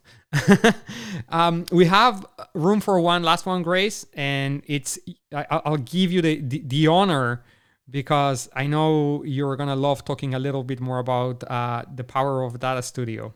um, 1.30 1.66
we 1.72 1.86
have 1.86 2.26
room 2.56 2.80
for 2.80 3.00
one 3.00 3.22
last 3.22 3.46
one, 3.46 3.62
Grace, 3.62 4.06
and 4.14 4.64
it's 4.66 4.98
I, 5.32 5.62
will 5.70 5.78
give 5.78 6.12
you 6.12 6.22
the, 6.22 6.42
the, 6.42 6.64
the 6.66 6.88
honor 6.88 7.44
because 7.90 8.50
I 8.56 8.68
know 8.68 9.24
you're 9.24 9.56
gonna 9.56 9.76
love 9.76 10.06
talking 10.06 10.34
a 10.34 10.40
little 10.40 10.64
bit 10.64 10.80
more 10.80 11.00
about 11.00 11.44
uh, 11.50 11.84
the 11.94 12.04
power 12.04 12.44
of 12.44 12.60
Data 12.60 12.82
Studio. 12.82 13.34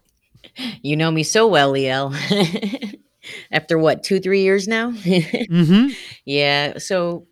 You 0.82 0.96
know 0.96 1.12
me 1.12 1.24
so 1.24 1.48
well, 1.48 1.74
Liel. 1.74 2.16
After 3.52 3.78
what, 3.78 4.04
two, 4.04 4.20
three 4.20 4.42
years 4.42 4.68
now? 4.68 4.92
mm-hmm. 4.92 5.90
Yeah. 6.26 6.78
So 6.78 7.28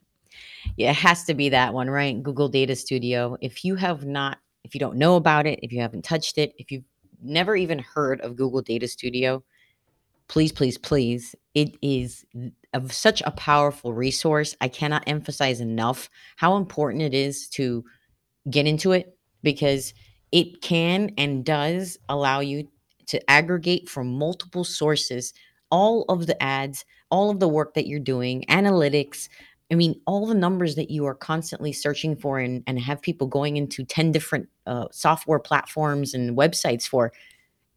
yeah, 0.77 0.91
it 0.91 0.97
has 0.97 1.23
to 1.25 1.33
be 1.33 1.49
that 1.49 1.73
one, 1.73 1.89
right? 1.89 2.21
Google 2.21 2.49
Data 2.49 2.75
Studio. 2.75 3.37
If 3.41 3.63
you 3.63 3.75
have 3.75 4.05
not, 4.05 4.39
if 4.63 4.73
you 4.73 4.79
don't 4.79 4.97
know 4.97 5.15
about 5.15 5.45
it, 5.45 5.59
if 5.61 5.71
you 5.71 5.81
haven't 5.81 6.03
touched 6.03 6.37
it, 6.37 6.53
if 6.57 6.71
you've 6.71 6.83
never 7.21 7.55
even 7.55 7.79
heard 7.79 8.19
of 8.21 8.35
Google 8.35 8.61
Data 8.61 8.87
Studio, 8.87 9.43
please, 10.27 10.51
please, 10.51 10.77
please, 10.77 11.35
it 11.53 11.77
is 11.81 12.25
of 12.73 12.91
such 12.91 13.21
a 13.25 13.31
powerful 13.31 13.93
resource. 13.93 14.55
I 14.59 14.67
cannot 14.67 15.03
emphasize 15.07 15.61
enough 15.61 16.09
how 16.35 16.57
important 16.57 17.03
it 17.03 17.13
is 17.13 17.47
to 17.49 17.85
get 18.49 18.67
into 18.67 18.91
it 18.91 19.17
because 19.43 19.93
it 20.31 20.61
can 20.61 21.11
and 21.17 21.45
does 21.45 21.97
allow 22.09 22.41
you 22.41 22.67
to 23.07 23.29
aggregate 23.29 23.87
from 23.87 24.17
multiple 24.17 24.63
sources 24.63 25.33
all 25.71 26.03
of 26.09 26.27
the 26.27 26.41
ads, 26.41 26.85
all 27.09 27.29
of 27.29 27.39
the 27.39 27.47
work 27.47 27.73
that 27.73 27.87
you're 27.87 27.99
doing, 27.99 28.43
analytics. 28.49 29.29
I 29.71 29.75
mean, 29.75 29.99
all 30.05 30.27
the 30.27 30.35
numbers 30.35 30.75
that 30.75 30.91
you 30.91 31.05
are 31.05 31.15
constantly 31.15 31.73
searching 31.73 32.15
for 32.15 32.39
and, 32.39 32.63
and 32.67 32.79
have 32.79 33.01
people 33.01 33.27
going 33.27 33.57
into 33.57 33.83
10 33.83 34.11
different 34.11 34.47
uh, 34.67 34.85
software 34.91 35.39
platforms 35.39 36.13
and 36.13 36.37
websites 36.37 36.87
for. 36.87 37.11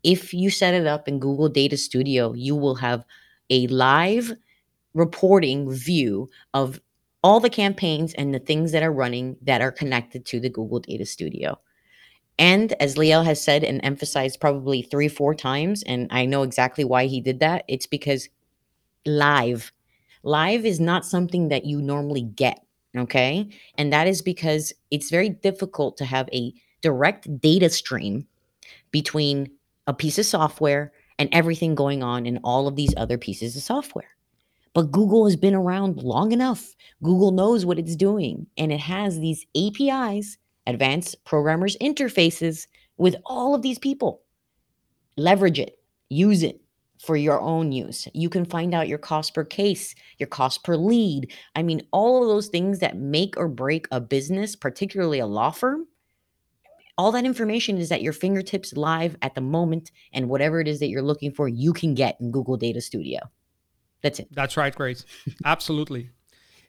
If 0.03 0.33
you 0.33 0.51
set 0.51 0.75
it 0.75 0.87
up 0.87 1.09
in 1.09 1.19
Google 1.19 1.49
Data 1.49 1.77
Studio, 1.77 2.33
you 2.33 2.55
will 2.55 2.77
have 2.77 3.05
a 3.51 3.67
live 3.69 4.33
reporting 4.95 5.71
view 5.71 6.29
of 6.55 6.81
all 7.23 7.41
the 7.41 7.51
campaigns 7.51 8.15
and 8.15 8.35
the 8.35 8.39
things 8.39 8.73
that 8.73 8.83
are 8.83 8.93
running 8.93 9.37
that 9.43 9.61
are 9.61 9.73
connected 9.73 10.25
to 10.27 10.41
the 10.41 10.49
Google 10.49 10.81
Data 10.81 11.05
Studio. 11.05 11.59
And 12.39 12.73
as 12.81 12.95
Liel 12.95 13.25
has 13.25 13.43
said 13.43 13.65
and 13.65 13.81
emphasized 13.83 14.41
probably 14.41 14.83
three, 14.83 15.09
four 15.09 15.35
times, 15.35 15.83
and 15.83 16.07
I 16.11 16.25
know 16.25 16.43
exactly 16.43 16.85
why 16.85 17.07
he 17.07 17.21
did 17.21 17.41
that, 17.41 17.65
it's 17.67 17.87
because 17.87 18.29
live. 19.05 19.73
Live 20.23 20.65
is 20.65 20.79
not 20.79 21.05
something 21.05 21.49
that 21.49 21.65
you 21.65 21.83
normally 21.83 22.23
get. 22.23 22.65
Okay. 22.97 23.49
And 23.77 23.93
that 23.93 24.07
is 24.07 24.23
because 24.23 24.73
it's 24.91 25.11
very 25.11 25.29
difficult 25.29 25.97
to 25.99 26.05
have 26.05 26.29
a 26.33 26.55
direct 26.81 27.41
data 27.41 27.71
stream 27.71 28.27
between 28.91 29.51
a 29.89 29.95
piece 29.95 30.19
of 30.19 30.27
software 30.27 30.93
and 31.19 31.29
everything 31.33 31.75
going 31.75 32.03
on 32.05 32.27
in 32.27 32.39
all 32.45 32.69
of 32.69 32.77
these 32.77 32.95
other 32.97 33.19
pieces 33.19 33.57
of 33.57 33.63
software. 33.63 34.11
But 34.75 34.93
Google 34.93 35.25
has 35.25 35.35
been 35.35 35.55
around 35.55 36.03
long 36.03 36.31
enough. 36.31 36.77
Google 37.03 37.33
knows 37.33 37.67
what 37.67 37.79
it's 37.79 37.97
doing, 37.97 38.47
and 38.57 38.71
it 38.71 38.79
has 38.79 39.19
these 39.19 39.45
APIs 39.57 40.39
advanced 40.67 41.25
programmers 41.25 41.77
interfaces 41.79 42.67
with 42.99 43.17
all 43.25 43.55
of 43.55 43.63
these 43.63 43.79
people. 43.79 44.23
Leverage 45.17 45.59
it, 45.59 45.79
use 46.11 46.43
it 46.43 46.61
for 47.01 47.17
your 47.17 47.41
own 47.41 47.73
use. 47.73 48.07
You 48.13 48.29
can 48.29 48.45
find 48.45 48.75
out 48.75 48.89
your 48.89 48.99
cost 48.99 49.35
per 49.35 49.45
case, 49.45 49.95
your 50.19 50.27
cost 50.27 50.65
per 50.65 50.77
lead. 50.77 51.33
I 51.57 51.63
mean, 51.63 51.87
all 51.91 52.23
of 52.23 52.29
those 52.29 52.49
things 52.49 52.81
that 52.81 52.99
make 52.99 53.37
or 53.37 53.49
break 53.49 53.89
a 53.91 54.01
business, 54.01 54.55
particularly 54.55 55.19
a 55.19 55.27
law 55.27 55.51
firm. 55.51 55.87
All 56.99 57.13
that 57.13 57.25
information 57.25 57.79
is 57.79 57.91
at 57.93 58.03
your 58.03 58.13
fingertips 58.13 58.77
live 58.77 59.17
at 59.23 59.37
the 59.37 59.41
moment. 59.41 59.93
And 60.13 60.29
whatever 60.29 60.61
it 60.61 60.69
is 60.69 60.81
that 60.81 60.89
you're 60.89 61.01
looking 61.01 61.31
for, 61.31 61.49
you 61.49 61.73
can 61.73 61.95
get 61.95 62.21
in 62.21 62.33
Google 62.33 62.57
Data 62.57 62.81
Studio. 62.81 63.21
That's 64.03 64.19
it. 64.19 64.29
That's 64.33 64.57
right, 64.57 64.75
Grace. 64.75 65.07
Absolutely. 65.45 66.11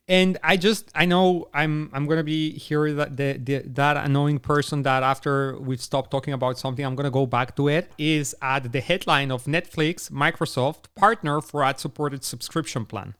And 0.07 0.39
I 0.43 0.57
just 0.57 0.89
I 0.95 1.05
know 1.05 1.49
I'm 1.53 1.91
I'm 1.93 2.07
gonna 2.07 2.23
be 2.23 2.57
here 2.57 2.91
that 2.93 3.15
the, 3.15 3.33
the 3.43 3.59
that 3.67 3.95
annoying 3.97 4.39
person 4.39 4.81
that 4.81 5.03
after 5.03 5.59
we've 5.59 5.81
stopped 5.81 6.09
talking 6.09 6.33
about 6.33 6.57
something 6.57 6.83
I'm 6.83 6.95
gonna 6.95 7.11
go 7.11 7.27
back 7.27 7.55
to 7.57 7.67
it 7.67 7.91
is 7.99 8.35
at 8.41 8.71
the 8.71 8.81
headline 8.81 9.31
of 9.31 9.43
Netflix 9.43 10.09
Microsoft 10.09 10.85
partner 10.95 11.41
for 11.41 11.63
ad 11.63 11.79
supported 11.79 12.23
subscription 12.23 12.85
plan. 12.85 13.13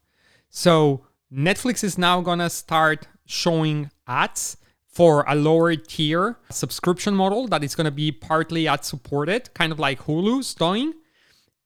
So 0.50 1.06
Netflix 1.32 1.84
is 1.84 1.96
now 1.96 2.22
gonna 2.22 2.50
start 2.50 3.08
showing 3.28 3.92
ads 4.08 4.58
for 5.00 5.24
a 5.30 5.36
lower 5.36 5.78
tier 5.78 6.36
subscription 6.52 7.16
model 7.16 7.48
that 7.48 7.64
is 7.64 7.74
gonna 7.74 7.90
be 7.90 8.12
partly 8.12 8.68
ad 8.68 8.84
supported, 8.84 9.54
kind 9.54 9.72
of 9.72 9.80
like 9.80 9.98
Hulu's 10.02 10.54
doing 10.54 10.94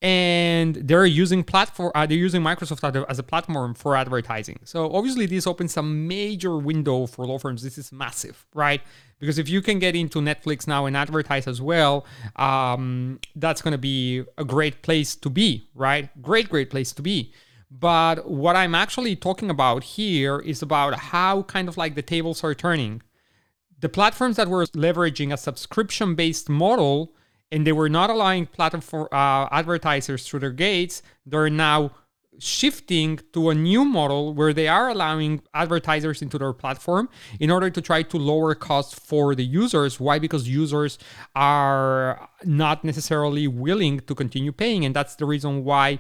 and 0.03 0.75
they're 0.75 1.07
using 1.07 1.43
platform 1.43 1.91
uh, 1.95 2.05
they're 2.05 2.25
using 2.29 2.43
microsoft 2.43 3.05
as 3.09 3.17
a 3.17 3.23
platform 3.23 3.73
for 3.73 3.95
advertising. 3.95 4.59
So 4.65 4.93
obviously 4.93 5.25
this 5.25 5.47
opens 5.47 5.75
a 5.77 5.81
major 5.81 6.57
window 6.57 7.07
for 7.07 7.25
law 7.25 7.39
firms. 7.39 7.63
This 7.63 7.79
is 7.79 7.91
massive 7.91 8.45
right? 8.53 8.81
Because 9.19 9.39
if 9.39 9.49
you 9.49 9.63
can 9.63 9.79
get 9.79 9.95
into 9.95 10.19
netflix 10.19 10.67
now 10.67 10.85
and 10.85 10.95
advertise 10.95 11.47
as 11.47 11.59
well 11.59 12.05
um, 12.35 13.19
that's 13.35 13.63
going 13.63 13.71
to 13.71 13.79
be 13.93 14.23
a 14.37 14.45
great 14.45 14.83
place 14.83 15.15
to 15.15 15.31
be 15.31 15.69
right? 15.73 16.05
Great 16.21 16.49
great 16.49 16.69
place 16.69 16.91
to 16.91 17.01
be. 17.01 17.33
But 17.71 18.29
what 18.29 18.55
i'm 18.55 18.75
actually 18.75 19.15
talking 19.15 19.49
about 19.49 19.83
here 19.83 20.37
is 20.37 20.61
about 20.61 20.93
how 21.11 21.41
kind 21.41 21.67
of 21.67 21.77
like 21.77 21.95
the 21.95 22.03
tables 22.03 22.43
are 22.43 22.53
turning 22.53 23.01
the 23.83 23.89
platforms 23.89 24.37
that 24.37 24.47
were 24.47 24.65
leveraging 24.67 25.33
a 25.33 25.37
subscription 25.37 26.15
based 26.15 26.47
model 26.47 27.13
and 27.51 27.67
they 27.67 27.73
were 27.73 27.89
not 27.89 28.09
allowing 28.09 28.45
platform 28.45 29.09
uh, 29.11 29.47
advertisers 29.51 30.25
through 30.25 30.39
their 30.39 30.53
gates, 30.53 31.03
they're 31.25 31.49
now 31.49 31.91
shifting 32.39 33.19
to 33.33 33.49
a 33.49 33.53
new 33.53 33.83
model 33.83 34.33
where 34.33 34.53
they 34.53 34.69
are 34.69 34.87
allowing 34.87 35.41
advertisers 35.53 36.21
into 36.21 36.37
their 36.37 36.53
platform 36.53 37.09
in 37.41 37.51
order 37.51 37.69
to 37.69 37.81
try 37.81 38.01
to 38.01 38.17
lower 38.17 38.55
costs 38.55 38.97
for 38.97 39.35
the 39.35 39.43
users. 39.43 39.99
Why? 39.99 40.17
Because 40.17 40.47
users 40.47 40.97
are 41.35 42.29
not 42.45 42.85
necessarily 42.85 43.47
willing 43.49 43.99
to 44.07 44.15
continue 44.15 44.53
paying, 44.53 44.85
and 44.85 44.95
that's 44.95 45.15
the 45.15 45.25
reason 45.25 45.65
why 45.65 45.99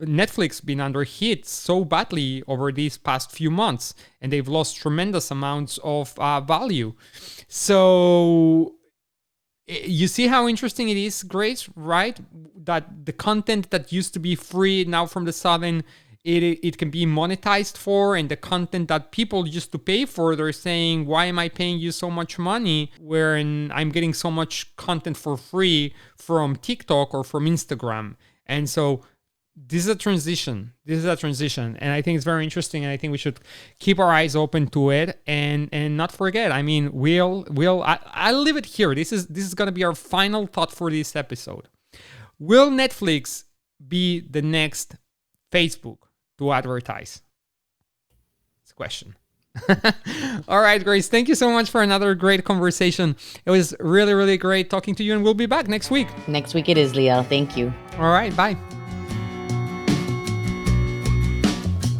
Netflix 0.00 0.64
been 0.64 0.80
under 0.80 1.04
hit 1.04 1.46
so 1.46 1.84
badly 1.84 2.42
over 2.46 2.72
these 2.72 2.96
past 2.98 3.30
few 3.30 3.50
months, 3.50 3.94
and 4.20 4.32
they've 4.32 4.48
lost 4.48 4.76
tremendous 4.76 5.30
amounts 5.30 5.78
of 5.84 6.18
uh, 6.18 6.40
value. 6.40 6.94
So 7.48 8.74
you 9.66 10.08
see 10.08 10.26
how 10.26 10.48
interesting 10.48 10.88
it 10.88 10.96
is, 10.96 11.22
Grace, 11.22 11.68
right? 11.76 12.18
That 12.56 13.06
the 13.06 13.12
content 13.12 13.70
that 13.70 13.92
used 13.92 14.12
to 14.14 14.18
be 14.18 14.34
free 14.34 14.84
now 14.84 15.06
from 15.06 15.24
the 15.24 15.32
sudden 15.32 15.84
it, 16.24 16.42
it 16.42 16.78
can 16.78 16.90
be 16.90 17.06
monetized 17.06 17.76
for 17.76 18.14
and 18.14 18.28
the 18.28 18.36
content 18.36 18.88
that 18.88 19.10
people 19.10 19.48
used 19.48 19.72
to 19.72 19.78
pay 19.78 20.04
for 20.04 20.36
they're 20.36 20.52
saying 20.52 21.06
why 21.06 21.24
am 21.24 21.38
i 21.38 21.48
paying 21.48 21.78
you 21.78 21.90
so 21.90 22.10
much 22.10 22.38
money 22.38 22.92
when 23.00 23.70
i'm 23.74 23.90
getting 23.90 24.12
so 24.12 24.30
much 24.30 24.74
content 24.76 25.16
for 25.16 25.36
free 25.36 25.94
from 26.16 26.56
tiktok 26.56 27.14
or 27.14 27.24
from 27.24 27.46
instagram 27.46 28.16
and 28.46 28.68
so 28.68 29.02
this 29.66 29.82
is 29.82 29.88
a 29.88 29.94
transition. 29.94 30.72
This 30.84 30.98
is 30.98 31.04
a 31.04 31.16
transition, 31.16 31.76
and 31.80 31.92
I 31.92 32.02
think 32.02 32.16
it's 32.16 32.24
very 32.24 32.44
interesting. 32.44 32.84
And 32.84 32.92
I 32.92 32.96
think 32.96 33.10
we 33.10 33.18
should 33.18 33.40
keep 33.78 33.98
our 33.98 34.10
eyes 34.10 34.34
open 34.34 34.68
to 34.68 34.90
it, 34.90 35.20
and 35.26 35.68
and 35.72 35.96
not 35.96 36.12
forget. 36.12 36.52
I 36.52 36.62
mean, 36.62 36.90
we'll 36.92 37.46
we'll 37.50 37.82
I, 37.82 37.98
I'll 38.06 38.40
leave 38.40 38.56
it 38.56 38.66
here. 38.66 38.94
This 38.94 39.12
is 39.12 39.26
this 39.26 39.44
is 39.44 39.54
gonna 39.54 39.72
be 39.72 39.84
our 39.84 39.94
final 39.94 40.46
thought 40.46 40.72
for 40.72 40.90
this 40.90 41.14
episode. 41.14 41.68
Will 42.38 42.70
Netflix 42.70 43.44
be 43.86 44.20
the 44.20 44.42
next 44.42 44.96
Facebook 45.52 45.98
to 46.38 46.52
advertise? 46.52 47.22
It's 48.62 48.72
a 48.72 48.74
question. 48.74 49.16
All 50.48 50.60
right, 50.60 50.82
Grace. 50.82 51.08
Thank 51.08 51.28
you 51.28 51.34
so 51.34 51.50
much 51.50 51.70
for 51.70 51.82
another 51.82 52.14
great 52.14 52.44
conversation. 52.44 53.16
It 53.44 53.50
was 53.50 53.74
really, 53.80 54.14
really 54.14 54.38
great 54.38 54.70
talking 54.70 54.94
to 54.94 55.04
you, 55.04 55.12
and 55.12 55.22
we'll 55.22 55.34
be 55.34 55.46
back 55.46 55.68
next 55.68 55.90
week. 55.90 56.08
Next 56.28 56.54
week 56.54 56.68
it 56.68 56.78
is, 56.78 56.92
Liel. 56.92 57.26
Thank 57.26 57.56
you. 57.56 57.72
All 57.98 58.10
right. 58.10 58.34
Bye. 58.36 58.56